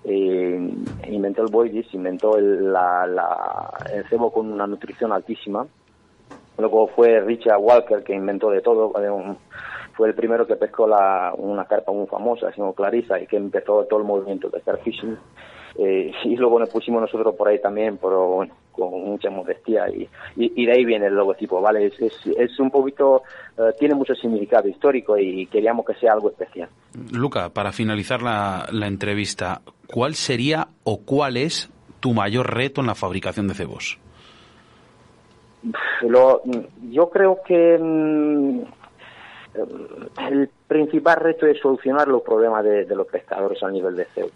Eh, 0.05 0.73
inventó 1.09 1.43
el 1.43 1.51
boilies, 1.51 1.93
inventó 1.93 2.39
el, 2.39 2.73
la, 2.73 3.09
la, 3.09 3.71
el 3.93 4.09
cebo 4.09 4.33
con 4.33 4.53
una 4.53 4.69
nutrición 4.69 5.13
altísima. 5.13 5.67
Luego 6.59 6.87
fue 6.89 7.21
Richard 7.21 7.59
Walker 7.59 8.05
que 8.05 8.15
inventó 8.15 8.51
de 8.51 8.61
todo, 8.61 8.93
fue 10.01 10.09
el 10.09 10.15
primero 10.15 10.47
que 10.47 10.57
pescó 10.57 10.87
la, 10.87 11.35
una 11.37 11.67
carpa 11.67 11.93
muy 11.93 12.07
famosa, 12.07 12.51
sino 12.55 12.73
Clarisa, 12.73 13.21
y 13.21 13.27
que 13.27 13.37
empezó 13.37 13.85
todo 13.85 14.01
el 14.01 14.07
movimiento 14.07 14.49
de 14.49 14.57
Star 14.61 14.79
Fishing. 14.79 15.15
Eh, 15.77 16.11
y 16.25 16.37
luego 16.37 16.59
nos 16.59 16.71
pusimos 16.71 17.03
nosotros 17.03 17.35
por 17.35 17.49
ahí 17.49 17.61
también, 17.61 17.99
pero 17.99 18.29
bueno, 18.29 18.55
con 18.73 18.93
mucha 18.93 19.29
modestia 19.29 19.91
y, 19.91 20.09
y, 20.37 20.65
de 20.65 20.73
ahí 20.73 20.87
viene 20.87 21.09
el 21.09 21.15
logotipo, 21.15 21.61
¿vale? 21.61 21.85
Es, 21.85 22.01
es, 22.01 22.15
es 22.35 22.59
un 22.59 22.71
poquito, 22.71 23.25
eh, 23.59 23.75
tiene 23.79 23.95
mucho 23.95 24.15
significado 24.15 24.69
histórico 24.69 25.19
y 25.19 25.47
queríamos 25.49 25.85
que 25.85 25.93
sea 25.97 26.15
algo 26.15 26.31
especial. 26.31 26.71
Luca, 27.13 27.51
para 27.51 27.71
finalizar 27.71 28.23
la, 28.23 28.69
la 28.73 28.87
entrevista, 28.87 29.61
¿cuál 29.87 30.15
sería 30.15 30.69
o 30.83 31.03
cuál 31.05 31.37
es 31.37 31.71
tu 32.01 32.15
mayor 32.15 32.55
reto 32.55 32.81
en 32.81 32.87
la 32.87 32.95
fabricación 32.95 33.49
de 33.49 33.55
cebos? 33.55 33.99
Lo, 36.01 36.41
yo 36.91 37.11
creo 37.11 37.41
que 37.47 37.79
mm, 37.79 38.80
el 39.55 40.51
principal 40.69 41.17
reto 41.17 41.47
es 41.47 41.59
solucionar 41.61 42.09
los 42.09 42.23
problemas 42.23 42.65
de, 42.65 42.87
los 42.95 43.07
pescadores 43.07 43.63
a 43.63 43.71
nivel 43.71 43.97
de 43.97 44.05
cebo. 44.07 44.31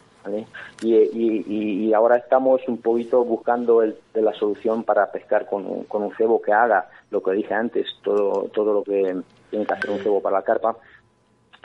Y, 0.82 1.92
ahora 1.92 2.16
estamos 2.16 2.60
un 2.66 2.78
poquito 2.78 3.24
buscando 3.24 3.82
el, 3.82 3.96
de 4.12 4.22
la 4.22 4.32
solución 4.32 4.82
para 4.82 5.10
pescar 5.12 5.46
con 5.46 5.66
un, 5.66 5.84
con 5.84 6.02
un 6.02 6.14
cebo 6.16 6.40
que 6.42 6.52
haga 6.52 6.88
lo 7.10 7.22
que 7.22 7.32
dije 7.32 7.54
antes, 7.54 7.86
todo, 8.02 8.48
todo 8.52 8.74
lo 8.74 8.82
que 8.82 9.16
tiene 9.50 9.66
que 9.66 9.72
hacer 9.72 9.90
un 9.90 9.98
cebo 9.98 10.20
para 10.20 10.38
la 10.38 10.42
carpa, 10.42 10.76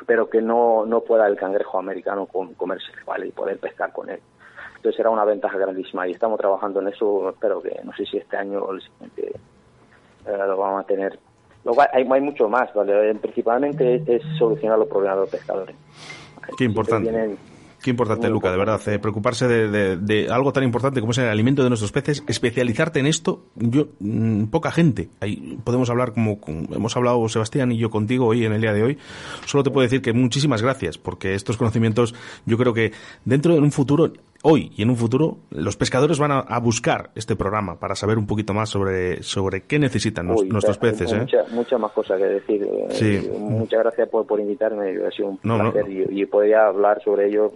pero 0.05 0.29
que 0.29 0.41
no, 0.41 0.85
no 0.85 1.01
pueda 1.01 1.27
el 1.27 1.35
cangrejo 1.35 1.79
americano 1.79 2.27
comerse 2.27 2.91
¿vale? 3.05 3.27
y 3.27 3.31
poder 3.31 3.57
pescar 3.57 3.91
con 3.91 4.09
él. 4.09 4.19
Entonces 4.75 4.95
será 4.95 5.09
una 5.09 5.25
ventaja 5.25 5.57
grandísima 5.57 6.07
y 6.07 6.11
estamos 6.11 6.39
trabajando 6.39 6.79
en 6.79 6.87
eso. 6.87 7.29
Espero 7.29 7.61
que, 7.61 7.81
no 7.83 7.91
sé 7.93 8.05
si 8.05 8.17
este 8.17 8.37
año 8.37 8.65
eh, 9.17 9.33
lo 10.25 10.57
vamos 10.57 10.83
a 10.83 10.87
tener. 10.87 11.19
Hay, 11.93 12.07
hay, 12.09 12.21
mucho 12.21 12.49
más, 12.49 12.73
¿vale? 12.73 13.13
Principalmente 13.15 14.03
es, 14.07 14.21
solucionar 14.37 14.79
los 14.79 14.87
problemas 14.87 15.17
de 15.17 15.21
los 15.21 15.29
pescadores. 15.29 15.75
Qué 16.57 16.63
importante. 16.63 17.37
Qué 17.81 17.91
importante, 17.91 18.27
Luca, 18.29 18.51
de 18.51 18.57
verdad. 18.57 18.81
Eh, 18.87 18.99
preocuparse 18.99 19.47
de, 19.47 20.27
algo 20.29 20.51
tan 20.51 20.63
importante 20.63 20.99
como 20.99 21.13
es 21.13 21.17
el 21.19 21.29
alimento 21.29 21.63
de 21.63 21.69
nuestros 21.69 21.93
peces, 21.93 22.23
especializarte 22.27 22.99
en 22.99 23.05
esto. 23.05 23.45
Yo, 23.55 23.87
mm, 23.99 24.45
poca 24.45 24.71
gente. 24.71 25.09
Ahí 25.21 25.57
podemos 25.63 25.89
hablar 25.89 26.11
como, 26.11 26.39
hemos 26.71 26.97
hablado 26.97 27.27
Sebastián 27.29 27.71
y 27.71 27.77
yo 27.77 27.89
contigo 27.89 28.25
hoy 28.25 28.43
en 28.43 28.51
el 28.51 28.61
día 28.61 28.73
de 28.73 28.83
hoy. 28.83 28.97
Solo 29.45 29.63
te 29.63 29.71
puedo 29.71 29.83
decir 29.83 30.01
que 30.01 30.11
muchísimas 30.11 30.61
gracias, 30.61 30.97
porque 30.97 31.35
estos 31.35 31.55
conocimientos, 31.55 32.13
yo 32.45 32.57
creo 32.57 32.73
que 32.73 32.91
dentro 33.23 33.53
de 33.53 33.59
un 33.61 33.71
futuro, 33.71 34.11
hoy 34.43 34.71
y 34.75 34.83
en 34.83 34.89
un 34.89 34.95
futuro, 34.95 35.37
los 35.49 35.77
pescadores 35.77 36.19
van 36.19 36.31
a, 36.31 36.59
buscar 36.59 37.11
este 37.15 37.35
programa 37.35 37.79
para 37.79 37.95
saber 37.95 38.17
un 38.17 38.27
poquito 38.27 38.53
más 38.53 38.69
sobre, 38.69 39.23
sobre 39.23 39.61
qué 39.61 39.79
necesitan 39.79 40.27
nuestros 40.27 40.77
peces. 40.77 41.11
¿eh? 41.11 41.25
Muchas 41.51 41.79
más 41.79 41.91
cosas 41.91 42.19
que 42.19 42.25
decir. 42.25 42.67
Eh, 42.89 43.31
muchas 43.37 43.79
gracias 43.79 44.09
por, 44.09 44.25
por 44.25 44.39
invitarme. 44.39 44.95
Ha 45.05 45.11
sido 45.11 45.29
un 45.29 45.37
placer 45.37 45.89
y, 45.89 46.21
y 46.21 46.25
podría 46.25 46.67
hablar 46.67 47.01
sobre 47.03 47.27
ello 47.27 47.51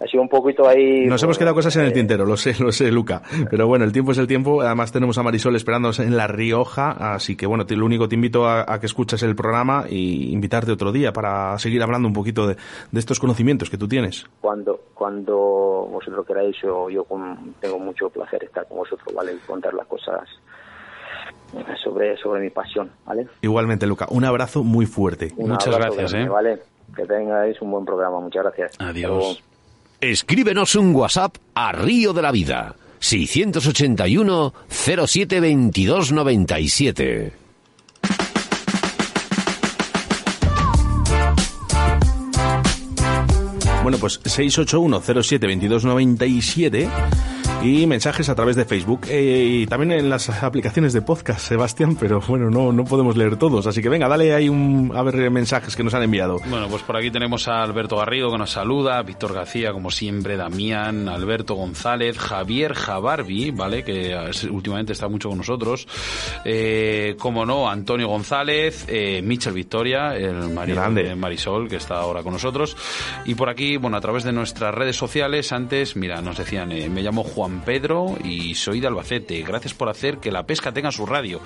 ha 0.00 0.06
sido 0.06 0.22
un 0.22 0.28
poquito 0.28 0.68
ahí... 0.68 1.06
Nos 1.06 1.22
hemos 1.22 1.38
quedado 1.38 1.54
cosas 1.54 1.76
en 1.76 1.82
el 1.82 1.90
eh, 1.90 1.94
tintero, 1.94 2.24
lo 2.24 2.36
sé, 2.36 2.54
lo 2.62 2.72
sé, 2.72 2.90
Luca. 2.90 3.22
Pero 3.50 3.66
bueno, 3.66 3.84
el 3.84 3.92
tiempo 3.92 4.12
es 4.12 4.18
el 4.18 4.26
tiempo. 4.26 4.62
Además 4.62 4.92
tenemos 4.92 5.16
a 5.18 5.22
Marisol 5.22 5.56
esperándonos 5.56 5.98
en 6.00 6.16
La 6.16 6.26
Rioja. 6.26 7.14
Así 7.14 7.36
que 7.36 7.46
bueno, 7.46 7.64
lo 7.68 7.86
único 7.86 8.08
te 8.08 8.14
invito 8.14 8.48
a, 8.48 8.78
que 8.80 8.86
escuches 8.86 9.22
el 9.22 9.34
programa 9.36 9.84
y 9.88 10.32
invitarte 10.32 10.72
otro 10.72 10.92
día 10.92 11.12
para 11.12 11.58
seguir 11.58 11.82
hablando 11.82 12.08
un 12.08 12.14
poquito 12.14 12.46
de, 12.46 12.56
estos 12.94 13.20
conocimientos 13.20 13.70
que 13.70 13.78
tú 13.78 13.88
tienes. 13.88 14.26
Cuando, 14.40 14.80
cuando 14.94 15.36
vosotros 15.90 16.26
queráis, 16.26 16.56
yo, 16.62 16.90
yo 16.90 17.06
tengo 17.60 17.78
mucho 17.78 18.08
placer 18.10 18.44
estar 18.44 18.66
con 18.66 18.78
vosotros, 18.78 19.14
¿vale? 19.14 19.32
Y 19.34 19.38
contar 19.46 19.74
las 19.74 19.86
cosas 19.86 20.28
sobre, 21.82 22.16
sobre 22.16 22.40
mi 22.40 22.50
pasión, 22.50 22.90
¿vale? 23.04 23.28
Igualmente, 23.42 23.86
Luca. 23.86 24.06
Un 24.10 24.24
abrazo 24.24 24.64
muy 24.64 24.86
fuerte. 24.86 25.32
Muchas 25.36 25.76
gracias, 25.76 26.14
¿eh? 26.14 26.28
¿vale? 26.28 26.60
Que 26.94 27.04
tengáis 27.04 27.60
un 27.62 27.70
buen 27.70 27.84
programa. 27.84 28.20
Muchas 28.20 28.42
gracias. 28.42 28.72
Adiós. 28.78 29.42
Escríbenos 30.00 30.74
un 30.74 30.94
WhatsApp 30.94 31.36
a 31.54 31.72
Río 31.72 32.12
de 32.12 32.22
la 32.22 32.32
Vida. 32.32 32.76
681 32.98 34.54
07 34.68 35.40
22 35.40 36.12
97. 36.12 37.32
Bueno, 43.82 43.98
pues 43.98 44.20
681 44.24 45.22
07 45.22 45.46
22 45.46 45.84
97 45.84 46.88
y 47.64 47.86
mensajes 47.86 48.28
a 48.28 48.34
través 48.34 48.56
de 48.56 48.66
Facebook 48.66 49.06
eh, 49.08 49.60
y 49.62 49.66
también 49.66 49.92
en 49.92 50.10
las 50.10 50.28
aplicaciones 50.42 50.92
de 50.92 51.00
podcast, 51.00 51.40
Sebastián, 51.40 51.96
pero 51.96 52.20
bueno, 52.20 52.50
no, 52.50 52.72
no 52.72 52.84
podemos 52.84 53.16
leer 53.16 53.36
todos, 53.36 53.66
así 53.66 53.80
que 53.80 53.88
venga, 53.88 54.06
dale 54.06 54.34
ahí 54.34 54.50
un, 54.50 54.92
a 54.94 55.02
ver 55.02 55.30
mensajes 55.30 55.74
que 55.74 55.82
nos 55.82 55.94
han 55.94 56.02
enviado. 56.02 56.40
Bueno, 56.46 56.68
pues 56.68 56.82
por 56.82 56.96
aquí 56.96 57.10
tenemos 57.10 57.48
a 57.48 57.62
Alberto 57.62 57.96
Garrido 57.96 58.30
que 58.30 58.36
nos 58.36 58.50
saluda, 58.50 59.02
Víctor 59.02 59.32
García, 59.32 59.72
como 59.72 59.90
siempre, 59.90 60.36
Damián, 60.36 61.08
Alberto 61.08 61.54
González, 61.54 62.18
Javier 62.18 62.74
Jabarbi, 62.74 63.50
¿vale? 63.50 63.82
Que 63.82 64.14
últimamente 64.50 64.92
está 64.92 65.08
mucho 65.08 65.30
con 65.30 65.38
nosotros, 65.38 65.88
eh, 66.44 67.16
como 67.18 67.46
no, 67.46 67.70
Antonio 67.70 68.08
González, 68.08 68.84
eh, 68.88 69.22
Michel 69.22 69.54
Victoria, 69.54 70.14
el 70.14 70.50
marido 70.50 70.82
de 70.90 71.14
Marisol, 71.14 71.68
que 71.68 71.76
está 71.76 71.96
ahora 71.96 72.22
con 72.22 72.34
nosotros, 72.34 72.76
y 73.24 73.34
por 73.34 73.48
aquí, 73.48 73.78
bueno, 73.78 73.96
a 73.96 74.00
través 74.02 74.22
de 74.24 74.32
nuestras 74.32 74.74
redes 74.74 74.96
sociales, 74.96 75.50
antes, 75.52 75.96
mira, 75.96 76.20
nos 76.20 76.36
decían, 76.36 76.70
eh, 76.70 76.90
me 76.90 77.02
llamo 77.02 77.22
Juan 77.24 77.53
Pedro 77.60 78.16
y 78.22 78.54
soy 78.54 78.80
de 78.80 78.86
Albacete. 78.86 79.42
Gracias 79.42 79.74
por 79.74 79.88
hacer 79.88 80.18
que 80.18 80.30
la 80.30 80.44
pesca 80.46 80.72
tenga 80.72 80.90
su 80.90 81.06
radio. 81.06 81.40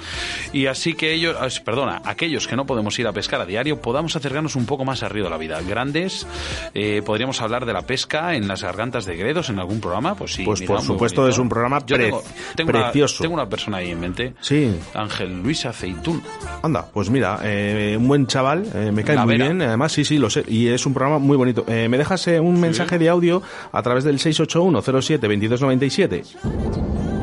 Y 0.53 0.67
así 0.67 0.95
que 0.95 1.13
ellos, 1.13 1.37
ah, 1.39 1.49
perdona, 1.65 2.03
aquellos 2.05 2.47
que 2.47 2.57
no 2.57 2.67
podemos 2.67 2.99
ir 2.99 3.07
a 3.07 3.13
pescar 3.13 3.41
a 3.41 3.47
diario, 3.47 3.81
podamos 3.81 4.17
acercarnos 4.17 4.57
un 4.57 4.67
poco 4.67 4.85
más 4.85 5.03
a 5.03 5.09
Río 5.09 5.25
de 5.25 5.31
la 5.31 5.39
Vida. 5.39 5.61
Grandes, 5.63 6.27
eh, 6.75 7.03
podríamos 7.05 7.41
hablar 7.41 7.67
de 7.67 7.73
la 7.73 7.83
pesca 7.83 8.35
en 8.35 8.49
las 8.49 8.63
gargantas 8.63 9.07
de 9.07 9.17
Gredos 9.17 9.51
en 9.51 9.59
algún 9.59 9.81
programa. 9.81 10.15
Pues 10.15 10.35
sí, 10.35 10.45
pues 10.45 10.63
por 10.63 10.83
supuesto 10.83 11.29
es 11.29 11.39
un 11.39 11.49
programa 11.49 11.81
tengo, 11.81 12.23
precioso. 12.67 13.23
tengo 13.23 13.35
una 13.35 13.49
persona 13.49 13.79
ahí 13.79 13.91
en 13.91 14.01
mente. 14.01 14.35
Sí. 14.41 14.75
Ángel 14.95 15.43
Luis 15.43 15.67
Aceitún. 15.67 16.23
Anda, 16.63 16.87
pues 16.87 17.11
mira, 17.11 17.41
eh, 17.43 17.97
un 17.99 18.09
buen 18.09 18.27
chaval, 18.27 18.67
eh, 18.75 18.91
me 18.93 19.05
cae 19.05 19.19
muy 19.19 19.37
bien. 19.37 19.63
Además, 19.63 19.93
sí, 19.93 20.05
sí, 20.05 20.19
lo 20.19 20.31
sé. 20.31 20.45
Y 20.49 20.69
es 20.69 20.85
un 20.87 20.95
programa 20.95 21.19
muy 21.19 21.37
bonito. 21.37 21.65
me 21.67 21.99
dejas 21.99 22.27
un 22.27 22.61
mensaje 22.61 22.99
de 22.99 23.09
audio 23.09 23.43
a 23.73 23.83
través 23.83 24.05
del 24.05 24.19
681 24.19 24.83
07 24.83 25.27
2297 25.27 25.98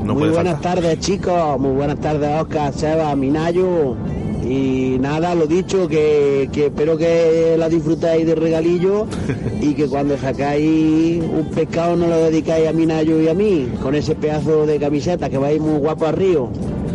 muy 0.04 0.30
buenas 0.30 0.60
tardes, 0.60 1.00
chicos. 1.00 1.58
Muy 1.60 1.72
buenas 1.72 1.98
tardes, 2.00 2.42
Oscar, 2.42 2.74
Seba, 2.74 3.16
Minayo. 3.16 3.96
Y 4.44 4.98
nada, 5.00 5.34
lo 5.34 5.48
dicho, 5.48 5.88
que, 5.88 6.50
que 6.52 6.66
espero 6.66 6.98
que 6.98 7.56
la 7.58 7.70
disfrutéis 7.70 8.28
de 8.28 8.36
regalillo 8.36 9.08
y 9.62 9.74
que 9.76 9.88
cuando 9.88 10.18
sacáis 10.18 11.24
un 11.24 11.50
pescado 11.56 11.96
no 11.96 12.08
lo 12.08 12.18
dedicáis 12.18 12.68
a 12.68 12.74
Minayo 12.74 13.22
y 13.22 13.30
a 13.30 13.34
mí, 13.34 13.72
con 13.82 13.96
ese 13.96 14.14
pedazo 14.14 14.66
de 14.66 14.78
camiseta 14.78 15.30
que 15.30 15.38
vais 15.38 15.62
muy 15.62 15.80
guapo 15.80 16.06
al 16.06 16.18
río. 16.18 16.50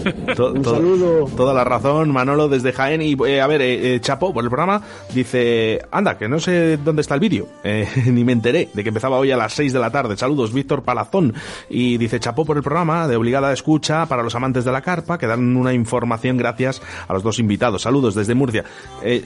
un 0.39 0.65
saludo. 0.65 1.27
Toda 1.37 1.55
la 1.55 1.65
razón, 1.65 2.11
Manolo 2.11 2.49
desde 2.49 2.73
Jaén. 2.73 3.03
Y 3.03 3.17
eh, 3.27 3.41
a 3.41 3.47
ver, 3.47 3.63
eh, 3.63 3.95
eh, 3.95 4.01
Chapo, 4.01 4.33
por 4.33 4.45
el 4.45 4.51
programa, 4.51 4.83
dice: 5.15 5.81
Anda, 5.91 6.19
que 6.19 6.29
no 6.29 6.41
sé 6.41 6.77
dónde 6.79 7.03
está 7.03 7.15
el 7.15 7.21
vídeo. 7.21 7.47
ni 8.07 8.25
me 8.25 8.33
enteré 8.33 8.69
de 8.73 8.83
que 8.83 8.89
empezaba 8.89 9.19
hoy 9.19 9.31
a 9.31 9.37
las 9.37 9.53
6 9.55 9.73
de 9.73 9.79
la 9.79 9.91
tarde. 9.91 10.17
Saludos, 10.17 10.53
Víctor 10.53 10.83
Palazón. 10.83 11.35
Y 11.69 11.99
dice: 11.99 12.21
Chapo 12.21 12.45
por 12.45 12.57
el 12.57 12.63
programa, 12.63 13.09
de 13.09 13.17
obligada 13.17 13.53
escucha 13.53 14.07
para 14.07 14.23
los 14.23 14.35
amantes 14.35 14.65
de 14.65 14.73
la 14.73 14.83
carpa, 14.83 15.19
que 15.19 15.27
dan 15.27 15.57
una 15.57 15.73
información 15.73 16.37
gracias 16.37 16.83
a 17.09 17.13
los 17.13 17.23
dos 17.23 17.39
invitados. 17.39 17.83
Saludos 17.83 18.15
desde 18.15 18.35
Murcia. 18.35 18.65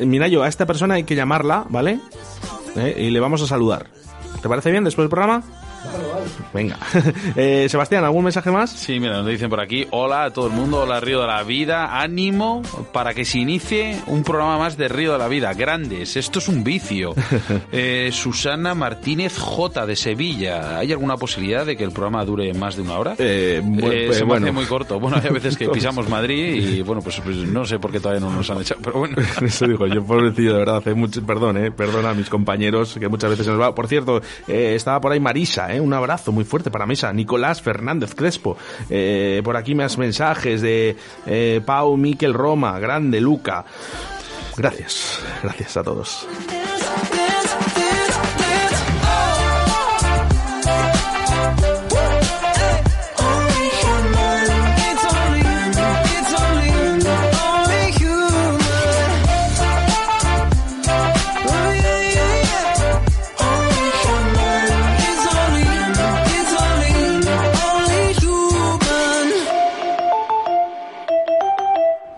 Minayo, 0.05 0.43
a 0.43 0.49
esta 0.49 0.67
persona 0.67 0.95
hay 0.95 1.05
que 1.05 1.15
llamarla, 1.15 1.65
¿vale? 1.69 2.01
y 2.97 3.11
le 3.11 3.21
vamos 3.21 3.41
a 3.41 3.47
saludar. 3.47 3.87
¿Te 4.43 4.49
parece 4.49 4.71
bien 4.73 4.83
después 4.83 5.05
del 5.05 5.11
programa? 5.11 5.43
Venga. 6.53 6.79
Eh, 7.37 7.67
Sebastián, 7.69 8.05
¿algún 8.05 8.25
mensaje 8.25 8.51
más? 8.51 8.71
Sí, 8.71 9.01
mira, 9.01 9.15
nos 9.15 9.27
dicen 9.27 9.51
por 9.51 9.61
aquí. 9.61 9.87
Hola 9.91 10.25
a 10.25 10.31
todo 10.31 10.47
el 10.47 10.53
mundo, 10.53 10.83
hola 10.83 11.01
Río 11.01 11.21
de 11.21 11.27
la 11.27 11.43
Vida. 11.43 12.01
Ánimo 12.01 12.63
para 12.93 13.13
que 13.13 13.25
se 13.25 13.39
inicie 13.39 14.01
un 14.07 14.23
programa 14.23 14.59
más 14.59 14.77
de 14.77 14.89
Río 14.89 15.13
de 15.13 15.19
la 15.19 15.27
Vida. 15.27 15.53
Grandes, 15.55 16.17
esto 16.17 16.39
es 16.39 16.49
un 16.49 16.63
vicio. 16.63 17.15
Eh, 17.73 18.11
Susana 18.13 18.75
Martínez 18.75 19.37
J 19.39 19.87
de 19.87 19.97
Sevilla. 19.97 20.79
¿Hay 20.79 20.93
alguna 20.93 21.17
posibilidad 21.17 21.67
de 21.67 21.77
que 21.77 21.83
el 21.83 21.91
programa 21.91 22.25
dure 22.25 22.53
más 22.55 22.77
de 22.77 22.83
una 22.83 22.99
hora? 22.99 23.15
Eh, 23.19 23.63
pues, 23.81 24.17
se 24.17 24.25
me 24.25 24.35
hace 24.35 24.53
muy 24.53 24.65
corto. 24.65 25.01
Bueno, 25.01 25.21
hay 25.23 25.31
veces 25.31 25.57
que 25.57 25.69
pisamos 25.71 26.09
Madrid 26.09 26.55
y 26.55 26.83
bueno, 26.83 27.03
pues, 27.03 27.21
pues, 27.21 27.37
no 27.37 27.65
sé 27.65 27.79
por 27.79 27.91
qué 27.91 28.01
todavía 28.01 28.21
no 28.21 28.31
nos 28.31 28.49
han 28.51 28.61
echado, 28.61 28.81
pero 28.83 29.01
bueno. 29.01 29.17
Eso 29.43 29.67
digo 29.67 29.87
yo, 29.87 30.05
pobrecillo, 30.05 30.53
de 30.53 30.59
verdad. 30.59 30.77
Hace 30.77 30.95
mucho, 30.95 31.25
perdón, 31.27 31.57
eh, 31.57 31.71
perdona 31.73 32.11
a 32.11 32.15
mis 32.15 32.29
compañeros 32.29 32.97
que 32.99 33.09
muchas 33.09 33.31
veces 33.31 33.47
nos 33.47 33.61
va. 33.61 33.75
Por 33.75 33.89
cierto, 33.89 34.21
estaba 34.47 35.01
por 35.01 35.13
ahí 35.13 35.21
Marisa, 35.21 35.74
un 35.81 35.93
abrazo 35.93 36.33
muy 36.33 36.45
fuerte 36.45 36.71
para 36.71 36.87
Misa. 36.87 37.13
Nicolás 37.13 37.63
Fernández 37.63 38.15
Crespo. 38.15 38.57
Eh, 38.91 39.41
por 39.45 39.57
aquí 39.57 39.75
más 39.75 39.99
mensajes 39.99 40.61
de 40.63 40.97
eh, 41.27 41.61
Pau, 41.65 41.97
Miquel 41.97 42.35
Roma, 42.35 42.79
Grande, 42.79 43.21
Luca. 43.21 43.65
Gracias, 44.57 45.21
gracias 45.43 45.77
a 45.77 45.83
todos. 45.83 46.27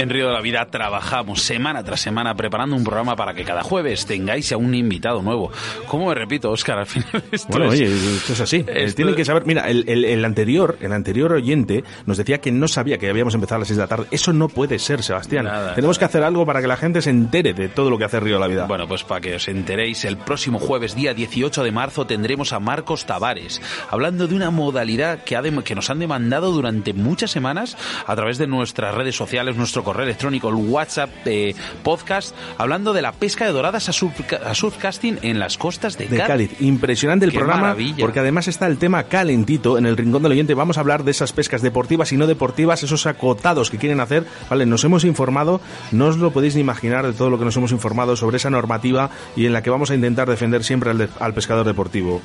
En 0.00 0.08
Río 0.08 0.28
de 0.28 0.32
la 0.32 0.40
Vida 0.40 0.64
trabajamos 0.70 1.42
semana 1.42 1.84
tras 1.84 2.00
semana 2.00 2.34
preparando 2.34 2.74
un 2.74 2.84
programa 2.84 3.16
para 3.16 3.34
que 3.34 3.44
cada 3.44 3.62
jueves 3.62 4.06
tengáis 4.06 4.50
a 4.50 4.56
un 4.56 4.74
invitado 4.74 5.20
nuevo. 5.22 5.52
¿Cómo 5.88 6.08
me 6.08 6.14
repito, 6.14 6.50
Óscar? 6.50 6.78
Al 6.78 6.86
final 6.86 7.22
esto 7.32 7.48
Bueno, 7.50 7.66
es- 7.66 7.72
oye, 7.80 8.16
esto 8.16 8.32
es 8.32 8.40
así. 8.40 8.56
Eh, 8.66 8.84
esto- 8.84 8.96
Tienen 8.96 9.14
que 9.14 9.26
saber, 9.26 9.44
mira, 9.44 9.68
el, 9.68 9.84
el- 9.88 10.06
el 10.06 10.24
anterior, 10.24 10.78
el 10.80 10.92
anterior 10.94 11.32
oyente 11.34 11.84
nos 12.06 12.16
decía 12.16 12.40
que 12.40 12.50
no 12.50 12.66
sabía 12.66 12.96
que 12.96 13.10
habíamos 13.10 13.34
empezado 13.34 13.56
a 13.56 13.58
las 13.58 13.68
6 13.68 13.76
de 13.76 13.82
la 13.82 13.88
tarde. 13.88 14.06
Eso 14.10 14.32
no 14.32 14.48
puede 14.48 14.78
ser, 14.78 15.02
Sebastián. 15.02 15.44
Nada, 15.44 15.74
Tenemos 15.74 15.96
nada. 15.96 15.98
que 15.98 16.04
hacer 16.10 16.22
algo 16.24 16.46
para 16.46 16.62
que 16.62 16.66
la 16.66 16.78
gente 16.78 17.02
se 17.02 17.10
entere 17.10 17.52
de 17.52 17.68
todo 17.68 17.90
lo 17.90 17.98
que 17.98 18.04
hace 18.04 18.20
Río 18.20 18.36
de 18.36 18.40
la 18.40 18.46
Vida. 18.46 18.64
Bueno, 18.66 18.88
pues 18.88 19.04
para 19.04 19.20
que 19.20 19.34
os 19.34 19.48
enteréis, 19.48 20.06
el 20.06 20.16
próximo 20.16 20.58
jueves, 20.58 20.94
día 20.94 21.12
18 21.12 21.62
de 21.62 21.72
marzo, 21.72 22.06
tendremos 22.06 22.54
a 22.54 22.58
Marcos 22.60 23.04
Tavares, 23.04 23.60
hablando 23.90 24.26
de 24.26 24.34
una 24.34 24.50
modalidad 24.50 25.24
que, 25.24 25.36
ha 25.36 25.42
dem- 25.42 25.62
que 25.62 25.74
nos 25.74 25.90
han 25.90 25.98
demandado 25.98 26.52
durante 26.52 26.94
muchas 26.94 27.30
semanas 27.30 27.76
a 28.06 28.16
través 28.16 28.38
de 28.38 28.46
nuestras 28.46 28.94
redes 28.94 29.14
sociales, 29.14 29.56
nuestro 29.56 29.84
correo 29.90 30.04
electrónico, 30.04 30.48
el 30.48 30.54
WhatsApp 30.54 31.10
eh, 31.24 31.52
podcast, 31.82 32.32
hablando 32.58 32.92
de 32.92 33.02
la 33.02 33.10
pesca 33.10 33.44
de 33.44 33.50
doradas 33.50 33.88
a, 33.88 33.92
surca- 33.92 34.36
a 34.46 34.54
surfcasting 34.54 35.18
en 35.22 35.40
las 35.40 35.58
costas 35.58 35.98
de, 35.98 36.06
de 36.06 36.18
Cádiz. 36.18 36.60
Impresionante 36.60 37.24
el 37.24 37.32
Qué 37.32 37.38
programa, 37.38 37.62
maravilla. 37.62 37.96
porque 37.98 38.20
además 38.20 38.46
está 38.46 38.68
el 38.68 38.78
tema 38.78 39.02
calentito 39.04 39.78
en 39.78 39.86
el 39.86 39.96
rincón 39.96 40.22
del 40.22 40.30
oyente. 40.30 40.54
Vamos 40.54 40.76
a 40.76 40.80
hablar 40.80 41.02
de 41.02 41.10
esas 41.10 41.32
pescas 41.32 41.60
deportivas 41.60 42.12
y 42.12 42.16
no 42.16 42.28
deportivas, 42.28 42.84
esos 42.84 43.06
acotados 43.06 43.68
que 43.68 43.78
quieren 43.78 43.98
hacer. 43.98 44.24
Vale, 44.48 44.64
nos 44.64 44.84
hemos 44.84 45.02
informado, 45.02 45.60
no 45.90 46.06
os 46.06 46.18
lo 46.18 46.30
podéis 46.30 46.54
ni 46.54 46.60
imaginar 46.60 47.04
de 47.04 47.12
todo 47.12 47.28
lo 47.30 47.38
que 47.40 47.44
nos 47.44 47.56
hemos 47.56 47.72
informado 47.72 48.14
sobre 48.14 48.36
esa 48.36 48.48
normativa 48.50 49.10
y 49.34 49.46
en 49.46 49.52
la 49.52 49.60
que 49.64 49.70
vamos 49.70 49.90
a 49.90 49.96
intentar 49.96 50.30
defender 50.30 50.62
siempre 50.62 50.90
al, 50.90 50.98
de- 50.98 51.08
al 51.18 51.34
pescador 51.34 51.66
deportivo. 51.66 52.22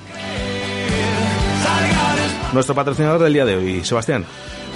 Nuestro 2.53 2.76
patrocinador 2.76 3.22
del 3.24 3.34
día 3.34 3.43
de 3.45 3.55
hoy, 3.55 3.84
Sebastián. 3.84 4.24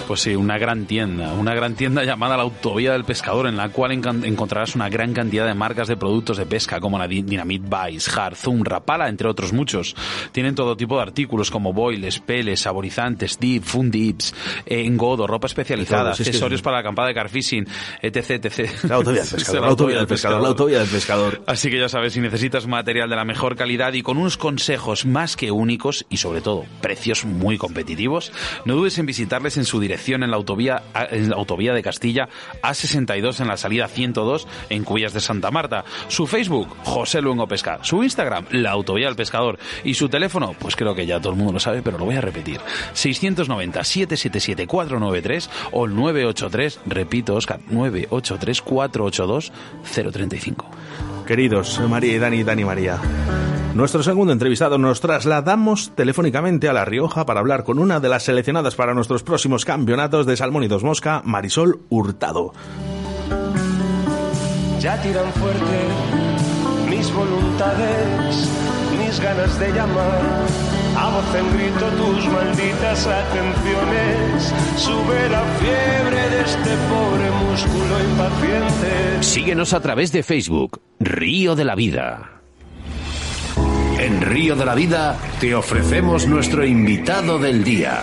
Pues 0.10 0.22
sí, 0.22 0.36
una 0.36 0.58
gran 0.58 0.88
tienda, 0.88 1.34
una 1.34 1.54
gran 1.54 1.76
tienda 1.76 2.04
llamada 2.04 2.36
la 2.36 2.42
Autovía 2.42 2.94
del 2.94 3.04
Pescador, 3.04 3.46
en 3.46 3.56
la 3.56 3.70
cual 3.70 3.92
encontrarás 3.92 4.74
una 4.74 4.90
gran 4.90 5.14
cantidad 5.14 5.46
de 5.46 5.54
marcas 5.54 5.88
de 5.88 5.98
productos 5.98 6.38
de 6.38 6.48
pesca, 6.48 6.80
como 6.80 6.98
la 6.98 7.08
Dynamite 7.08 7.68
Vice, 7.70 8.10
Hard, 8.20 8.36
Zoom, 8.36 8.64
Rapala, 8.64 9.08
entre 9.08 9.28
otros 9.30 9.54
muchos. 9.54 9.96
Tienen 10.32 10.56
todo 10.56 10.76
tipo 10.76 10.96
de 10.96 11.04
artículos 11.04 11.52
como 11.52 11.74
boiles, 11.74 12.18
peles, 12.18 12.62
saborizantes, 12.62 13.38
dip, 13.40 13.64
fun 13.64 13.92
dips, 13.92 14.34
eh, 14.66 14.82
engodo, 14.84 15.28
ropa 15.28 15.46
especializada, 15.46 16.10
accesorios 16.10 16.58
es- 16.58 16.64
para 16.64 16.78
la 16.78 16.80
acampada 16.82 17.10
de 17.10 17.14
carfishing, 17.14 17.68
etc, 18.02 18.44
etc. 18.44 18.72
La 18.90 18.96
autovía 18.96 19.20
del 19.20 19.28
Sí, 19.30 19.36
pescador, 19.36 19.62
la 19.62 19.68
autovía 19.68 19.98
del 19.98 20.08
pescador, 20.08 20.42
la 20.42 20.48
autovía 20.48 20.80
del 20.80 20.88
pescador. 20.90 21.44
Así 21.46 21.70
que 21.70 21.78
ya 21.80 21.88
sabes, 21.88 22.14
si 22.14 22.20
necesitas 22.20 22.66
material 22.66 23.12
de 23.12 23.16
la 23.16 23.26
mejor 23.26 23.56
calidad 23.56 23.94
y 23.94 24.02
con 24.02 24.18
unos 24.18 24.38
consejos 24.38 25.06
más 25.06 25.36
que 25.38 25.52
únicos 25.52 26.08
y 26.10 26.18
sobre 26.18 26.42
todo 26.42 26.66
precios 26.82 27.26
muy 27.26 27.60
competitivos, 27.60 28.32
no 28.66 28.74
dudes 28.74 28.98
en 28.98 29.06
visitarles 29.06 29.56
en 29.58 29.66
su 29.66 29.80
dirección 29.80 29.99
en 30.08 30.32
la 30.32 30.38
autovía, 30.38 30.84
en 31.12 31.30
la 31.30 31.36
autovía 31.36 31.74
de 31.74 31.84
Castilla 31.84 32.30
A62 32.62 33.40
en 33.42 33.48
la 33.48 33.58
salida 33.58 33.88
102 33.88 34.48
en 34.70 34.84
Cubillas 34.84 35.14
de 35.14 35.20
Santa 35.20 35.52
Marta. 35.52 35.86
Su 36.08 36.28
Facebook, 36.28 36.76
José 36.84 37.22
Luengo 37.22 37.48
Pesca. 37.48 37.80
Su 37.82 38.04
Instagram, 38.04 38.46
la 38.52 38.72
autovía 38.72 39.08
del 39.08 39.16
pescador. 39.16 39.60
Y 39.84 39.94
su 39.94 40.10
teléfono, 40.10 40.56
pues 40.60 40.76
creo 40.76 40.96
que 40.96 41.06
ya 41.06 41.20
todo 41.20 41.34
el 41.34 41.38
mundo 41.38 41.54
lo 41.54 41.60
sabe, 41.60 41.82
pero 41.82 41.98
lo 41.98 42.06
voy 42.06 42.16
a 42.16 42.22
repetir. 42.22 42.60
690 42.94 43.84
777 43.84 44.68
493 44.68 45.50
o 45.72 45.86
el 45.86 45.96
983, 45.96 46.80
repito 46.86 47.36
Oscar, 47.36 47.60
983 47.70 48.62
482 48.62 49.52
035. 50.12 50.66
Queridos 51.28 51.80
María 51.82 52.14
y 52.14 52.20
Dani, 52.20 52.44
Dani 52.44 52.66
María. 52.66 53.49
Nuestro 53.76 54.02
segundo 54.02 54.34
entrevistado 54.34 54.78
nos 54.78 55.00
trasladamos 55.00 55.92
telefónicamente 55.96 56.68
a 56.68 56.74
La 56.74 56.86
Rioja 56.86 57.26
para 57.26 57.40
hablar 57.40 57.64
con 57.64 57.78
una 57.78 58.00
de 58.00 58.10
las 58.10 58.24
seleccionadas 58.24 58.76
para 58.76 58.94
nuestros 58.94 59.24
próximos 59.24 59.64
campeonatos 59.64 60.26
de 60.26 60.36
Salmón 60.36 60.64
y 60.64 60.68
Dos 60.68 60.84
Mosca, 60.84 61.22
Marisol 61.24 61.82
Hurtado. 61.90 62.54
Ya 64.80 65.00
tiran 65.02 65.32
fuerte 65.34 65.88
mis 66.90 67.14
voluntades, 67.14 68.50
mis 68.98 69.20
ganas 69.20 69.60
de 69.60 69.72
llamar. 69.72 70.22
A 70.98 71.10
voz 71.10 71.36
en 71.36 71.58
grito 71.58 71.86
tus 71.92 72.28
malditas 72.28 73.08
atenciones. 73.08 74.54
Sube 74.78 75.30
la 75.30 75.44
fiebre 75.60 76.30
de 76.30 76.42
este 76.42 76.76
pobre 76.90 77.32
músculo 77.46 78.04
impaciente. 78.10 79.24
Síguenos 79.24 79.74
a 79.74 79.80
través 79.80 80.12
de 80.12 80.24
Facebook, 80.24 80.82
Río 81.00 81.56
de 81.56 81.66
la 81.66 81.76
Vida. 81.76 82.39
En 84.00 84.22
Río 84.22 84.56
de 84.56 84.66
la 84.66 84.76
Vida 84.76 85.18
te 85.42 85.54
ofrecemos 85.54 86.26
nuestro 86.26 86.66
invitado 86.66 87.38
del 87.38 87.66
día. 87.66 88.02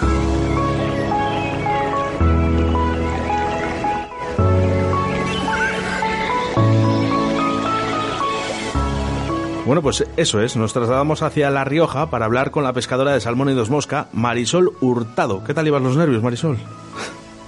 Bueno, 9.65 9.81
pues 9.81 10.05
eso 10.19 10.43
es, 10.43 10.55
nos 10.55 10.75
trasladamos 10.75 11.23
hacia 11.23 11.49
La 11.49 11.65
Rioja 11.65 12.11
para 12.11 12.27
hablar 12.27 12.51
con 12.51 12.63
la 12.63 12.75
pescadora 12.75 13.15
de 13.15 13.21
Salmón 13.23 13.49
y 13.49 13.55
Dos 13.55 13.71
Mosca, 13.71 14.09
Marisol 14.13 14.75
Hurtado. 14.83 15.45
¿Qué 15.45 15.55
tal 15.55 15.65
llevas 15.65 15.83
los 15.83 15.97
nervios, 15.97 16.23
Marisol? 16.23 16.59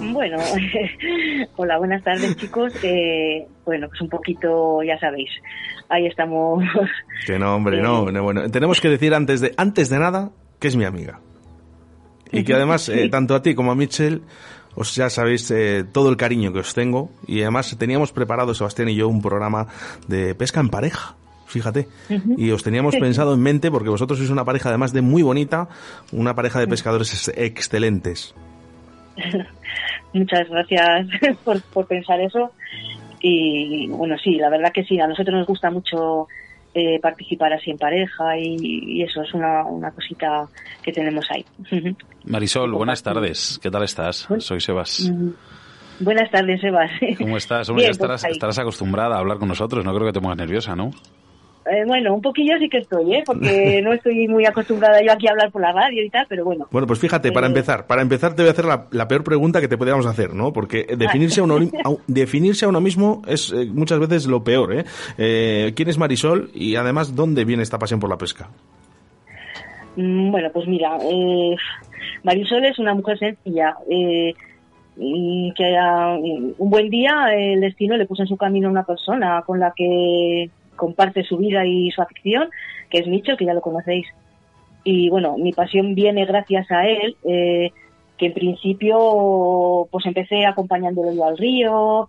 Bueno, 0.01 0.36
hola, 1.57 1.78
buenas 1.78 2.03
tardes 2.05 2.36
chicos. 2.36 2.72
Eh, 2.82 3.46
bueno, 3.64 3.88
pues 3.88 4.01
un 4.01 4.09
poquito, 4.09 4.82
ya 4.82 4.99
sabéis, 4.99 5.30
ahí 5.88 6.07
estamos. 6.07 6.62
Que 7.26 7.38
no, 7.38 7.57
hombre, 7.57 7.82
no, 7.82 8.11
no, 8.12 8.22
bueno, 8.22 8.49
tenemos 8.51 8.80
que 8.80 8.88
decir 8.88 9.12
antes 9.14 9.40
de, 9.40 9.53
antes 9.57 9.88
de 9.90 9.99
nada 9.99 10.30
que 10.61 10.68
es 10.68 10.76
mi 10.76 10.84
amiga. 10.84 11.20
Y 12.30 12.44
que 12.44 12.55
además, 12.55 12.88
eh, 12.88 13.09
tanto 13.09 13.34
a 13.34 13.42
ti 13.42 13.55
como 13.55 13.72
a 13.72 13.74
Mitchell, 13.74 14.22
os 14.76 14.94
ya 14.94 15.09
sabéis 15.11 15.51
eh, 15.51 15.84
todo 15.90 16.11
el 16.11 16.16
cariño 16.16 16.53
que 16.53 16.61
os 16.61 16.74
tengo. 16.74 17.11
Y 17.26 17.40
además 17.42 17.74
teníamos 17.78 18.12
preparado, 18.12 18.55
Sebastián 18.55 18.88
y 18.90 18.94
yo, 18.94 19.09
un 19.09 19.22
programa 19.22 19.66
de 20.07 20.34
pesca 20.34 20.61
en 20.61 20.68
pareja. 20.68 21.16
Fíjate. 21.46 21.88
Y 22.36 22.51
os 22.51 22.62
teníamos 22.62 22.94
pensado 23.01 23.34
en 23.34 23.40
mente 23.40 23.70
porque 23.70 23.88
vosotros 23.88 24.18
sois 24.18 24.30
una 24.30 24.44
pareja 24.44 24.68
además 24.68 24.92
de 24.92 25.01
muy 25.03 25.22
bonita, 25.22 25.68
una 26.12 26.34
pareja 26.34 26.61
de 26.61 26.68
pescadores 26.68 27.12
ex- 27.14 27.32
excelentes. 27.36 28.34
Muchas 30.12 30.48
gracias 30.48 31.06
por, 31.44 31.62
por 31.62 31.86
pensar 31.86 32.20
eso. 32.20 32.52
Y 33.20 33.88
bueno, 33.88 34.16
sí, 34.22 34.36
la 34.36 34.48
verdad 34.48 34.72
que 34.72 34.84
sí, 34.84 34.98
a 35.00 35.06
nosotros 35.06 35.36
nos 35.36 35.46
gusta 35.46 35.70
mucho 35.70 36.28
eh, 36.74 37.00
participar 37.00 37.52
así 37.52 37.70
en 37.70 37.78
pareja 37.78 38.38
y, 38.38 38.56
y 38.61 39.02
eso 39.02 39.22
es 39.22 39.34
una, 39.34 39.64
una 39.64 39.90
cosita 39.90 40.46
que 40.82 40.92
tenemos 40.92 41.26
ahí. 41.30 41.44
Marisol, 42.24 42.72
buenas 42.72 43.02
tardes. 43.02 43.59
¿Qué 43.62 43.70
tal 43.70 43.82
estás? 43.82 44.28
Soy 44.38 44.61
Sebas. 44.61 45.11
Mm, 45.11 45.30
Buenas 46.00 46.30
tardes, 46.30 46.62
Eva. 46.62 46.88
¿Cómo 47.18 47.36
estás? 47.36 47.68
Bien, 47.74 47.86
ya 47.86 47.90
estarás, 47.90 48.22
pues 48.22 48.32
estarás 48.34 48.59
acostumbrada 48.59 49.16
a 49.16 49.18
hablar 49.18 49.38
con 49.38 49.48
nosotros. 49.48 49.84
No 49.84 49.92
creo 49.94 50.06
que 50.06 50.12
te 50.12 50.20
pongas 50.20 50.38
nerviosa, 50.38 50.76
¿no? 50.76 50.90
Eh, 51.70 51.84
bueno, 51.86 52.14
un 52.14 52.22
poquillo 52.22 52.54
sí 52.58 52.68
que 52.68 52.78
estoy, 52.78 53.14
¿eh? 53.14 53.22
porque 53.26 53.80
no 53.84 53.92
estoy 53.92 54.26
muy 54.28 54.46
acostumbrada 54.46 55.02
yo 55.02 55.12
aquí 55.12 55.26
a 55.26 55.32
hablar 55.32 55.50
por 55.50 55.60
la 55.62 55.72
radio 55.72 56.02
y 56.04 56.08
tal, 56.10 56.24
pero 56.28 56.44
bueno. 56.44 56.66
Bueno, 56.70 56.86
pues 56.86 56.98
fíjate, 56.98 57.30
para 57.32 57.46
Eh, 57.46 57.50
empezar, 57.50 57.86
para 57.86 58.02
empezar 58.02 58.34
te 58.34 58.42
voy 58.42 58.48
a 58.48 58.52
hacer 58.52 58.64
la, 58.64 58.86
la 58.90 59.06
peor 59.08 59.22
pregunta 59.24 59.60
que 59.60 59.68
te 59.68 59.76
podríamos 59.76 60.06
hacer, 60.06 60.34
¿no? 60.34 60.52
Porque 60.52 60.86
definirse 60.96 61.40
a 61.40 61.44
uno, 61.44 61.56
a- 61.56 61.94
definirse 62.06 62.64
a 62.64 62.68
uno 62.68 62.80
mismo 62.80 63.22
es 63.26 63.52
eh, 63.52 63.66
muchas 63.72 63.98
veces 63.98 64.26
lo 64.26 64.42
peor, 64.42 64.72
¿eh? 64.74 64.84
Eh, 65.18 65.72
¿Quién 65.76 65.88
es 65.88 65.98
Marisol 65.98 66.50
y 66.54 66.76
además 66.76 67.14
dónde 67.14 67.44
viene 67.44 67.62
esta 67.62 67.78
pasión 67.78 68.00
por 68.00 68.08
la 68.10 68.16
pesca? 68.18 68.48
Mm, 69.96 70.30
Bueno, 70.30 70.48
pues 70.52 70.66
mira, 70.68 70.96
eh, 71.02 71.56
Marisol 72.22 72.64
es 72.64 72.78
una 72.78 72.94
mujer 72.94 73.18
sencilla, 73.18 73.74
eh, 73.90 74.32
que 75.56 75.76
ah, 75.80 76.16
un 76.18 76.70
buen 76.70 76.90
día 76.90 77.26
el 77.32 77.60
destino 77.60 77.96
le 77.96 78.06
puso 78.06 78.22
en 78.22 78.28
su 78.28 78.36
camino 78.36 78.66
a 78.68 78.72
una 78.72 78.82
persona 78.84 79.42
con 79.46 79.60
la 79.60 79.72
que 79.76 80.50
comparte 80.78 81.22
su 81.24 81.36
vida 81.36 81.66
y 81.66 81.90
su 81.90 82.00
afición, 82.00 82.48
que 82.88 83.00
es 83.00 83.06
Micho, 83.06 83.36
que 83.36 83.44
ya 83.44 83.52
lo 83.52 83.60
conocéis. 83.60 84.06
Y 84.84 85.10
bueno, 85.10 85.36
mi 85.36 85.52
pasión 85.52 85.94
viene 85.94 86.24
gracias 86.24 86.70
a 86.70 86.86
él, 86.86 87.16
eh, 87.24 87.72
que 88.16 88.26
en 88.26 88.32
principio 88.32 89.86
pues 89.90 90.06
empecé 90.06 90.46
acompañándolo 90.46 91.12
yo 91.12 91.26
al 91.26 91.36
río, 91.36 92.08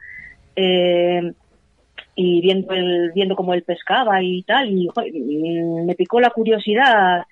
eh, 0.55 1.33
y 2.15 2.41
viendo 2.41 2.73
el, 2.73 3.11
viendo 3.13 3.35
cómo 3.35 3.53
él 3.53 3.63
pescaba 3.63 4.23
y 4.23 4.43
tal, 4.43 4.69
y 4.69 4.87
mm, 4.87 5.85
me 5.85 5.95
picó 5.95 6.21
la 6.21 6.29
curiosidad 6.29 7.25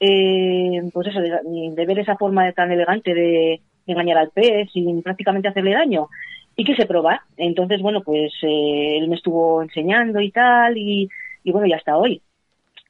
eh, 0.00 0.82
pues 0.92 1.08
eso, 1.08 1.20
de, 1.20 1.86
ver 1.86 1.98
esa 1.98 2.16
forma 2.16 2.50
tan 2.52 2.70
elegante 2.70 3.14
de, 3.14 3.60
de 3.86 3.92
engañar 3.92 4.18
al 4.18 4.30
pez 4.30 4.70
sin 4.72 5.02
prácticamente 5.02 5.48
hacerle 5.48 5.72
daño. 5.72 6.08
Y 6.56 6.64
quise 6.64 6.86
probar. 6.86 7.20
Entonces, 7.36 7.80
bueno, 7.80 8.02
pues 8.02 8.32
eh, 8.42 8.98
él 8.98 9.08
me 9.08 9.16
estuvo 9.16 9.62
enseñando 9.62 10.20
y 10.20 10.30
tal, 10.30 10.76
y, 10.76 11.08
y 11.42 11.52
bueno, 11.52 11.66
ya 11.66 11.76
hasta 11.76 11.96
hoy. 11.96 12.22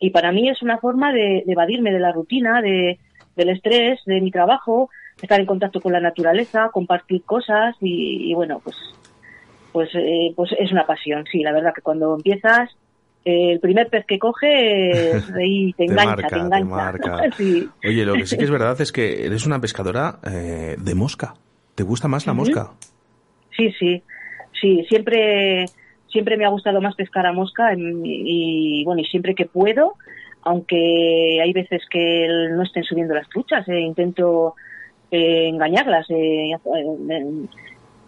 Y 0.00 0.10
para 0.10 0.32
mí 0.32 0.48
es 0.48 0.60
una 0.62 0.78
forma 0.78 1.12
de, 1.12 1.44
evadirme 1.46 1.92
de 1.92 2.00
la 2.00 2.12
rutina, 2.12 2.60
de, 2.60 2.98
del 3.36 3.48
estrés, 3.50 4.00
de 4.06 4.20
mi 4.20 4.30
trabajo, 4.30 4.90
estar 5.20 5.40
en 5.40 5.46
contacto 5.46 5.80
con 5.80 5.92
la 5.92 6.00
naturaleza, 6.00 6.70
compartir 6.72 7.22
cosas 7.22 7.76
y, 7.80 8.32
bueno, 8.34 8.60
pues 8.62 8.76
pues 9.72 9.88
eh, 9.94 10.32
pues 10.36 10.52
es 10.56 10.70
una 10.70 10.86
pasión, 10.86 11.24
sí, 11.30 11.42
la 11.42 11.50
verdad 11.50 11.72
que 11.74 11.82
cuando 11.82 12.14
empiezas 12.14 12.70
eh, 13.24 13.50
el 13.52 13.58
primer 13.58 13.88
pez 13.88 14.06
que 14.06 14.20
coges 14.20 15.28
ahí 15.36 15.72
te 15.72 15.86
engancha, 15.86 16.28
te, 16.28 16.38
engancha. 16.38 17.16
Oye, 17.84 18.04
lo 18.04 18.14
que 18.14 18.24
sí 18.24 18.38
que 18.38 18.44
es 18.44 18.50
verdad 18.52 18.80
es 18.80 18.92
que 18.92 19.26
eres 19.26 19.46
una 19.46 19.60
pescadora 19.60 20.20
eh, 20.30 20.76
de 20.78 20.94
mosca. 20.94 21.34
¿Te 21.74 21.82
gusta 21.82 22.06
más 22.06 22.24
la 22.24 22.34
mosca? 22.34 22.70
Sí, 23.56 23.72
sí, 23.78 24.02
sí, 24.60 24.84
siempre 24.88 25.66
siempre 26.08 26.36
me 26.36 26.44
ha 26.44 26.48
gustado 26.48 26.80
más 26.80 26.94
pescar 26.94 27.26
a 27.26 27.32
mosca 27.32 27.74
y, 27.76 28.84
bueno, 28.84 29.02
y 29.02 29.04
siempre 29.06 29.34
que 29.34 29.46
puedo, 29.46 29.94
aunque 30.42 31.40
hay 31.42 31.52
veces 31.52 31.82
que 31.90 32.28
no 32.52 32.62
estén 32.62 32.84
subiendo 32.84 33.14
las 33.14 33.28
truchas, 33.28 33.68
eh, 33.68 33.80
intento 33.80 34.54
eh, 35.10 35.48
engañarlas, 35.48 36.06
eh, 36.10 36.52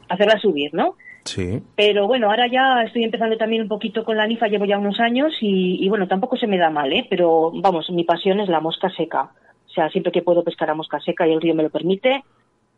hacerlas 0.08 0.40
subir, 0.40 0.72
¿no? 0.72 0.94
Sí. 1.24 1.60
Pero 1.74 2.06
bueno, 2.06 2.30
ahora 2.30 2.46
ya 2.46 2.82
estoy 2.84 3.02
empezando 3.02 3.36
también 3.36 3.62
un 3.62 3.68
poquito 3.68 4.04
con 4.04 4.16
la 4.16 4.26
nifa, 4.28 4.46
llevo 4.46 4.64
ya 4.64 4.78
unos 4.78 5.00
años 5.00 5.36
y, 5.40 5.88
bueno, 5.88 6.06
tampoco 6.06 6.36
se 6.36 6.46
me 6.46 6.58
da 6.58 6.70
mal, 6.70 6.92
¿eh? 6.92 7.06
Pero 7.10 7.50
vamos, 7.54 7.90
mi 7.90 8.04
pasión 8.04 8.38
es 8.38 8.48
la 8.48 8.60
mosca 8.60 8.88
seca. 8.90 9.30
O 9.66 9.70
sea, 9.70 9.90
siempre 9.90 10.12
que 10.12 10.22
puedo 10.22 10.44
pescar 10.44 10.70
a 10.70 10.74
mosca 10.74 11.00
seca 11.00 11.26
y 11.26 11.32
el 11.32 11.40
río 11.40 11.54
me 11.54 11.64
lo 11.64 11.70
permite, 11.70 12.22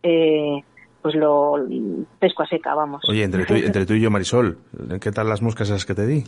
eh, 0.03 0.63
pues 1.09 1.17
lo 1.17 1.55
pesco 2.19 2.43
a 2.43 2.47
seca, 2.47 2.75
vamos. 2.75 3.03
Oye, 3.09 3.23
entre 3.25 3.47
tú, 3.47 3.55
entre 3.55 3.87
tú 3.87 3.95
y 3.95 4.01
yo, 4.03 4.11
Marisol, 4.11 4.59
¿qué 5.01 5.11
tal 5.11 5.27
las 5.27 5.41
moscas 5.41 5.71
esas 5.71 5.87
que 5.87 5.95
te 5.95 6.07
di? 6.07 6.25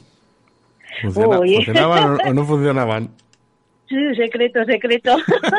¿Funcionaban 1.02 2.16
o 2.26 2.32
no 2.32 2.44
funcionaban? 2.46 3.10
Sí, 3.86 4.14
secreto, 4.16 4.64
secreto. 4.64 5.16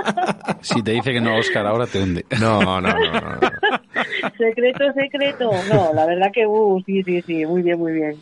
si 0.62 0.82
te 0.82 0.94
dice 0.94 1.12
que 1.12 1.22
no, 1.22 1.38
Oscar, 1.38 1.68
ahora 1.68 1.86
te 1.86 2.02
hunde. 2.02 2.26
No, 2.40 2.82
no, 2.82 2.82
no. 2.82 2.90
secreto, 4.40 4.92
secreto. 4.94 5.52
No, 5.72 5.94
la 5.94 6.08
verdad 6.08 6.32
que, 6.34 6.48
uh, 6.48 6.82
sí, 6.84 7.04
sí, 7.04 7.22
sí, 7.22 7.46
muy 7.46 7.62
bien, 7.62 7.78
muy 7.78 7.92
bien. 7.92 8.16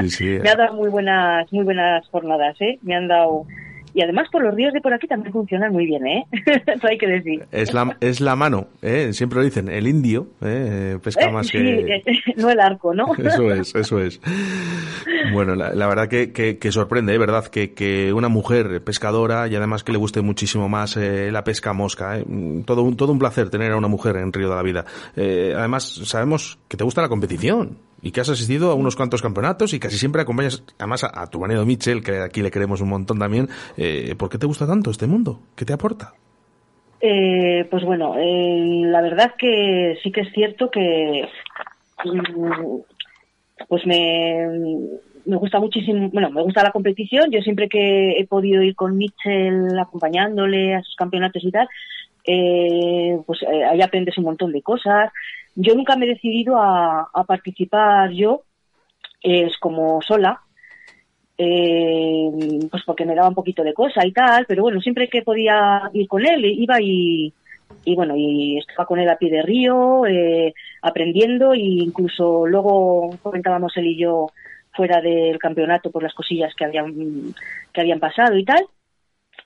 Sí, 0.00 0.10
sí. 0.10 0.24
Me 0.42 0.50
ha 0.50 0.56
dado 0.56 0.74
muy 0.74 0.88
buenas, 0.88 1.46
muy 1.52 1.62
buenas 1.62 2.08
jornadas, 2.08 2.60
¿eh? 2.60 2.80
Me 2.82 2.96
han 2.96 3.06
dado 3.06 3.46
y 3.98 4.02
además 4.02 4.28
por 4.30 4.44
los 4.44 4.54
ríos 4.54 4.72
de 4.72 4.80
por 4.80 4.94
aquí 4.94 5.08
también 5.08 5.32
funcionan 5.32 5.72
muy 5.72 5.84
bien, 5.84 6.06
¿eh? 6.06 6.24
Eso 6.66 6.86
hay 6.86 6.98
que 6.98 7.08
decir. 7.08 7.44
Es 7.50 7.74
la, 7.74 7.96
es 8.00 8.20
la 8.20 8.36
mano, 8.36 8.68
¿eh? 8.80 9.12
Siempre 9.12 9.40
lo 9.40 9.44
dicen, 9.44 9.68
el 9.68 9.88
indio 9.88 10.28
¿eh? 10.40 10.98
pesca 11.02 11.24
eh, 11.24 11.32
más 11.32 11.50
que... 11.50 12.00
no 12.36 12.48
el 12.48 12.60
arco, 12.60 12.94
¿no? 12.94 13.12
Eso 13.18 13.52
es, 13.52 13.74
eso 13.74 13.98
es. 13.98 14.20
Bueno, 15.32 15.56
la, 15.56 15.86
verdad 15.88 16.06
que, 16.06 16.30
que, 16.32 16.72
sorprende, 16.72 17.12
¿eh? 17.12 17.18
¿verdad? 17.18 17.46
Que, 17.46 17.74
que 17.74 18.12
una 18.12 18.28
mujer 18.28 18.84
pescadora 18.84 19.48
y 19.48 19.56
además 19.56 19.82
que 19.82 19.90
le 19.90 19.98
guste 19.98 20.22
muchísimo 20.22 20.68
más 20.68 20.96
eh, 20.96 21.32
la 21.32 21.42
pesca 21.42 21.72
mosca, 21.72 22.18
¿eh? 22.18 22.24
Todo, 22.64 22.84
un, 22.84 22.96
todo 22.96 23.10
un 23.10 23.18
placer 23.18 23.50
tener 23.50 23.72
a 23.72 23.76
una 23.76 23.88
mujer 23.88 24.16
en 24.18 24.32
Río 24.32 24.48
de 24.48 24.54
la 24.54 24.62
Vida. 24.62 24.84
Eh, 25.16 25.54
además, 25.56 25.82
sabemos 26.04 26.60
que 26.68 26.76
te 26.76 26.84
gusta 26.84 27.02
la 27.02 27.08
competición 27.08 27.87
y 28.02 28.12
que 28.12 28.20
has 28.20 28.28
asistido 28.28 28.70
a 28.70 28.74
unos 28.74 28.96
cuantos 28.96 29.22
campeonatos 29.22 29.74
y 29.74 29.80
casi 29.80 29.98
siempre 29.98 30.22
acompañas, 30.22 30.62
además, 30.78 31.04
a, 31.04 31.28
tu 31.30 31.40
marido 31.40 31.64
Mitchell, 31.66 32.02
que 32.02 32.20
aquí 32.20 32.42
le 32.42 32.50
queremos 32.50 32.80
un 32.80 32.88
montón 32.90 33.18
también. 33.18 33.48
Eh, 33.76 34.14
¿Por 34.16 34.28
qué 34.28 34.38
te 34.38 34.46
gusta 34.46 34.66
tanto 34.66 34.90
este 34.90 35.06
mundo? 35.06 35.40
¿Qué 35.56 35.64
te 35.64 35.72
aporta? 35.72 36.12
Eh, 37.00 37.66
pues 37.70 37.84
bueno, 37.84 38.14
eh, 38.18 38.82
la 38.86 39.00
verdad 39.00 39.34
que 39.38 39.98
sí 40.02 40.10
que 40.10 40.22
es 40.22 40.32
cierto 40.32 40.70
que 40.70 41.28
mm, 42.04 42.76
pues 43.68 43.86
me, 43.86 44.46
me 45.28 45.36
gusta 45.36 45.60
muchísimo, 45.60 46.08
bueno, 46.10 46.30
me 46.30 46.42
gusta 46.42 46.62
la 46.62 46.72
competición. 46.72 47.30
Yo 47.30 47.40
siempre 47.42 47.68
que 47.68 48.12
he 48.12 48.26
podido 48.26 48.62
ir 48.62 48.74
con 48.74 48.96
Mitchell 48.96 49.78
acompañándole 49.78 50.74
a 50.74 50.82
sus 50.82 50.96
campeonatos 50.96 51.44
y 51.44 51.50
tal, 51.50 51.68
eh, 52.24 53.18
pues 53.26 53.42
eh, 53.42 53.64
ahí 53.64 53.80
aprendes 53.82 54.16
un 54.18 54.24
montón 54.24 54.52
de 54.52 54.62
cosas. 54.62 55.12
Yo 55.60 55.74
nunca 55.74 55.96
me 55.96 56.06
he 56.06 56.10
decidido 56.10 56.56
a, 56.56 57.10
participar 57.26 58.12
yo, 58.12 58.44
es 59.20 59.58
como 59.58 60.00
sola, 60.02 60.40
eh, 61.36 62.30
pues 62.70 62.84
porque 62.86 63.04
me 63.04 63.16
daba 63.16 63.28
un 63.28 63.34
poquito 63.34 63.64
de 63.64 63.74
cosa 63.74 64.06
y 64.06 64.12
tal, 64.12 64.46
pero 64.46 64.62
bueno, 64.62 64.80
siempre 64.80 65.08
que 65.08 65.22
podía 65.22 65.90
ir 65.94 66.06
con 66.06 66.24
él, 66.24 66.44
iba 66.44 66.80
y, 66.80 67.34
y 67.84 67.94
bueno, 67.96 68.14
y 68.16 68.58
estaba 68.58 68.86
con 68.86 69.00
él 69.00 69.08
a 69.08 69.18
pie 69.18 69.30
de 69.32 69.42
río, 69.42 70.06
eh, 70.06 70.54
aprendiendo 70.80 71.52
e 71.52 71.58
incluso 71.58 72.46
luego 72.46 73.10
comentábamos 73.20 73.76
él 73.78 73.88
y 73.88 73.96
yo 73.98 74.28
fuera 74.72 75.00
del 75.00 75.40
campeonato 75.40 75.90
por 75.90 76.04
las 76.04 76.14
cosillas 76.14 76.54
que 76.54 76.66
habían, 76.66 77.34
que 77.72 77.80
habían 77.80 77.98
pasado 77.98 78.38
y 78.38 78.44
tal. 78.44 78.64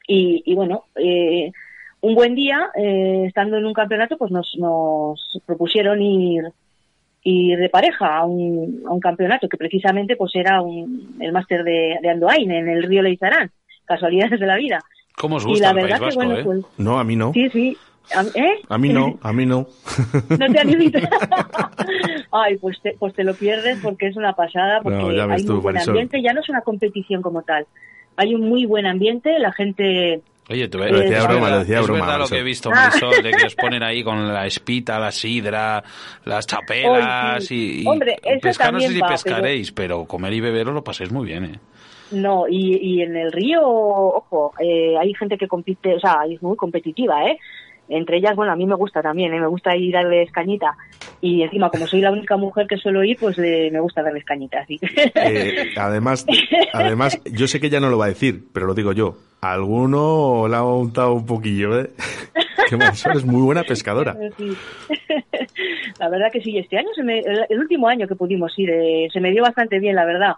Y, 0.06 0.42
y 0.44 0.54
bueno, 0.54 0.84
eh, 0.94 1.52
un 2.02 2.14
buen 2.14 2.34
día, 2.34 2.70
eh, 2.74 3.24
estando 3.26 3.56
en 3.56 3.64
un 3.64 3.72
campeonato, 3.72 4.18
pues 4.18 4.30
nos, 4.30 4.54
nos 4.58 5.40
propusieron 5.46 6.02
ir, 6.02 6.44
ir 7.22 7.58
de 7.58 7.68
pareja 7.68 8.18
a 8.18 8.24
un, 8.24 8.82
a 8.86 8.92
un 8.92 9.00
campeonato 9.00 9.48
que 9.48 9.56
precisamente 9.56 10.16
pues 10.16 10.34
era 10.34 10.60
un, 10.60 11.16
el 11.20 11.32
máster 11.32 11.62
de, 11.62 11.98
de 12.02 12.10
Andoain 12.10 12.50
en 12.50 12.68
el 12.68 12.82
río 12.82 13.02
Leizarán. 13.02 13.50
Casualidades 13.84 14.40
de 14.40 14.46
la 14.46 14.56
vida. 14.56 14.80
¿Cómo 15.16 15.36
os 15.36 15.46
gusta 15.46 15.58
y 15.58 15.60
la 15.60 15.72
verdad 15.72 16.00
que, 16.00 16.14
bueno, 16.14 16.36
eh? 16.38 16.44
pues, 16.44 16.64
No, 16.78 16.98
a 16.98 17.04
mí 17.04 17.14
no. 17.14 17.32
Sí, 17.32 17.48
sí. 17.50 17.76
¿Eh? 18.34 18.54
A 18.68 18.78
mí 18.78 18.88
no, 18.88 19.18
a 19.22 19.32
mí 19.32 19.46
no. 19.46 19.66
No 20.28 20.52
te 20.52 20.58
animes. 20.58 20.92
Ay, 22.32 22.56
pues 22.58 22.80
te, 22.82 22.96
pues 22.98 23.14
te 23.14 23.22
lo 23.22 23.34
pierdes 23.34 23.78
porque 23.80 24.08
es 24.08 24.16
una 24.16 24.32
pasada, 24.32 24.80
porque 24.82 24.98
hay 24.98 25.46
un 25.46 25.62
buen 25.62 25.78
ambiente, 25.78 26.20
ya 26.20 26.32
no 26.32 26.40
es 26.40 26.48
una 26.48 26.62
competición 26.62 27.22
como 27.22 27.42
tal. 27.42 27.64
Hay 28.16 28.34
un 28.34 28.48
muy 28.48 28.66
buen 28.66 28.86
ambiente, 28.86 29.38
la 29.38 29.52
gente 29.52 30.20
Oye, 30.50 30.68
tú 30.68 30.78
ves, 30.78 30.90
lo 30.90 30.98
decía 30.98 31.22
broma, 31.22 31.50
lo 31.50 31.58
decía 31.60 31.80
es 31.80 31.88
verdad 31.88 32.18
lo 32.18 32.26
que 32.26 32.38
he 32.38 32.42
visto, 32.42 32.70
Marisol, 32.70 33.14
de 33.22 33.30
que 33.30 33.46
os 33.46 33.54
ponen 33.54 33.82
ahí 33.82 34.02
con 34.02 34.32
la 34.32 34.44
espita, 34.46 34.98
la 34.98 35.12
sidra, 35.12 35.82
las 36.24 36.46
chapelas 36.46 37.50
y, 37.50 37.84
Hombre, 37.86 38.16
pescar 38.40 38.72
no 38.72 38.80
sé 38.80 38.88
si 38.88 39.00
pescaréis, 39.00 39.72
pero... 39.72 40.04
comer 40.04 40.32
y 40.32 40.40
beber 40.40 40.66
lo 40.66 40.82
paséis 40.82 41.12
muy 41.12 41.26
bien, 41.26 41.44
¿eh? 41.44 41.60
No, 42.10 42.46
y, 42.48 42.76
y 42.76 43.02
en 43.02 43.16
el 43.16 43.32
río, 43.32 43.62
ojo, 43.62 44.52
eh, 44.58 44.96
hay 44.98 45.14
gente 45.14 45.38
que 45.38 45.48
compite, 45.48 45.94
o 45.94 46.00
sea, 46.00 46.18
es 46.28 46.42
muy 46.42 46.56
competitiva, 46.56 47.24
¿eh? 47.26 47.38
Entre 47.92 48.18
ellas, 48.18 48.34
bueno, 48.36 48.52
a 48.52 48.56
mí 48.56 48.66
me 48.66 48.74
gusta 48.74 49.02
también, 49.02 49.32
¿eh? 49.34 49.40
me 49.40 49.46
gusta 49.46 49.76
ir 49.76 49.96
a 49.96 50.02
darles 50.02 50.30
cañita. 50.32 50.76
Y 51.20 51.42
encima, 51.42 51.70
como 51.70 51.86
soy 51.86 52.00
la 52.00 52.10
única 52.10 52.36
mujer 52.36 52.66
que 52.66 52.76
suelo 52.76 53.04
ir, 53.04 53.16
pues 53.18 53.38
eh, 53.38 53.70
me 53.72 53.80
gusta 53.80 54.02
darles 54.02 54.24
cañita, 54.24 54.64
¿sí? 54.66 54.80
Eh, 55.14 55.72
además, 55.76 56.26
además, 56.72 57.20
yo 57.24 57.46
sé 57.46 57.60
que 57.60 57.68
ella 57.68 57.80
no 57.80 57.90
lo 57.90 57.98
va 57.98 58.06
a 58.06 58.08
decir, 58.08 58.44
pero 58.52 58.66
lo 58.66 58.74
digo 58.74 58.92
yo 58.92 59.16
alguno 59.42 60.46
la 60.48 60.58
ha 60.58 60.64
untado 60.64 61.14
un 61.14 61.26
poquillo, 61.26 61.78
¿eh? 61.78 61.90
que 62.68 62.76
es 62.76 63.24
muy 63.24 63.42
buena 63.42 63.64
pescadora. 63.64 64.16
La 65.98 66.08
verdad 66.08 66.32
que 66.32 66.40
sí, 66.40 66.56
este 66.56 66.78
año, 66.78 66.88
se 66.94 67.02
me, 67.02 67.18
el, 67.18 67.58
último 67.58 67.88
año 67.88 68.08
que 68.08 68.14
pudimos 68.16 68.56
ir, 68.58 68.70
eh, 68.70 69.08
se 69.12 69.20
me 69.20 69.30
dio 69.30 69.42
bastante 69.42 69.78
bien, 69.78 69.94
la 69.94 70.04
verdad. 70.04 70.32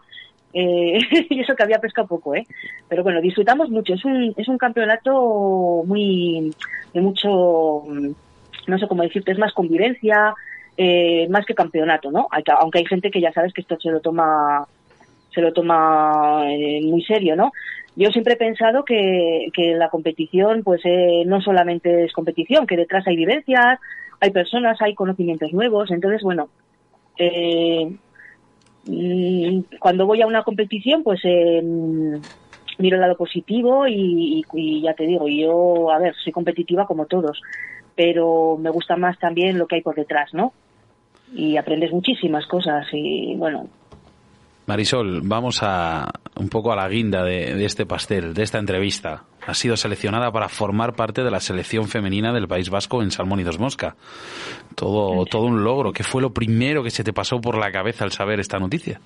Eh, 0.54 0.98
y 1.30 1.40
eso 1.40 1.54
que 1.54 1.62
había 1.62 1.80
pesca 1.80 2.04
poco, 2.04 2.34
¿eh? 2.34 2.46
Pero 2.88 3.02
bueno, 3.02 3.20
disfrutamos 3.20 3.68
mucho. 3.70 3.94
Es 3.94 4.04
un, 4.04 4.32
es 4.36 4.48
un 4.48 4.56
campeonato 4.56 5.82
muy, 5.84 6.52
de 6.92 7.00
mucho, 7.00 7.82
no 8.66 8.78
sé 8.78 8.88
cómo 8.88 9.02
decirte, 9.02 9.32
es 9.32 9.38
más 9.38 9.52
convivencia, 9.52 10.32
eh, 10.76 11.28
más 11.28 11.44
que 11.44 11.54
campeonato, 11.54 12.10
¿no? 12.10 12.28
Aunque 12.60 12.78
hay 12.78 12.86
gente 12.86 13.10
que 13.10 13.20
ya 13.20 13.32
sabes 13.32 13.52
que 13.52 13.60
esto 13.60 13.76
se 13.80 13.90
lo 13.90 14.00
toma 14.00 14.66
se 15.34 15.40
lo 15.40 15.52
toma 15.52 16.44
eh, 16.48 16.80
muy 16.84 17.02
serio, 17.02 17.34
¿no? 17.34 17.50
Yo 17.96 18.10
siempre 18.10 18.34
he 18.34 18.36
pensado 18.36 18.84
que, 18.84 19.48
que 19.52 19.74
la 19.74 19.88
competición, 19.88 20.62
pues 20.62 20.80
eh, 20.84 21.24
no 21.26 21.40
solamente 21.40 22.04
es 22.04 22.12
competición, 22.12 22.66
que 22.66 22.76
detrás 22.76 23.06
hay 23.06 23.16
vivencias, 23.16 23.80
hay 24.20 24.30
personas, 24.30 24.80
hay 24.80 24.94
conocimientos 24.94 25.52
nuevos. 25.52 25.90
Entonces, 25.90 26.22
bueno, 26.22 26.48
eh, 27.18 27.86
mm, 27.86 27.94
cuando 29.78 30.06
voy 30.06 30.22
a 30.22 30.26
una 30.26 30.42
competición, 30.42 31.02
pues 31.02 31.20
eh, 31.24 31.62
miro 32.78 32.96
el 32.96 33.00
lado 33.00 33.16
positivo 33.16 33.86
y, 33.86 34.44
ya 34.82 34.94
te 34.94 35.06
digo, 35.06 35.28
yo, 35.28 35.90
a 35.90 35.98
ver, 35.98 36.14
soy 36.22 36.32
competitiva 36.32 36.86
como 36.86 37.06
todos, 37.06 37.40
pero 37.94 38.56
me 38.58 38.70
gusta 38.70 38.96
más 38.96 39.18
también 39.18 39.58
lo 39.58 39.66
que 39.66 39.76
hay 39.76 39.82
por 39.82 39.94
detrás, 39.94 40.34
¿no? 40.34 40.52
Y 41.34 41.56
aprendes 41.56 41.92
muchísimas 41.92 42.46
cosas 42.46 42.86
y, 42.92 43.34
bueno, 43.36 43.68
Marisol, 44.66 45.20
vamos 45.22 45.60
a 45.62 46.10
un 46.36 46.48
poco 46.48 46.72
a 46.72 46.76
la 46.76 46.88
guinda 46.88 47.22
de, 47.22 47.64
este 47.64 47.84
pastel, 47.84 48.32
de 48.32 48.42
esta 48.42 48.58
entrevista. 48.58 49.24
Ha 49.46 49.54
sido 49.54 49.76
seleccionada 49.76 50.30
para 50.32 50.48
formar 50.48 50.94
parte 50.94 51.22
de 51.22 51.30
la 51.30 51.40
selección 51.40 51.86
femenina 51.88 52.32
del 52.32 52.48
País 52.48 52.70
Vasco 52.70 53.02
en 53.02 53.10
Salmón 53.10 53.40
y 53.40 53.42
Dos 53.42 53.58
Mosca. 53.58 53.94
Todo, 54.74 55.24
todo 55.26 55.46
un 55.46 55.62
logro. 55.62 55.92
¿Qué 55.92 56.02
fue 56.02 56.22
lo 56.22 56.32
primero 56.32 56.82
que 56.82 56.90
se 56.90 57.04
te 57.04 57.12
pasó 57.12 57.40
por 57.40 57.58
la 57.58 57.70
cabeza 57.70 58.04
al 58.04 58.12
saber 58.12 58.40
esta 58.40 58.58
noticia? 58.58 59.00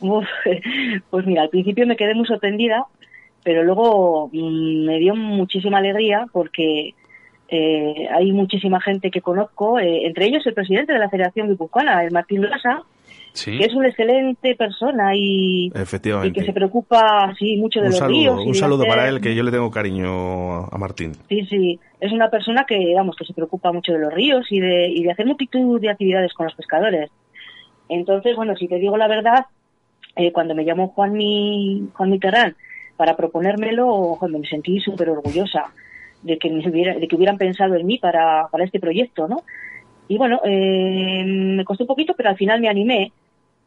pues 1.10 1.26
mira, 1.26 1.42
al 1.42 1.50
principio 1.50 1.86
me 1.86 1.96
quedé 1.96 2.14
muy 2.14 2.26
sorprendida, 2.26 2.86
pero 3.44 3.62
luego 3.62 4.30
mm, 4.32 4.86
me 4.86 4.98
dio 4.98 5.14
muchísima 5.14 5.78
alegría 5.78 6.26
porque 6.32 6.94
eh, 7.48 8.08
hay 8.10 8.32
muchísima 8.32 8.80
gente 8.80 9.10
que 9.10 9.20
conozco, 9.20 9.78
eh, 9.78 10.06
entre 10.06 10.26
ellos 10.26 10.46
el 10.46 10.54
presidente 10.54 10.92
de 10.92 10.98
la 10.98 11.10
Federación 11.10 11.48
Guipuzcoana, 11.48 12.04
el 12.04 12.12
Martín 12.12 12.42
Lasa, 12.42 12.82
que 13.32 13.64
es 13.64 13.74
una 13.74 13.88
excelente 13.88 14.54
persona 14.54 15.14
y, 15.14 15.70
Efectivamente. 15.74 16.38
que 16.38 16.46
se 16.46 16.52
preocupa 16.52 17.32
sí, 17.38 17.56
mucho 17.56 17.80
de 17.80 17.86
un 17.86 17.90
los 17.90 17.98
saludo, 17.98 18.18
ríos. 18.36 18.46
Un 18.46 18.54
saludo 18.54 18.84
para 18.86 19.08
él, 19.08 19.20
que 19.20 19.34
yo 19.34 19.42
le 19.42 19.50
tengo 19.50 19.70
cariño 19.70 20.64
a 20.64 20.78
Martín. 20.78 21.12
Sí, 21.28 21.46
sí, 21.46 21.78
es 22.00 22.12
una 22.12 22.28
persona 22.30 22.64
que, 22.66 22.92
vamos, 22.94 23.16
que 23.16 23.24
se 23.24 23.34
preocupa 23.34 23.72
mucho 23.72 23.92
de 23.92 23.98
los 23.98 24.12
ríos 24.12 24.46
y 24.50 24.60
de, 24.60 24.88
y 24.88 25.02
de 25.02 25.12
hacer 25.12 25.26
multitud 25.26 25.80
de 25.80 25.90
actividades 25.90 26.32
con 26.34 26.46
los 26.46 26.54
pescadores. 26.54 27.10
Entonces, 27.88 28.36
bueno, 28.36 28.54
si 28.56 28.68
te 28.68 28.76
digo 28.76 28.96
la 28.96 29.08
verdad, 29.08 29.46
eh, 30.16 30.32
cuando 30.32 30.54
me 30.54 30.64
llamó 30.64 30.88
Juan 30.88 31.12
Mi, 31.12 31.88
Juan 31.92 32.10
Mitterrand 32.10 32.54
para 32.96 33.16
proponérmelo, 33.16 34.18
me 34.28 34.46
sentí 34.46 34.80
súper 34.80 35.10
orgullosa 35.10 35.72
de 36.22 36.38
que, 36.38 36.50
me 36.50 36.68
hubiera, 36.68 36.94
de 36.94 37.08
que 37.08 37.16
hubieran 37.16 37.38
pensado 37.38 37.74
en 37.74 37.86
mí 37.86 37.98
para, 37.98 38.48
para 38.48 38.64
este 38.64 38.78
proyecto, 38.78 39.26
¿no? 39.26 39.42
Y 40.08 40.18
bueno, 40.18 40.40
eh, 40.44 41.24
me 41.24 41.64
costó 41.64 41.84
un 41.84 41.88
poquito, 41.88 42.14
pero 42.16 42.30
al 42.30 42.36
final 42.36 42.60
me 42.60 42.68
animé. 42.68 43.12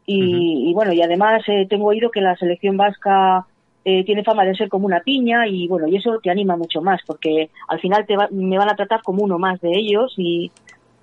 Y, 0.06 0.72
bueno, 0.74 0.92
y 0.92 1.00
además 1.00 1.42
eh, 1.48 1.66
tengo 1.68 1.86
oído 1.86 2.10
que 2.10 2.20
la 2.20 2.36
selección 2.36 2.76
vasca 2.76 3.46
eh, 3.84 4.04
tiene 4.04 4.22
fama 4.22 4.44
de 4.44 4.54
ser 4.54 4.68
como 4.68 4.86
una 4.86 5.00
piña 5.00 5.46
y 5.46 5.66
bueno, 5.66 5.88
y 5.88 5.96
eso 5.96 6.18
te 6.22 6.30
anima 6.30 6.56
mucho 6.56 6.82
más 6.82 7.00
porque 7.06 7.48
al 7.68 7.80
final 7.80 8.04
te 8.06 8.14
me 8.30 8.58
van 8.58 8.70
a 8.70 8.76
tratar 8.76 9.02
como 9.02 9.22
uno 9.22 9.38
más 9.38 9.60
de 9.62 9.70
ellos 9.72 10.12
y, 10.18 10.50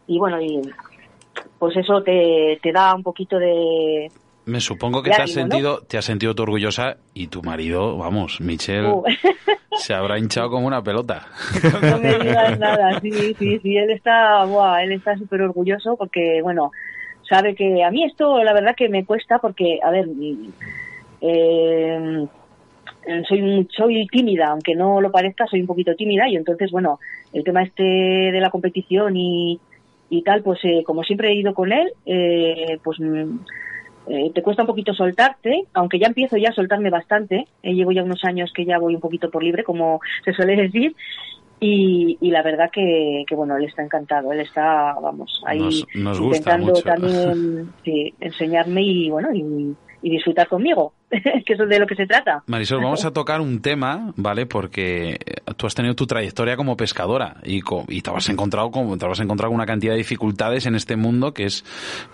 y 0.06 0.20
bueno, 0.20 0.40
y 0.40 0.62
pues 1.58 1.78
eso 1.78 2.04
te, 2.04 2.60
te 2.62 2.72
da 2.72 2.94
un 2.94 3.02
poquito 3.02 3.40
de, 3.40 4.12
me 4.46 4.60
supongo 4.60 5.04
que 5.04 5.12
te 5.12 5.22
has 5.22 5.32
sentido, 5.32 5.82
te 5.88 5.98
has 5.98 6.06
sentido 6.06 6.34
tú 6.34 6.44
orgullosa 6.44 6.98
y 7.14 7.28
tu 7.28 7.44
marido, 7.44 7.98
vamos, 7.98 8.42
Michel, 8.42 8.86
uh. 8.86 9.04
se 9.78 9.94
habrá 9.94 10.18
hinchado 10.18 10.50
como 10.50 10.66
una 10.66 10.82
pelota. 10.82 11.28
No 11.82 12.00
me 12.00 12.18
digas 12.18 12.60
nada, 12.60 13.00
sí, 13.00 13.12
sí, 13.38 13.60
sí, 13.60 13.78
él 13.78 13.92
está, 13.92 14.44
buah, 14.46 14.84
él 14.84 14.94
está 14.94 15.16
súper 15.18 15.44
orgulloso 15.44 15.96
porque, 15.96 16.42
bueno, 16.42 16.72
sabe 17.32 17.56
que 17.56 17.82
a 17.82 17.92
mí 17.92 18.04
esto, 18.04 18.44
la 18.44 18.54
verdad 18.54 18.76
que 18.76 18.90
me 18.90 19.06
cuesta 19.06 19.40
porque, 19.40 19.80
a 19.82 19.90
ver, 19.90 20.06
eh, 21.22 22.28
soy 23.26 23.68
soy 23.72 24.06
tímida, 24.08 24.50
aunque 24.50 24.76
no 24.76 25.00
lo 25.00 25.12
parezca, 25.12 25.48
soy 25.48 25.62
un 25.62 25.68
poquito 25.68 25.96
tímida 25.96 26.28
y 26.28 26.36
entonces, 26.36 26.70
bueno, 26.72 27.00
el 27.32 27.46
tema 27.46 27.64
este 27.64 27.84
de 27.84 28.40
la 28.42 28.50
competición 28.50 29.16
y, 29.16 29.62
y 30.10 30.22
tal, 30.24 30.44
pues 30.44 30.60
eh, 30.64 30.84
como 30.86 31.04
siempre 31.04 31.30
he 31.30 31.36
ido 31.36 31.54
con 31.54 31.72
él, 31.72 31.94
eh, 32.06 32.78
pues 32.84 33.00
eh, 34.08 34.30
te 34.36 34.42
cuesta 34.42 34.64
un 34.64 34.68
poquito 34.68 34.94
soltarte, 34.94 35.68
aunque 35.74 36.00
ya 36.00 36.08
empiezo 36.08 36.36
ya 36.36 36.50
a 36.50 36.54
soltarme 36.54 36.90
bastante. 36.90 37.48
Eh, 37.64 37.74
llevo 37.74 37.94
ya 37.94 38.04
unos 38.04 38.24
años 38.26 38.52
que 38.54 38.66
ya 38.66 38.78
voy 38.78 38.96
un 38.96 39.02
poquito 39.02 39.30
por 39.32 39.42
libre, 39.42 39.64
como 39.64 40.02
se 40.26 40.34
suele 40.34 40.56
decir. 40.56 40.96
Y, 41.64 42.18
la 42.32 42.42
verdad 42.42 42.72
que, 42.74 43.24
bueno, 43.36 43.56
él 43.56 43.66
está 43.66 43.84
encantado, 43.84 44.34
él 44.34 44.40
está, 44.40 44.96
vamos, 45.00 45.44
ahí 45.46 45.84
intentando 45.94 46.74
también 46.82 47.72
enseñarme 48.20 48.82
y, 48.82 49.10
bueno, 49.12 49.30
y, 49.32 49.76
y 50.02 50.10
disfrutar 50.10 50.48
conmigo, 50.48 50.94
que 51.10 51.54
eso 51.54 51.64
es 51.64 51.70
de 51.70 51.80
lo 51.80 51.86
que 51.86 51.96
se 51.96 52.06
trata. 52.06 52.44
Marisol, 52.48 52.80
vamos 52.84 53.06
a 53.06 53.12
tocar 53.12 53.42
un 53.42 53.62
tema, 53.62 54.14
¿vale? 54.16 54.46
Porque 54.46 55.18
tú 55.58 55.68
has 55.68 55.76
tenido 55.76 55.96
tu 55.96 56.08
trayectoria 56.08 56.56
como 56.56 56.76
pescadora 56.76 57.38
y, 57.44 57.62
y 57.88 58.02
te, 58.02 58.12
has 58.12 58.30
encontrado 58.30 58.72
con, 58.72 58.98
te 58.98 59.06
has 59.06 59.20
encontrado 59.20 59.54
una 59.54 59.66
cantidad 59.66 59.94
de 59.94 60.00
dificultades 60.00 60.66
en 60.66 60.76
este 60.76 60.96
mundo 60.96 61.34
que 61.34 61.46
es, 61.46 61.64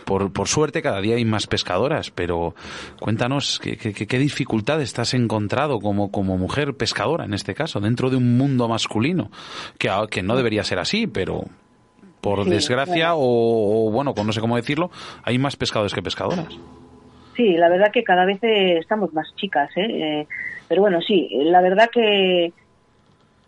por, 0.05 0.33
por 0.33 0.47
suerte, 0.47 0.81
cada 0.81 1.01
día 1.01 1.15
hay 1.15 1.25
más 1.25 1.47
pescadoras, 1.47 2.11
pero 2.11 2.55
cuéntanos, 2.99 3.59
¿qué, 3.59 3.77
qué, 3.77 4.19
dificultades 4.19 4.93
te 4.93 5.01
has 5.01 5.13
encontrado 5.13 5.79
como, 5.79 6.11
como 6.11 6.37
mujer 6.37 6.75
pescadora, 6.75 7.25
en 7.25 7.33
este 7.33 7.53
caso, 7.53 7.79
dentro 7.79 8.09
de 8.09 8.17
un 8.17 8.37
mundo 8.37 8.67
masculino? 8.67 9.29
Que, 9.77 9.89
que 10.09 10.23
no 10.23 10.35
debería 10.35 10.63
ser 10.63 10.79
así, 10.79 11.07
pero 11.07 11.45
por 12.21 12.45
desgracia 12.45 13.15
o, 13.15 13.87
o, 13.87 13.91
bueno, 13.91 14.13
no 14.25 14.33
sé 14.33 14.41
cómo 14.41 14.55
decirlo, 14.55 14.91
hay 15.23 15.37
más 15.37 15.55
pescadores 15.55 15.93
que 15.93 16.01
pescadoras. 16.01 16.57
Sí, 17.37 17.55
la 17.55 17.69
verdad 17.69 17.91
que 17.93 18.03
cada 18.03 18.25
vez 18.25 18.43
eh, 18.43 18.79
estamos 18.79 19.13
más 19.13 19.33
chicas, 19.35 19.69
¿eh? 19.77 19.85
¿eh? 19.85 20.27
pero 20.67 20.81
bueno, 20.81 21.01
sí, 21.01 21.29
la 21.31 21.61
verdad 21.61 21.89
que 21.91 22.51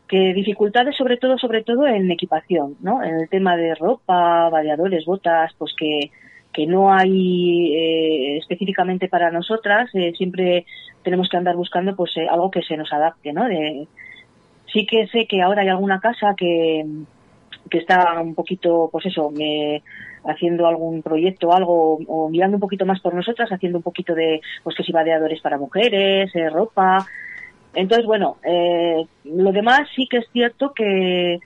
que 0.07 0.33
dificultades 0.33 0.95
sobre 0.95 1.17
todo 1.17 1.37
sobre 1.37 1.63
todo 1.63 1.85
en 1.87 2.09
equipación, 2.09 2.77
¿no? 2.81 3.03
En 3.03 3.15
el 3.15 3.29
tema 3.29 3.55
de 3.57 3.75
ropa, 3.75 4.49
variadores, 4.49 5.05
botas, 5.05 5.53
pues 5.57 5.73
que 5.75 6.11
que 6.53 6.67
no 6.67 6.93
hay 6.93 7.73
eh, 7.73 8.37
específicamente 8.37 9.07
para 9.07 9.31
nosotras, 9.31 9.89
eh, 9.95 10.13
siempre 10.15 10.65
tenemos 11.03 11.27
que 11.27 11.37
andar 11.37 11.55
buscando 11.55 11.95
pues 11.95 12.11
algo 12.29 12.51
que 12.51 12.61
se 12.61 12.77
nos 12.77 12.93
adapte, 12.93 13.33
¿no? 13.33 13.45
De, 13.45 13.87
sí 14.71 14.85
que 14.85 15.07
sé 15.07 15.25
que 15.25 15.41
ahora 15.41 15.63
hay 15.63 15.69
alguna 15.69 15.99
casa 15.99 16.35
que 16.37 16.85
que 17.71 17.79
está 17.79 18.21
un 18.21 18.35
poquito, 18.35 18.89
pues 18.91 19.07
eso, 19.07 19.31
me, 19.31 19.81
haciendo 20.25 20.67
algún 20.67 21.01
proyecto, 21.01 21.53
algo, 21.53 21.99
o 22.07 22.29
mirando 22.29 22.57
un 22.57 22.61
poquito 22.61 22.85
más 22.85 22.99
por 22.99 23.13
nosotras, 23.13 23.49
haciendo 23.51 23.79
un 23.79 23.83
poquito 23.83 24.13
de, 24.13 24.41
pues 24.63 24.75
que 24.75 24.83
si 24.83 24.91
vadeadores 24.91 25.41
para 25.41 25.57
mujeres, 25.57 26.33
eh, 26.35 26.49
ropa. 26.49 27.05
Entonces, 27.73 28.05
bueno, 28.05 28.37
eh, 28.43 29.05
lo 29.25 29.51
demás 29.51 29.87
sí 29.95 30.07
que 30.09 30.17
es 30.17 30.25
cierto 30.31 30.73
que, 30.73 31.39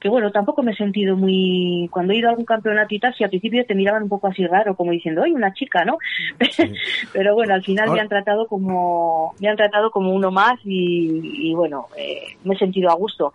que 0.00 0.08
bueno, 0.08 0.30
tampoco 0.30 0.62
me 0.62 0.72
he 0.72 0.76
sentido 0.76 1.16
muy, 1.16 1.88
cuando 1.90 2.12
he 2.12 2.16
ido 2.16 2.28
a 2.28 2.30
algún 2.30 2.44
campeonato 2.44 2.94
y 2.94 3.00
tal, 3.00 3.14
si 3.14 3.24
al 3.24 3.30
principio 3.30 3.64
te 3.66 3.74
miraban 3.74 4.04
un 4.04 4.08
poco 4.08 4.28
así 4.28 4.46
raro, 4.46 4.76
como 4.76 4.92
diciendo, 4.92 5.22
oye, 5.22 5.32
una 5.32 5.52
chica, 5.52 5.84
¿no? 5.84 5.98
Pero 7.12 7.34
bueno, 7.34 7.54
al 7.54 7.64
final 7.64 7.90
me 7.90 8.00
han 8.00 8.08
tratado 8.08 8.46
como, 8.46 9.34
me 9.40 9.48
han 9.48 9.56
tratado 9.56 9.90
como 9.90 10.12
uno 10.12 10.30
más 10.30 10.58
y, 10.64 11.52
bueno, 11.54 11.86
eh, 11.96 12.36
me 12.44 12.54
he 12.54 12.58
sentido 12.58 12.90
a 12.90 12.94
gusto 12.94 13.32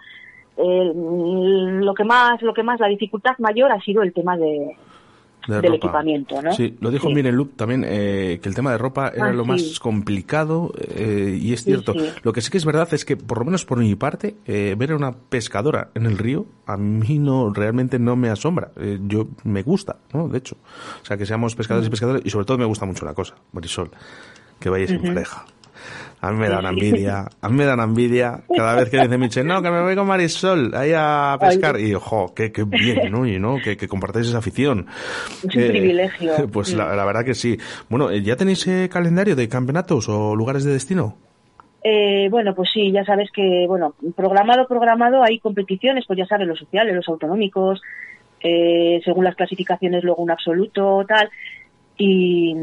lo 0.58 1.93
que 1.93 2.04
más, 2.04 2.41
lo 2.41 2.54
que 2.54 2.64
más, 2.64 2.80
la 2.80 2.88
dificultad 2.88 3.38
mayor 3.39 3.72
ha 3.72 3.82
sido 3.82 4.04
el 4.04 4.14
tema 4.14 4.38
de, 4.38 4.76
del 5.47 5.74
equipamiento, 5.74 6.41
¿no? 6.41 6.54
Sí, 6.54 6.78
lo 6.80 6.89
dijo 6.91 7.10
Miren 7.10 7.36
Loop 7.36 7.56
también, 7.56 7.84
eh, 7.86 8.39
que 8.41 8.49
el 8.49 8.56
tema 8.56 8.72
de 8.72 8.78
ropa 8.78 9.12
era 9.14 9.28
ah, 9.28 9.34
lo 9.34 9.45
más 9.45 9.80
complicado 9.80 10.72
eh, 10.80 11.38
y 11.39 11.54
es 11.54 11.64
cierto. 11.64 11.93
Lo 12.24 12.34
que 12.34 12.41
sí 12.41 12.49
que 12.49 12.58
es 12.58 12.66
verdad 12.66 12.88
es 12.93 13.06
que, 13.06 13.18
por 13.18 13.39
lo 13.39 13.45
menos 13.45 13.66
por 13.66 13.78
mi 13.80 13.95
parte, 13.95 14.36
eh, 14.45 14.76
ver 14.78 14.91
a 14.91 14.95
una 14.95 15.12
pescadora 15.12 15.89
en 15.95 16.06
el 16.06 16.18
río 16.18 16.45
a 16.66 16.78
mí 16.78 17.20
no 17.20 17.51
realmente 17.54 17.99
no 17.99 18.16
me 18.16 18.30
asombra. 18.30 18.72
yo 19.01 19.28
me 19.43 19.64
gusta, 19.64 19.97
¿no? 20.14 20.28
De 20.28 20.38
hecho, 20.38 20.56
o 21.01 21.06
sea, 21.06 21.18
que 21.18 21.26
seamos 21.26 21.56
pescadores 21.56 21.88
y 21.88 21.89
mm. 21.89 21.91
pescadores 21.91 22.22
y 22.26 22.30
sobre 22.30 22.45
todo 22.45 22.58
me 22.58 22.66
gusta 22.66 22.86
mucho 22.86 23.06
una 23.06 23.14
cosa, 23.14 23.36
Marisol, 23.51 23.89
que 24.60 24.70
vayáis 24.70 24.91
en 24.91 25.01
pareja. 25.01 25.45
A 26.21 26.31
mí 26.31 26.39
me 26.39 26.47
da 26.47 26.59
una 26.59 26.69
envidia, 26.69 27.25
a 27.41 27.49
mí 27.49 27.57
me 27.57 27.65
da 27.65 27.73
una 27.73 27.84
envidia 27.84 28.43
cada 28.55 28.75
vez 28.75 28.89
que 28.89 28.97
dice 28.97 29.17
Michel, 29.17 29.45
no, 29.45 29.61
que 29.61 29.69
me 29.69 29.81
voy 29.81 29.93
con 29.93 30.07
Marisol 30.07 30.73
ahí 30.73 30.93
a 30.95 31.38
pescar. 31.38 31.79
Y 31.79 31.93
ojo, 31.93 32.34
qué, 32.34 32.51
qué 32.51 32.63
bien, 32.63 33.11
¿no? 33.11 33.27
Y, 33.27 33.39
¿no? 33.39 33.57
Que, 33.61 33.75
que 33.75 33.89
compartáis 33.89 34.27
esa 34.27 34.38
afición. 34.38 34.88
Es 35.38 35.55
un 35.55 35.67
privilegio. 35.67 36.31
Pues 36.53 36.73
la, 36.73 37.03
verdad 37.03 37.25
que 37.25 37.34
sí. 37.34 37.57
Bueno, 37.89 38.11
¿ya 38.11 38.36
tenéis 38.38 38.65
eh, 38.67 38.88
calendario 38.91 39.36
de 39.36 39.49
campeonatos 39.49 40.07
o 40.07 40.36
lugares 40.36 40.63
de 40.63 40.71
destino? 40.71 41.17
Eh, 41.84 42.29
bueno, 42.29 42.55
pues 42.55 42.69
sí, 42.73 42.91
ya 42.91 43.03
sabes 43.03 43.29
que, 43.31 43.65
bueno, 43.67 43.93
programado, 44.15 44.65
programado, 44.67 45.23
hay 45.23 45.39
competiciones, 45.39 46.05
pues 46.07 46.17
ya 46.17 46.25
sabes, 46.25 46.47
los 46.47 46.59
sociales, 46.59 46.95
los 46.95 47.09
autonómicos, 47.09 47.81
eh, 48.39 49.01
según 49.03 49.25
las 49.25 49.36
clasificaciones, 49.36 50.03
luego 50.03 50.23
un 50.23 50.31
absoluto, 50.31 51.03
tal. 51.05 51.29
Y, 51.97 52.55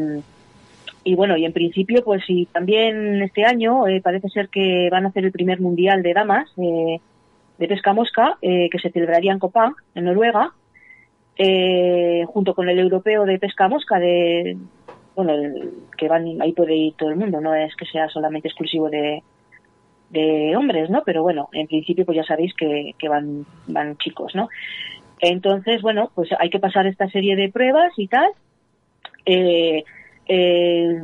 y 1.10 1.16
bueno, 1.16 1.36
y 1.36 1.44
en 1.44 1.52
principio, 1.52 2.04
pues 2.04 2.22
sí, 2.24 2.46
también 2.52 3.20
este 3.20 3.44
año 3.44 3.88
eh, 3.88 4.00
parece 4.00 4.28
ser 4.28 4.48
que 4.48 4.88
van 4.92 5.04
a 5.04 5.08
hacer 5.08 5.24
el 5.24 5.32
primer 5.32 5.60
mundial 5.60 6.04
de 6.04 6.14
damas 6.14 6.48
eh, 6.56 7.00
de 7.58 7.66
pesca 7.66 7.92
mosca, 7.92 8.38
eh, 8.40 8.68
que 8.70 8.78
se 8.78 8.90
celebraría 8.90 9.32
en 9.32 9.40
Copán, 9.40 9.74
en 9.96 10.04
Noruega, 10.04 10.52
junto 12.26 12.54
con 12.54 12.68
el 12.68 12.78
europeo 12.78 13.24
de 13.24 13.40
pesca 13.40 13.66
mosca 13.66 13.98
de, 13.98 14.56
bueno, 15.16 15.32
que 15.96 16.06
van, 16.06 16.40
ahí 16.40 16.52
puede 16.52 16.76
ir 16.76 16.94
todo 16.94 17.08
el 17.08 17.16
mundo, 17.16 17.40
no 17.40 17.56
es 17.56 17.74
que 17.74 17.86
sea 17.86 18.08
solamente 18.08 18.46
exclusivo 18.46 18.88
de, 18.88 19.24
de 20.10 20.54
hombres, 20.54 20.90
¿no? 20.90 21.02
Pero 21.04 21.24
bueno, 21.24 21.48
en 21.52 21.66
principio, 21.66 22.04
pues 22.04 22.16
ya 22.16 22.24
sabéis 22.24 22.54
que, 22.54 22.94
que 22.96 23.08
van, 23.08 23.44
van 23.66 23.96
chicos, 23.96 24.32
¿no? 24.36 24.48
Entonces, 25.18 25.82
bueno, 25.82 26.12
pues 26.14 26.28
hay 26.38 26.50
que 26.50 26.60
pasar 26.60 26.86
esta 26.86 27.08
serie 27.08 27.34
de 27.34 27.50
pruebas 27.50 27.92
y 27.96 28.06
tal. 28.06 28.30
Eh, 29.26 29.82
eh, 30.32 31.00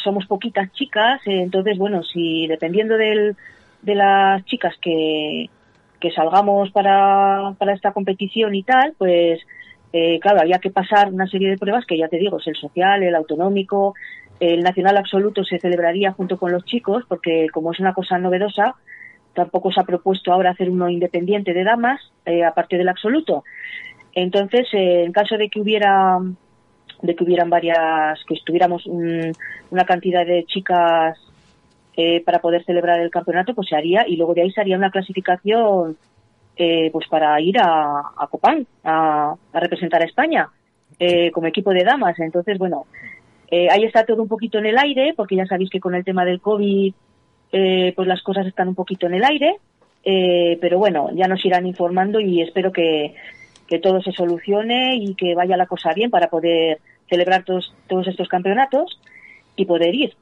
somos 0.00 0.26
poquitas 0.26 0.72
chicas, 0.72 1.20
eh, 1.26 1.40
entonces, 1.42 1.76
bueno, 1.76 2.04
si 2.04 2.46
dependiendo 2.46 2.96
del, 2.96 3.34
de 3.82 3.94
las 3.96 4.44
chicas 4.44 4.76
que, 4.80 5.50
que 5.98 6.12
salgamos 6.12 6.70
para, 6.70 7.54
para 7.58 7.74
esta 7.74 7.92
competición 7.92 8.54
y 8.54 8.62
tal, 8.62 8.94
pues 8.96 9.40
eh, 9.92 10.20
claro, 10.20 10.40
había 10.40 10.60
que 10.60 10.70
pasar 10.70 11.12
una 11.12 11.26
serie 11.26 11.50
de 11.50 11.58
pruebas 11.58 11.84
que 11.84 11.98
ya 11.98 12.06
te 12.06 12.16
digo, 12.16 12.38
es 12.38 12.46
el 12.46 12.54
social, 12.54 13.02
el 13.02 13.16
autonómico, 13.16 13.94
el 14.38 14.62
nacional 14.62 14.98
absoluto 14.98 15.42
se 15.42 15.58
celebraría 15.58 16.12
junto 16.12 16.38
con 16.38 16.52
los 16.52 16.64
chicos, 16.64 17.02
porque 17.08 17.48
como 17.52 17.72
es 17.72 17.80
una 17.80 17.92
cosa 17.92 18.18
novedosa, 18.18 18.76
tampoco 19.34 19.72
se 19.72 19.80
ha 19.80 19.84
propuesto 19.84 20.32
ahora 20.32 20.50
hacer 20.50 20.70
uno 20.70 20.88
independiente 20.88 21.52
de 21.52 21.64
damas, 21.64 22.00
eh, 22.24 22.44
aparte 22.44 22.78
del 22.78 22.88
absoluto. 22.88 23.42
Entonces, 24.12 24.68
en 24.70 25.10
caso 25.10 25.36
de 25.36 25.48
que 25.48 25.60
hubiera 25.60 26.20
de 27.04 27.14
que 27.14 27.24
hubieran 27.24 27.50
varias, 27.50 28.18
que 28.26 28.34
estuviéramos 28.34 28.86
una 28.86 29.84
cantidad 29.84 30.24
de 30.24 30.44
chicas 30.46 31.18
eh, 31.96 32.22
para 32.24 32.40
poder 32.40 32.64
celebrar 32.64 33.00
el 33.00 33.10
campeonato, 33.10 33.54
pues 33.54 33.68
se 33.68 33.76
haría 33.76 34.04
y 34.08 34.16
luego 34.16 34.34
de 34.34 34.42
ahí 34.42 34.50
se 34.50 34.60
haría 34.60 34.76
una 34.76 34.90
clasificación 34.90 35.96
eh, 36.56 36.90
pues 36.92 37.06
para 37.08 37.40
ir 37.40 37.58
a, 37.60 38.00
a 38.16 38.26
Copán 38.30 38.66
a, 38.84 39.34
representar 39.52 40.02
a 40.02 40.06
España. 40.06 40.48
eh, 40.98 41.30
como 41.32 41.46
equipo 41.48 41.72
de 41.72 41.84
damas. 41.84 42.18
Entonces, 42.20 42.58
bueno, 42.58 42.86
eh, 43.50 43.68
ahí 43.70 43.84
está 43.84 44.04
todo 44.04 44.22
un 44.22 44.28
poquito 44.28 44.58
en 44.58 44.66
el 44.66 44.78
aire, 44.78 45.12
porque 45.16 45.36
ya 45.36 45.46
sabéis 45.46 45.70
que 45.70 45.80
con 45.80 45.94
el 45.94 46.04
tema 46.04 46.24
del 46.24 46.40
COVID, 46.40 46.94
eh, 47.52 47.92
pues 47.94 48.08
las 48.08 48.22
cosas 48.22 48.46
están 48.46 48.68
un 48.68 48.74
poquito 48.74 49.06
en 49.06 49.14
el 49.14 49.24
aire. 49.24 49.56
pero 50.60 50.78
bueno, 50.78 51.10
ya 51.14 51.26
nos 51.26 51.44
irán 51.44 51.66
informando 51.66 52.20
y 52.20 52.42
espero 52.42 52.70
que, 52.72 53.14
que 53.66 53.78
todo 53.78 54.02
se 54.02 54.12
solucione 54.12 54.96
y 54.96 55.14
que 55.14 55.34
vaya 55.34 55.56
la 55.56 55.66
cosa 55.66 55.92
bien 55.94 56.10
para 56.10 56.28
poder 56.28 56.78
celebrar 57.08 57.44
todos, 57.44 57.74
todos 57.88 58.06
estos 58.08 58.28
campeonatos 58.28 58.98
y 59.56 59.66
poder 59.66 59.94
ir 59.94 60.16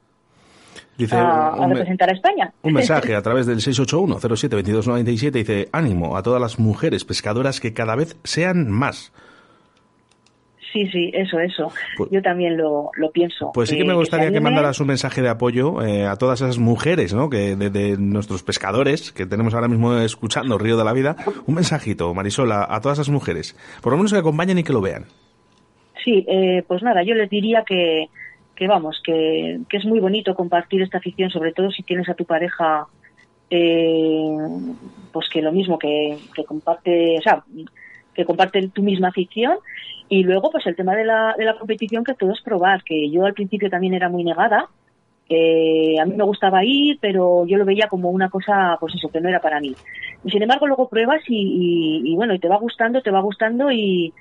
a, 1.11 1.65
representar 1.67 2.09
a 2.09 2.13
España. 2.13 2.53
Un 2.61 2.73
mensaje 2.73 3.15
a 3.15 3.21
través 3.21 3.45
del 3.45 3.57
681-07-2297 3.57 5.31
dice, 5.31 5.69
ánimo 5.71 6.17
a 6.17 6.23
todas 6.23 6.41
las 6.41 6.59
mujeres 6.59 7.05
pescadoras 7.05 7.59
que 7.59 7.73
cada 7.73 7.95
vez 7.95 8.17
sean 8.23 8.69
más. 8.69 9.11
Sí, 10.71 10.87
sí, 10.91 11.11
eso, 11.13 11.39
eso. 11.39 11.71
Pues 11.97 12.09
Yo 12.11 12.23
también 12.23 12.57
lo, 12.57 12.89
lo, 12.95 13.11
pienso. 13.11 13.51
Pues 13.53 13.69
sí 13.69 13.77
que 13.77 13.83
me 13.83 13.93
gustaría 13.93 14.31
que, 14.31 14.39
mandaras 14.39 14.79
un 14.79 14.87
mensaje 14.87 15.21
de 15.21 15.29
apoyo 15.29 15.83
eh, 15.83 16.07
a 16.07 16.15
todas 16.15 16.41
esas 16.41 16.57
mujeres, 16.57 17.13
¿no? 17.13 17.29
Que 17.29 17.55
de, 17.55 17.95
nuestros 17.97 18.41
pescadores 18.41 19.11
que 19.11 19.27
tenemos 19.27 19.53
ahora 19.53 19.67
mismo 19.67 19.95
escuchando 19.97 20.57
Río 20.57 20.75
de 20.75 20.83
la 20.83 20.93
Vida, 20.93 21.15
un 21.45 21.53
mensajito, 21.53 22.11
Marisol, 22.15 22.51
a, 22.51 22.79
todas 22.81 22.97
esas 22.97 23.09
mujeres, 23.09 23.55
por 23.81 23.91
lo 23.91 23.97
menos 23.97 24.13
que 24.13 24.17
acompañen 24.17 24.57
y 24.57 24.63
que 24.63 24.73
lo 24.73 24.81
vean. 24.81 25.05
Sí, 26.03 26.25
eh, 26.27 26.63
pues 26.67 26.83
nada, 26.83 27.03
yo 27.03 27.15
les 27.15 27.29
diría 27.29 27.63
que, 27.65 28.09
que 28.55 28.67
vamos, 28.67 29.01
que, 29.03 29.59
que, 29.69 29.77
es 29.77 29.85
muy 29.85 29.99
bonito 29.99 30.35
compartir 30.35 30.81
esta 30.81 30.97
afición, 30.97 31.29
sobre 31.29 31.53
todo 31.53 31.71
si 31.71 31.83
tienes 31.83 32.09
a 32.09 32.13
tu 32.13 32.25
pareja, 32.25 32.87
eh, 33.49 34.37
pues 35.11 35.29
que 35.29 35.41
lo 35.41 35.51
mismo, 35.51 35.79
que, 35.79 36.17
que 36.35 36.43
comparte, 36.43 37.17
o 37.17 37.21
sea, 37.21 37.43
que 38.13 38.25
comparten 38.25 38.71
tu 38.71 38.83
misma 38.83 39.09
afición. 39.09 39.57
Y 40.09 40.23
luego, 40.23 40.51
pues 40.51 40.67
el 40.67 40.75
tema 40.75 40.95
de 40.95 41.05
la, 41.05 41.35
de 41.37 41.45
la 41.45 41.57
competición, 41.57 42.03
que 42.03 42.13
todo 42.13 42.33
es 42.33 42.41
probar, 42.41 42.83
que 42.83 43.09
yo 43.09 43.25
al 43.25 43.33
principio 43.33 43.69
también 43.69 43.93
era 43.93 44.09
muy 44.09 44.23
negada. 44.23 44.67
Eh, 45.29 45.97
a 45.99 46.05
mí 46.05 46.15
me 46.15 46.25
gustaba 46.25 46.63
ir, 46.65 46.97
pero 47.01 47.45
yo 47.47 47.57
lo 47.57 47.65
veía 47.65 47.87
como 47.87 48.09
una 48.09 48.29
cosa, 48.29 48.77
pues 48.79 48.93
eso, 48.95 49.09
que 49.09 49.21
no 49.21 49.29
era 49.29 49.39
para 49.39 49.61
mí. 49.61 49.73
Y 50.23 50.29
sin 50.29 50.41
embargo, 50.43 50.67
luego 50.67 50.89
pruebas 50.89 51.21
y, 51.27 52.01
y, 52.03 52.15
bueno, 52.15 52.33
y 52.33 52.39
te 52.39 52.49
va 52.49 52.57
gustando, 52.57 53.01
te 53.01 53.09
va 53.09 53.21
gustando 53.21 53.71
y, 53.71 54.13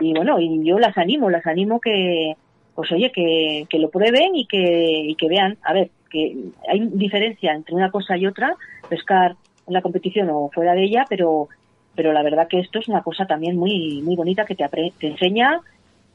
y 0.00 0.12
bueno, 0.14 0.38
y 0.40 0.64
yo 0.64 0.78
las 0.78 0.96
animo, 0.98 1.30
las 1.30 1.46
animo 1.46 1.80
que, 1.80 2.36
pues 2.74 2.90
oye, 2.92 3.10
que, 3.12 3.66
que 3.68 3.78
lo 3.78 3.90
prueben 3.90 4.34
y 4.34 4.46
que, 4.46 5.04
y 5.08 5.14
que 5.14 5.28
vean, 5.28 5.58
a 5.62 5.72
ver, 5.72 5.90
que 6.10 6.36
hay 6.68 6.80
diferencia 6.92 7.52
entre 7.52 7.74
una 7.74 7.90
cosa 7.90 8.16
y 8.16 8.26
otra, 8.26 8.54
pescar 8.88 9.36
en 9.66 9.74
la 9.74 9.82
competición 9.82 10.28
o 10.30 10.50
fuera 10.52 10.74
de 10.74 10.84
ella, 10.84 11.06
pero 11.08 11.48
pero 11.96 12.12
la 12.12 12.22
verdad 12.22 12.48
que 12.48 12.58
esto 12.58 12.80
es 12.80 12.88
una 12.88 13.02
cosa 13.02 13.26
también 13.26 13.56
muy 13.56 14.02
muy 14.02 14.16
bonita 14.16 14.44
que 14.44 14.54
te, 14.56 14.68
te 14.98 15.06
enseña 15.06 15.60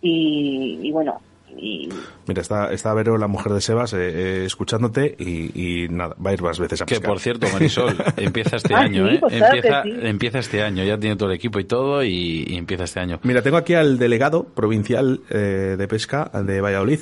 y, 0.01 0.91
bueno 0.91 1.21
y... 1.57 1.89
Mira, 2.27 2.41
está, 2.41 2.71
está 2.71 2.93
Vero, 2.93 3.17
la 3.17 3.27
mujer 3.27 3.53
de 3.53 3.61
Sebas, 3.61 3.93
eh, 3.93 3.97
eh, 3.99 4.45
escuchándote 4.45 5.15
y, 5.17 5.87
nada, 5.89 6.15
va 6.23 6.31
a 6.31 6.33
ir 6.33 6.41
más 6.41 6.59
veces 6.59 6.81
a 6.81 6.85
pescar. 6.85 7.01
Que 7.01 7.07
por 7.07 7.19
cierto, 7.19 7.47
Marisol, 7.51 7.97
empieza 8.17 8.57
este 8.57 8.73
ah, 8.73 8.81
año, 8.81 9.09
¿eh? 9.09 9.17
Pues 9.19 9.33
empieza, 9.33 9.83
empieza 9.83 10.39
este 10.39 10.61
año, 10.61 10.83
ya 10.83 10.97
tiene 10.97 11.15
todo 11.15 11.29
el 11.29 11.35
equipo 11.35 11.59
y 11.59 11.65
todo 11.65 12.03
y, 12.03 12.45
empieza 12.49 12.83
este 12.83 12.99
año. 12.99 13.19
Mira, 13.23 13.41
tengo 13.41 13.57
aquí 13.57 13.73
al 13.73 13.97
delegado 13.97 14.43
provincial 14.43 15.21
eh, 15.29 15.75
de 15.77 15.87
pesca 15.87 16.29
de 16.33 16.61
Valladolid. 16.61 16.99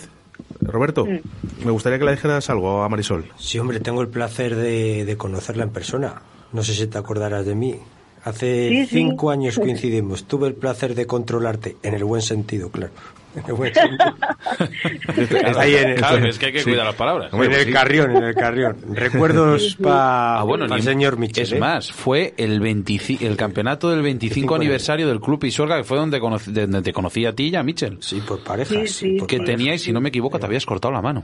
Roberto, 0.61 1.05
mm. 1.05 1.65
me 1.65 1.71
gustaría 1.71 1.99
que 1.99 2.05
le 2.05 2.11
dijeras 2.11 2.49
algo 2.49 2.83
a 2.83 2.89
Marisol. 2.89 3.25
Sí, 3.37 3.59
hombre, 3.59 3.79
tengo 3.79 4.01
el 4.01 4.07
placer 4.07 4.55
de, 4.55 5.03
de 5.05 5.17
conocerla 5.17 5.63
en 5.63 5.71
persona. 5.71 6.21
No 6.53 6.63
sé 6.63 6.73
si 6.73 6.87
te 6.87 6.97
acordarás 6.97 7.45
de 7.45 7.55
mí. 7.55 7.75
Hace 8.23 8.85
cinco 8.89 9.31
años 9.31 9.55
coincidimos. 9.59 10.25
Tuve 10.25 10.47
el 10.47 10.53
placer 10.53 10.95
de 10.95 11.05
controlarte, 11.05 11.77
en 11.81 11.93
el 11.93 12.03
buen 12.03 12.21
sentido, 12.21 12.69
claro. 12.69 12.91
Ahí 15.57 15.75
en 15.75 15.89
el, 15.89 16.25
es 16.25 16.39
que 16.39 16.47
hay 16.47 16.53
que 16.53 16.63
cuidar 16.63 16.85
las 16.85 16.95
palabras. 16.95 17.31
En 17.33 17.51
el 17.51 17.71
carrión, 17.71 18.15
en 18.15 18.23
el 18.23 18.35
carrión. 18.35 18.77
Recuerdos 18.93 19.77
para 19.81 20.41
ah, 20.41 20.75
el 20.75 20.81
señor 20.81 21.17
Michel. 21.17 21.43
Es 21.43 21.51
¿eh? 21.51 21.59
más, 21.59 21.91
fue 21.91 22.33
el, 22.37 22.61
el 22.63 23.37
campeonato 23.37 23.89
del 23.89 24.01
25 24.01 24.55
aniversario 24.55 25.07
del 25.07 25.19
Club 25.19 25.43
Isorga, 25.43 25.77
que 25.77 25.83
fue 25.83 25.97
donde, 25.97 26.19
donde 26.19 26.81
te 26.81 26.93
conocí 26.93 27.25
a 27.25 27.33
ti 27.33 27.49
y 27.49 27.55
a 27.55 27.63
Michel. 27.63 27.97
Sí, 28.01 28.21
por 28.21 28.43
parejas. 28.43 28.89
Sí, 28.89 29.17
que 29.27 29.39
teníais, 29.39 29.81
si 29.81 29.91
no 29.91 30.01
me 30.01 30.09
equivoco, 30.09 30.39
te 30.39 30.45
habías 30.45 30.65
cortado 30.65 30.93
la 30.93 31.01
mano. 31.01 31.23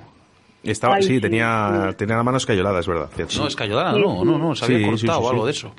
Estaba, 0.64 1.02
sí, 1.02 1.20
tenía, 1.20 1.94
tenía 1.98 2.16
la 2.16 2.24
mano 2.24 2.38
escayolada, 2.38 2.80
es 2.80 2.88
verdad. 2.88 3.10
No, 3.38 3.48
escayolada, 3.48 3.92
no, 4.00 4.24
no, 4.24 4.38
no, 4.38 4.56
se 4.56 4.64
había 4.64 4.88
cortado 4.88 5.20
o 5.20 5.30
algo 5.30 5.46
de 5.46 5.52
eso. 5.52 5.74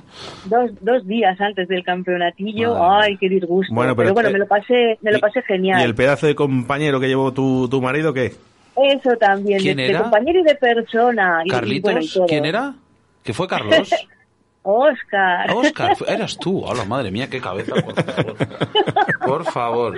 Dos, 0.44 0.72
dos 0.82 1.06
días 1.06 1.40
antes 1.40 1.66
del 1.68 1.82
campeonatillo, 1.82 2.76
ay, 2.92 3.16
qué 3.16 3.30
disgusto. 3.30 3.74
Bueno, 3.74 3.96
pero, 3.96 4.12
bueno, 4.12 4.30
me 4.30 4.38
lo 4.38 4.46
pasé, 4.46 4.98
me 5.00 5.10
lo 5.12 5.20
pasé 5.20 5.40
genial. 5.42 5.80
¿Y 5.80 5.84
el 5.84 5.94
pedazo 5.94 6.26
de 6.26 6.34
compañero 6.34 7.00
que 7.00 7.08
llevó 7.08 7.32
tu, 7.32 7.66
tu 7.68 7.80
marido 7.80 8.12
qué? 8.12 8.34
Eso 8.76 9.16
también, 9.18 9.60
¿Quién 9.60 9.78
de, 9.78 9.88
era? 9.88 10.02
compañero 10.02 10.40
y 10.40 10.42
de 10.42 10.54
persona. 10.56 11.42
¿Carlitos? 11.48 12.20
¿Quién 12.28 12.44
era? 12.44 12.74
¿Que 13.22 13.32
fue 13.32 13.48
Carlos? 13.48 13.90
Oscar. 14.66 15.50
Oscar, 15.50 15.96
eras 16.08 16.38
tú. 16.38 16.64
Hola, 16.64 16.84
madre 16.84 17.10
mía, 17.10 17.28
qué 17.28 17.40
cabeza, 17.40 17.74
por 17.74 17.94
favor. 17.94 18.36
Por 19.24 19.44
favor. 19.44 19.96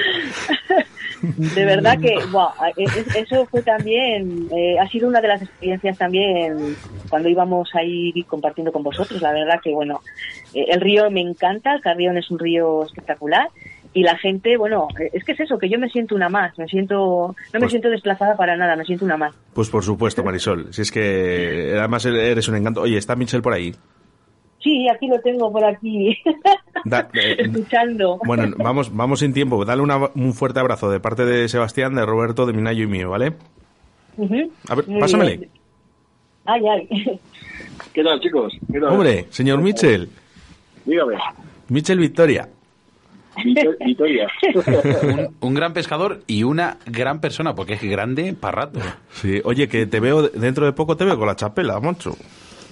De 1.22 1.64
verdad 1.64 1.98
que, 2.00 2.14
e, 2.76 2.84
e, 2.84 3.20
eso 3.20 3.46
fue 3.46 3.62
también, 3.62 4.48
eh, 4.54 4.78
ha 4.78 4.88
sido 4.88 5.08
una 5.08 5.20
de 5.20 5.28
las 5.28 5.42
experiencias 5.42 5.98
también 5.98 6.76
cuando 7.08 7.28
íbamos 7.28 7.70
ahí 7.74 8.12
compartiendo 8.24 8.72
con 8.72 8.82
vosotros. 8.82 9.20
La 9.22 9.32
verdad 9.32 9.60
que, 9.62 9.72
bueno, 9.72 10.00
eh, 10.54 10.66
el 10.68 10.80
río 10.80 11.10
me 11.10 11.20
encanta, 11.20 11.74
el 11.74 11.80
Carrión 11.80 12.16
es 12.16 12.30
un 12.30 12.38
río 12.38 12.84
espectacular 12.84 13.48
y 13.92 14.02
la 14.02 14.16
gente, 14.18 14.58
bueno, 14.58 14.88
es 15.12 15.24
que 15.24 15.32
es 15.32 15.40
eso, 15.40 15.58
que 15.58 15.70
yo 15.70 15.78
me 15.78 15.88
siento 15.88 16.14
una 16.14 16.28
más, 16.28 16.56
me 16.58 16.66
siento, 16.66 16.96
no 16.96 17.34
me 17.54 17.60
pues 17.60 17.70
siento 17.70 17.88
desplazada 17.88 18.36
para 18.36 18.54
nada, 18.54 18.76
me 18.76 18.84
siento 18.84 19.06
una 19.06 19.16
más. 19.16 19.34
Pues 19.54 19.70
por 19.70 19.82
supuesto, 19.82 20.22
Marisol, 20.22 20.72
si 20.72 20.82
es 20.82 20.92
que 20.92 21.74
además 21.78 22.04
eres 22.04 22.46
un 22.48 22.56
encanto. 22.56 22.82
Oye, 22.82 22.98
¿está 22.98 23.16
Michelle 23.16 23.42
por 23.42 23.54
ahí? 23.54 23.74
Sí, 24.66 24.88
aquí 24.88 25.06
lo 25.06 25.20
tengo 25.20 25.52
por 25.52 25.64
aquí, 25.64 26.08
eh, 27.14 27.36
escuchando. 27.38 28.18
Bueno, 28.26 28.52
vamos, 28.58 28.92
vamos 28.92 29.20
sin 29.20 29.32
tiempo. 29.32 29.64
Dale 29.64 29.80
un 29.80 30.34
fuerte 30.34 30.58
abrazo 30.58 30.90
de 30.90 30.98
parte 30.98 31.24
de 31.24 31.48
Sebastián, 31.48 31.94
de 31.94 32.04
Roberto, 32.04 32.46
de 32.46 32.52
Minayo 32.52 32.82
y 32.82 32.88
mío, 32.88 33.10
¿vale? 33.10 33.34
A 34.68 34.74
ver, 34.74 34.84
pásamele. 34.98 35.48
Ay, 36.46 36.62
ay. 36.66 36.88
¿Qué 37.92 38.02
tal, 38.02 38.18
chicos? 38.18 38.54
Hombre, 38.90 39.26
señor 39.30 39.62
Michel. 39.62 40.08
Dígame. 40.84 41.14
Michel 41.68 42.00
Victoria. 42.00 42.48
Victoria. 43.44 44.26
un, 45.40 45.54
gran 45.54 45.74
pescador 45.74 46.22
y 46.26 46.42
una 46.42 46.78
gran 46.86 47.20
persona, 47.20 47.54
porque 47.54 47.74
es 47.74 47.82
grande 47.82 48.34
para 48.34 48.62
rato. 48.62 48.80
Sí, 49.10 49.40
oye, 49.44 49.68
que 49.68 49.86
te 49.86 50.00
veo, 50.00 50.22
dentro 50.28 50.66
de 50.66 50.72
poco 50.72 50.96
te 50.96 51.04
veo 51.04 51.16
con 51.16 51.28
la 51.28 51.36
chapela, 51.36 51.78
moncho. 51.78 52.16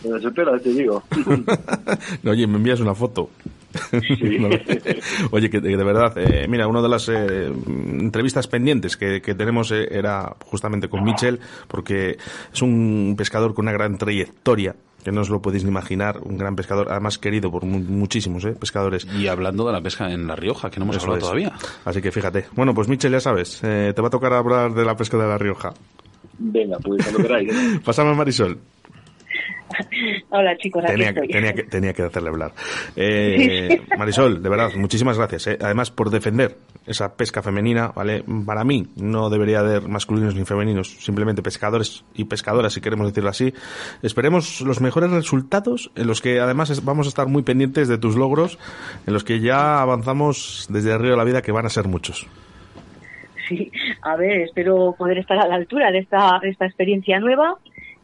Espera, 0.04 0.58
te 0.58 0.70
digo. 0.70 1.02
oye, 2.26 2.46
me 2.46 2.56
envías 2.56 2.80
una 2.80 2.94
foto. 2.94 3.30
oye, 5.30 5.50
que 5.50 5.60
de, 5.60 5.76
verdad, 5.76 6.16
eh, 6.16 6.46
mira, 6.48 6.68
una 6.68 6.80
de 6.80 6.88
las 6.88 7.08
eh, 7.08 7.46
entrevistas 7.66 8.46
pendientes 8.46 8.96
que, 8.96 9.20
tenemos 9.20 9.72
eh, 9.72 9.88
era 9.90 10.36
justamente 10.44 10.88
con 10.88 11.02
Michel, 11.02 11.40
porque 11.68 12.16
es 12.52 12.62
un 12.62 13.14
pescador 13.16 13.54
con 13.54 13.64
una 13.64 13.72
gran 13.72 13.98
trayectoria 13.98 14.76
que 15.02 15.12
no 15.12 15.20
os 15.20 15.28
lo 15.28 15.42
podéis 15.42 15.64
ni 15.64 15.70
imaginar, 15.70 16.18
un 16.22 16.38
gran 16.38 16.56
pescador, 16.56 16.86
además 16.90 17.18
querido 17.18 17.50
por 17.50 17.62
muchísimos 17.66 18.46
pescadores. 18.58 19.06
Y 19.18 19.26
hablando 19.26 19.66
de 19.66 19.72
la 19.72 19.82
pesca 19.82 20.10
en 20.10 20.26
La 20.26 20.34
Rioja, 20.34 20.70
que 20.70 20.80
no 20.80 20.84
hemos 20.84 20.96
hablado 21.02 21.20
todavía. 21.20 21.52
Así 21.84 22.00
que 22.00 22.10
fíjate. 22.10 22.46
Bueno, 22.52 22.74
pues 22.74 22.88
Michel, 22.88 23.12
ya 23.12 23.20
sabes, 23.20 23.60
te 23.60 24.00
va 24.00 24.06
a 24.06 24.10
tocar 24.10 24.32
hablar 24.32 24.72
de 24.72 24.82
la 24.82 24.96
pesca 24.96 25.18
de 25.18 25.28
La 25.28 25.36
Rioja. 25.36 25.74
Venga, 26.38 26.78
pues 26.78 27.02
cuando 27.02 27.22
queráis. 27.22 27.52
Pásame 27.84 28.14
Marisol. 28.14 28.58
Hola 30.30 30.56
chicos, 30.56 30.84
tenía, 30.84 31.12
Que, 31.14 31.64
tenía, 31.64 31.92
que, 31.92 32.02
hacerle 32.02 32.28
hablar. 32.28 32.52
Eh, 32.96 33.80
Marisol, 33.96 34.42
de 34.42 34.48
verdad, 34.48 34.70
muchísimas 34.76 35.18
gracias. 35.18 35.46
Eh. 35.48 35.58
Además, 35.60 35.90
por 35.90 36.10
defender 36.10 36.56
esa 36.86 37.16
pesca 37.16 37.42
femenina, 37.42 37.92
¿vale? 37.94 38.24
Para 38.44 38.64
mí 38.64 38.86
no 38.96 39.30
debería 39.30 39.60
haber 39.60 39.88
masculinos 39.88 40.34
ni 40.34 40.44
femeninos, 40.44 40.88
simplemente 41.02 41.42
pescadores 41.42 42.04
y 42.14 42.24
pescadoras, 42.24 42.72
si 42.72 42.80
queremos 42.80 43.06
decirlo 43.06 43.30
así. 43.30 43.52
Esperemos 44.02 44.60
los 44.60 44.80
mejores 44.80 45.10
resultados, 45.10 45.90
en 45.96 46.06
los 46.06 46.20
que 46.20 46.40
además 46.40 46.84
vamos 46.84 47.06
a 47.06 47.08
estar 47.08 47.26
muy 47.26 47.42
pendientes 47.42 47.88
de 47.88 47.98
tus 47.98 48.16
logros, 48.16 48.58
en 49.06 49.14
los 49.14 49.24
que 49.24 49.40
ya 49.40 49.80
avanzamos 49.80 50.66
desde 50.68 50.92
el 50.92 51.00
río 51.00 51.12
de 51.12 51.16
la 51.16 51.24
vida, 51.24 51.42
que 51.42 51.52
van 51.52 51.66
a 51.66 51.70
ser 51.70 51.88
muchos. 51.88 52.26
Sí, 53.48 53.70
a 54.02 54.16
ver, 54.16 54.42
espero 54.42 54.94
poder 54.96 55.18
estar 55.18 55.38
a 55.38 55.46
la 55.46 55.56
altura 55.56 55.90
de 55.90 55.98
esta, 55.98 56.38
de 56.42 56.50
esta 56.50 56.66
experiencia 56.66 57.20
nueva 57.20 57.58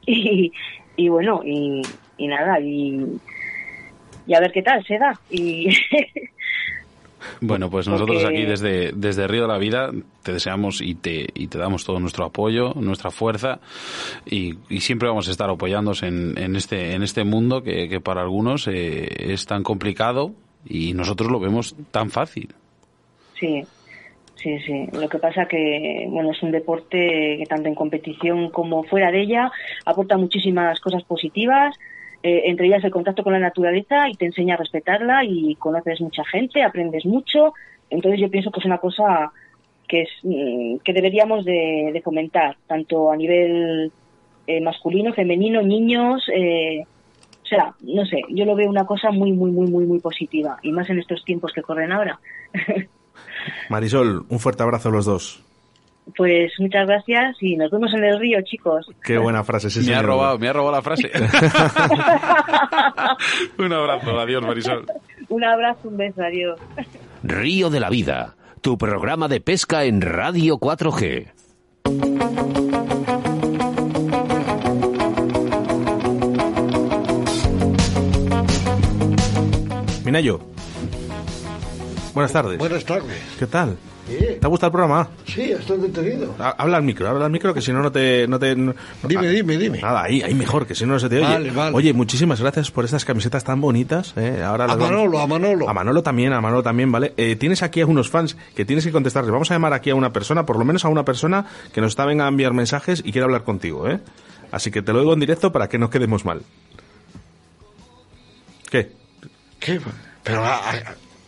y, 0.07 0.53
y 1.01 1.09
bueno, 1.09 1.41
y, 1.43 1.83
nada, 2.19 2.61
y, 2.61 3.19
y, 4.27 4.35
a 4.35 4.41
ver 4.41 4.53
qué 4.53 4.63
tal 4.63 4.85
se 4.85 4.99
da. 4.99 5.19
Y 5.31 5.69
Bueno, 7.41 7.71
pues 7.71 7.89
nosotros 7.89 8.25
aquí 8.25 8.45
desde, 8.45 8.93
desde 8.93 9.27
Río 9.27 9.43
de 9.43 9.49
la 9.49 9.59
Vida 9.59 9.91
te 10.23 10.33
deseamos 10.33 10.81
y 10.81 10.95
te, 10.95 11.27
y 11.35 11.49
te 11.49 11.59
damos 11.59 11.85
todo 11.85 12.01
nuestro 12.01 12.27
apoyo, 12.27 12.75
nuestra 12.75 13.11
fuerza 13.11 13.61
y, 14.27 14.57
y 14.69 14.81
siempre 14.81 15.09
vamos 15.09 15.29
a 15.29 15.31
estar 15.31 15.49
apoyándonos 15.49 16.03
en, 16.03 16.37
en, 16.39 16.57
este, 16.57 16.95
en 16.95 17.03
este 17.03 17.25
mundo 17.25 17.63
que, 17.63 17.89
que 17.89 18.01
para 18.01 18.23
algunos 18.23 18.67
eh, 18.69 19.33
es 19.33 19.47
tan 19.47 19.63
complicado 19.63 20.33
y 20.67 20.93
nosotros 20.93 21.31
lo 21.31 21.41
vemos 21.41 21.77
tan 21.91 22.11
fácil. 22.11 22.55
Sí, 23.39 23.65
Sí, 24.43 24.59
sí. 24.61 24.87
Lo 24.93 25.09
que 25.09 25.19
pasa 25.19 25.47
que, 25.47 26.07
bueno, 26.09 26.31
es 26.31 26.43
un 26.43 26.51
deporte 26.51 27.37
que 27.39 27.45
tanto 27.47 27.69
en 27.69 27.75
competición 27.75 28.49
como 28.49 28.85
fuera 28.85 29.13
de 29.13 29.21
ella 29.21 29.53
aporta 29.85 30.17
muchísimas 30.17 30.81
cosas 30.81 31.03
positivas, 31.05 31.77
eh, 32.23 32.43
entre 32.47 32.67
ellas 32.67 32.83
el 32.83 32.91
contacto 32.91 33.23
con 33.23 33.35
la 33.35 33.39
naturaleza 33.39 34.09
y 34.09 34.15
te 34.15 34.25
enseña 34.25 34.55
a 34.55 34.59
respetarla 34.59 35.25
y 35.25 35.57
conoces 35.57 36.01
mucha 36.01 36.25
gente, 36.25 36.63
aprendes 36.63 37.05
mucho. 37.05 37.53
Entonces 37.91 38.19
yo 38.19 38.31
pienso 38.31 38.51
que 38.51 38.61
es 38.61 38.67
una 38.67 38.79
cosa 38.79 39.31
que, 39.87 40.03
es, 40.03 40.11
mm, 40.23 40.77
que 40.85 40.95
deberíamos 40.95 41.45
de, 41.45 42.01
fomentar, 42.03 42.57
tanto 42.67 43.13
a 43.13 43.17
nivel 43.17 43.93
eh, 44.47 44.61
masculino, 44.63 45.13
femenino, 45.13 45.61
niños. 45.61 46.27
Eh, 46.35 46.83
o 47.43 47.47
sea, 47.47 47.75
no 47.83 48.07
sé, 48.07 48.23
yo 48.31 48.47
lo 48.47 48.55
veo 48.55 48.71
una 48.71 48.87
cosa 48.87 49.11
muy, 49.11 49.33
muy, 49.33 49.51
muy, 49.51 49.71
muy, 49.71 49.85
muy 49.85 50.01
positiva 50.01 50.59
y 50.63 50.73
más 50.73 50.89
en 50.89 50.99
estos 50.99 51.25
tiempos 51.27 51.53
que 51.53 51.61
corren 51.61 51.93
ahora. 51.93 52.19
Marisol, 53.69 54.25
un 54.29 54.39
fuerte 54.39 54.63
abrazo 54.63 54.89
a 54.89 54.93
los 54.93 55.07
dos. 55.07 55.43
Pues 56.17 56.53
muchas 56.59 56.87
gracias 56.87 57.37
y 57.41 57.57
nos 57.57 57.71
vemos 57.71 57.93
en 57.95 58.05
el 58.05 58.19
río, 58.19 58.39
chicos. 58.43 58.87
Qué 59.03 59.19
buena 59.19 59.45
frase, 59.45 59.71
sí, 59.71 59.89
Me 59.89 59.95
ha 59.95 60.03
robado, 60.03 60.39
me 60.39 60.49
ha 60.49 60.53
robado 60.53 60.77
la 60.77 60.83
frase. 60.83 61.11
un 63.59 63.73
abrazo, 63.73 64.19
adiós, 64.19 64.43
Marisol. 64.43 64.87
Un 65.29 65.45
abrazo, 65.45 65.89
un 65.89 65.97
beso, 65.97 66.23
adiós. 66.23 66.59
Río 67.23 67.71
de 67.71 67.81
la 67.81 67.91
Vida, 67.91 68.35
tu 68.61 68.79
programa 68.79 69.29
de 69.29 69.41
pesca 69.41 69.85
en 69.85 70.01
Radio 70.01 70.59
4G. 70.59 71.29
Minayo, 80.05 80.41
Buenas 82.21 82.33
tardes. 82.33 82.59
Buenas 82.59 82.85
tardes. 82.85 83.19
¿Qué 83.39 83.47
tal? 83.47 83.79
¿Te 84.07 84.41
ha 84.43 84.49
gustado 84.49 84.69
el 84.69 84.73
programa? 84.73 85.09
Sí, 85.25 85.53
estoy 85.53 85.81
detenido. 85.81 86.35
Habla 86.39 86.77
al 86.77 86.83
micro, 86.83 87.09
habla 87.09 87.25
al 87.25 87.31
micro, 87.31 87.55
que 87.55 87.63
si 87.63 87.73
no, 87.73 87.81
no 87.81 87.91
te... 87.91 88.29
No 88.29 88.39
te 88.39 88.55
dime, 88.55 89.29
dime, 89.29 89.57
dime. 89.57 89.81
Nada, 89.81 90.03
ahí, 90.03 90.21
ahí 90.21 90.35
mejor, 90.35 90.67
que 90.67 90.75
si 90.75 90.85
no, 90.85 90.93
no 90.95 90.99
se 90.99 91.09
te 91.09 91.17
oye. 91.17 91.25
Vale, 91.25 91.51
vale. 91.51 91.75
Oye, 91.75 91.95
muchísimas 91.95 92.39
gracias 92.39 92.71
por 92.71 92.85
estas 92.85 93.07
camisetas 93.07 93.43
tan 93.43 93.59
bonitas. 93.63 94.13
¿eh? 94.19 94.43
Ahora 94.45 94.65
a 94.65 94.77
Manolo, 94.77 95.19
a 95.19 95.27
Manolo. 95.27 95.67
A 95.67 95.73
Manolo 95.73 96.03
también, 96.03 96.35
a 96.35 96.43
Manolo 96.43 96.63
también, 96.63 96.93
¿vale? 96.93 97.15
Eh, 97.17 97.37
tienes 97.37 97.63
aquí 97.63 97.81
a 97.81 97.87
unos 97.87 98.11
fans 98.11 98.37
que 98.55 98.67
tienes 98.67 98.85
que 98.85 98.93
contestarles. 98.93 99.33
Vamos 99.33 99.51
a 99.51 99.55
llamar 99.55 99.73
aquí 99.73 99.89
a 99.89 99.95
una 99.95 100.13
persona, 100.13 100.45
por 100.45 100.59
lo 100.59 100.67
menos 100.67 100.85
a 100.85 100.89
una 100.89 101.07
persona 101.07 101.47
que 101.73 101.81
nos 101.81 101.93
está 101.93 102.05
venga 102.05 102.27
a 102.27 102.29
enviar 102.29 102.53
mensajes 102.53 103.01
y 103.03 103.13
quiere 103.13 103.25
hablar 103.25 103.45
contigo, 103.45 103.89
¿eh? 103.89 103.99
Así 104.53 104.71
que 104.71 104.83
te 104.83 104.93
lo 104.93 104.99
digo 104.99 105.15
en 105.15 105.21
directo 105.21 105.53
para 105.53 105.71
que 105.71 105.79
no 105.79 105.89
quedemos 105.89 106.27
mal. 106.27 106.43
¿Qué? 108.71 108.93
¿Qué? 109.59 109.81
Pero... 110.23 110.43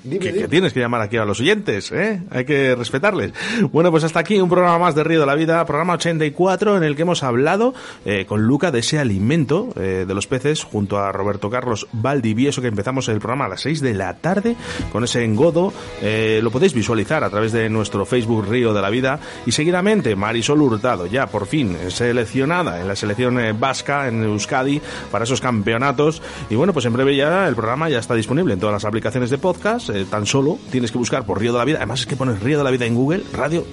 que, 0.09 0.49
tienes 0.49 0.73
que 0.73 0.81
llamar 0.81 1.01
aquí 1.01 1.17
a 1.17 1.25
los 1.25 1.41
oyentes, 1.41 1.93
¿eh? 1.93 2.23
Hay 2.31 2.45
que 2.45 2.75
respetarles. 2.75 3.33
Bueno, 3.71 3.91
pues 3.91 4.03
hasta 4.05 4.21
aquí 4.21 4.41
un 4.41 4.49
programa 4.49 4.79
más 4.79 4.95
de 4.95 5.05
Río 5.05 5.21
de 5.21 5.27
la 5.27 5.35
Vida, 5.35 5.65
programa 5.65 5.95
84, 5.95 6.77
en 6.77 6.83
el 6.83 6.97
que 6.97 7.03
hemos 7.03 7.23
hablado 7.23 7.75
eh, 8.05 8.25
con 8.27 8.43
Luca 8.43 8.71
de 8.71 8.81
ese 8.81 8.99
alimento 8.99 9.69
eh, 9.77 10.05
de 10.07 10.15
los 10.15 10.27
peces, 10.27 10.65
junto 10.65 10.99
a 10.99 11.13
Roberto 11.13 11.51
Carlos 11.51 11.87
Valdivieso, 11.93 12.61
que 12.61 12.69
empezamos 12.69 13.09
el 13.09 13.19
programa 13.19 13.45
a 13.45 13.49
las 13.49 13.61
6 13.61 13.81
de 13.81 13.95
la 13.95 14.15
tarde, 14.15 14.57
con 14.91 15.05
ese 15.05 15.25
engodo. 15.25 15.73
Eh, 16.01 16.41
lo 16.43 16.51
podéis 16.51 16.75
visualizar 16.75 17.23
a 17.23 17.31
través 17.31 17.53
de 17.53 17.69
nuestro 17.69 18.05
Facebook 18.05 18.49
Río 18.49 18.75
de 18.75 18.83
la 18.83 18.91
Vida. 18.91 19.21
Y 19.47 19.53
seguidamente, 19.53 20.17
Marisol 20.17 20.63
Hurtado, 20.63 21.07
ya 21.07 21.27
por 21.29 21.47
fin 21.47 21.77
seleccionada 21.89 22.81
en 22.81 22.89
la 22.89 22.97
selección 22.97 23.39
vasca, 23.59 24.09
en 24.09 24.25
Euskadi, 24.25 24.81
para 25.11 25.25
esos 25.25 25.41
campeonatos. 25.41 26.23
Y 26.51 26.57
bueno, 26.57 26.73
pues 26.73 26.87
en 26.87 26.93
breve 26.93 27.15
ya 27.15 27.47
el 27.47 27.55
programa 27.55 27.89
ya 27.89 28.01
está 28.01 28.15
disponible 28.15 28.55
en 28.55 28.61
todas 28.61 28.73
las 28.73 28.85
aplicaciones 28.85 29.31
de 29.31 29.39
podcast 29.39 29.92
eh, 29.93 30.07
tan 30.09 30.27
solo 30.27 30.59
tienes 30.71 30.91
que 30.91 30.99
buscar 30.99 31.25
por 31.25 31.41
Río 31.41 31.53
de 31.53 31.59
la 31.59 31.65
Vida. 31.65 31.79
Además 31.79 32.01
es 32.01 32.07
que 32.07 32.17
pones 32.17 32.41
Río 32.41 32.59
de 32.59 32.65
la 32.65 32.71
Vida 32.71 32.87
en 32.87 32.95
Google, 32.95 33.23
radio 33.33 33.65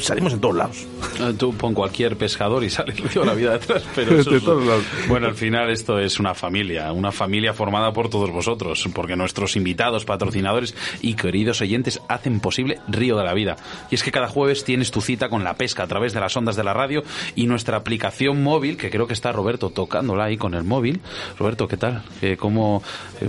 salimos 0.00 0.32
en 0.32 0.40
todos 0.40 0.56
lados. 0.56 0.86
Ah, 1.20 1.32
tú 1.36 1.52
pon 1.54 1.74
cualquier 1.74 2.16
pescador 2.16 2.64
y 2.64 2.70
sale 2.70 2.92
el 2.92 2.98
río 2.98 3.22
de 3.22 3.26
la 3.26 3.34
vida 3.34 3.52
detrás, 3.52 3.84
pero 3.94 4.12
bueno, 5.08 5.26
al 5.26 5.34
final 5.34 5.70
esto 5.70 5.98
es 5.98 6.18
una 6.18 6.34
familia, 6.34 6.92
una 6.92 7.12
familia 7.12 7.52
formada 7.52 7.92
por 7.92 8.08
todos 8.08 8.30
vosotros, 8.30 8.88
porque 8.94 9.16
nuestros 9.16 9.56
invitados, 9.56 10.04
patrocinadores 10.04 10.74
y 11.00 11.14
queridos 11.14 11.60
oyentes 11.60 12.00
hacen 12.08 12.40
posible 12.40 12.80
Río 12.88 13.16
de 13.16 13.24
la 13.24 13.34
Vida. 13.34 13.56
Y 13.90 13.94
es 13.94 14.02
que 14.02 14.12
cada 14.12 14.28
jueves 14.28 14.64
tienes 14.64 14.90
tu 14.90 15.00
cita 15.00 15.28
con 15.28 15.44
la 15.44 15.54
pesca 15.54 15.82
a 15.82 15.86
través 15.86 16.12
de 16.12 16.20
las 16.20 16.36
ondas 16.36 16.56
de 16.56 16.64
la 16.64 16.74
radio 16.74 17.02
y 17.34 17.46
nuestra 17.46 17.76
aplicación 17.76 18.42
móvil, 18.42 18.76
que 18.76 18.90
creo 18.90 19.06
que 19.06 19.14
está 19.14 19.32
Roberto 19.32 19.70
tocándola 19.70 20.24
ahí 20.24 20.36
con 20.36 20.54
el 20.54 20.64
móvil. 20.64 21.00
Roberto, 21.38 21.68
¿qué 21.68 21.76
tal? 21.76 22.02
¿Cómo 22.38 22.82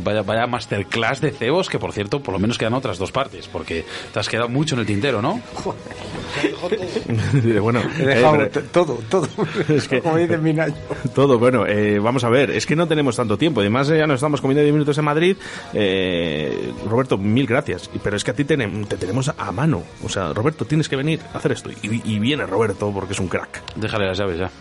vaya, 0.03 0.21
vaya 0.21 0.47
masterclass 0.47 1.21
de 1.21 1.31
cebos, 1.31 1.69
que 1.69 1.79
por 1.79 1.93
cierto, 1.93 2.21
por 2.21 2.33
lo 2.33 2.39
menos 2.39 2.57
quedan 2.57 2.73
otras 2.73 2.97
dos 2.97 3.11
partes, 3.11 3.47
porque 3.47 3.85
te 4.13 4.19
has 4.19 4.29
quedado 4.29 4.49
mucho 4.49 4.75
en 4.75 4.81
el 4.81 4.87
tintero, 4.87 5.21
¿no? 5.21 5.41
bueno, 7.61 7.81
he 7.99 8.05
dejado 8.05 8.41
eh, 8.41 8.51
todo, 8.71 8.99
todo. 9.09 9.27
Es 9.69 9.87
que, 9.87 10.01
Como 10.01 10.17
dice 10.17 10.37
Todo, 11.15 11.39
bueno, 11.39 11.65
eh, 11.65 11.99
vamos 11.99 12.23
a 12.23 12.29
ver, 12.29 12.51
es 12.51 12.65
que 12.65 12.75
no 12.75 12.87
tenemos 12.87 13.15
tanto 13.15 13.37
tiempo. 13.37 13.61
Además, 13.61 13.87
ya 13.87 14.07
nos 14.07 14.15
estamos 14.15 14.41
comiendo 14.41 14.61
10 14.61 14.73
minutos 14.73 14.97
en 14.97 15.05
Madrid. 15.05 15.37
Eh, 15.73 16.71
Roberto, 16.89 17.17
mil 17.17 17.47
gracias. 17.47 17.89
Pero 18.03 18.17
es 18.17 18.23
que 18.23 18.31
a 18.31 18.33
ti 18.33 18.43
te, 18.43 18.57
tenemos 18.57 19.31
a 19.37 19.51
mano. 19.51 19.83
O 20.03 20.09
sea, 20.09 20.33
Roberto, 20.33 20.65
tienes 20.65 20.89
que 20.89 20.95
venir 20.95 21.19
a 21.33 21.37
hacer 21.37 21.53
esto. 21.53 21.69
Y, 21.81 22.19
viene 22.19 22.45
Roberto 22.45 22.91
porque 22.93 23.13
es 23.13 23.19
un 23.19 23.27
crack. 23.27 23.75
Déjale 23.75 24.07
las 24.07 24.17
llaves 24.17 24.39
ya. 24.39 24.51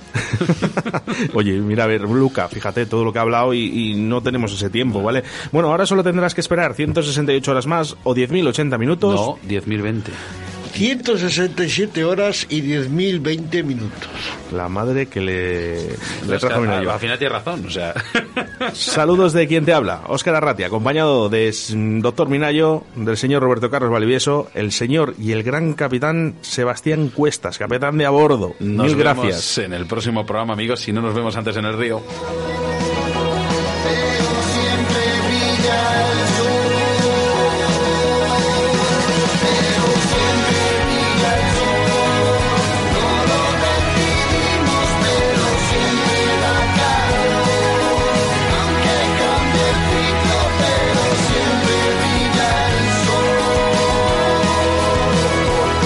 Oye, 1.34 1.52
mira, 1.52 1.84
a 1.84 1.86
ver, 1.86 2.02
Luca, 2.02 2.48
fíjate 2.48 2.86
todo 2.86 3.04
lo 3.04 3.12
que 3.12 3.18
ha 3.18 3.22
hablado 3.22 3.54
y, 3.54 3.94
no 3.96 4.22
tenemos 4.22 4.52
ese 4.52 4.70
tiempo, 4.70 5.02
¿vale? 5.02 5.22
Bueno, 5.52 5.70
ahora 5.70 5.86
solo 5.86 6.02
tendrás 6.02 6.34
que 6.34 6.40
esperar 6.40 6.74
168 6.74 7.50
horas 7.50 7.66
más 7.66 7.96
o 8.04 8.14
10.080 8.14 8.78
minutos. 8.78 9.14
No, 9.14 9.38
10.020. 9.48 10.02
167 10.72 12.04
horas 12.04 12.46
y 12.48 12.62
10.020 12.62 13.64
minutos. 13.64 14.08
La 14.52 14.68
madre 14.68 15.06
que 15.06 15.20
le, 15.20 15.88
le 16.26 16.38
trajo 16.38 16.62
a, 16.62 16.78
Al 16.78 16.98
final 16.98 17.18
tiene 17.18 17.34
razón, 17.34 17.66
o 17.66 17.70
sea. 17.70 17.94
Saludos 18.72 19.32
de 19.32 19.46
quien 19.46 19.64
te 19.64 19.72
habla, 19.72 20.02
Óscar 20.08 20.34
Arratia, 20.34 20.66
acompañado 20.66 21.28
de 21.28 21.54
doctor 22.00 22.28
Minayo, 22.28 22.84
del 22.96 23.16
señor 23.16 23.42
Roberto 23.42 23.70
Carlos 23.70 23.90
Valivieso, 23.90 24.50
el 24.54 24.72
señor 24.72 25.14
y 25.18 25.32
el 25.32 25.42
gran 25.42 25.74
capitán 25.74 26.36
Sebastián 26.40 27.08
Cuestas, 27.08 27.58
capitán 27.58 27.98
de 27.98 28.06
a 28.06 28.10
bordo. 28.10 28.54
Nos 28.60 28.86
Mil 28.86 28.96
vemos 28.96 29.24
gracias. 29.26 29.58
en 29.58 29.74
el 29.74 29.86
próximo 29.86 30.24
programa, 30.24 30.54
amigos, 30.54 30.80
si 30.80 30.92
no 30.92 31.02
nos 31.02 31.14
vemos 31.14 31.36
antes 31.36 31.56
en 31.56 31.66
el 31.66 31.76
río. 31.76 32.02
siempre 34.54 36.31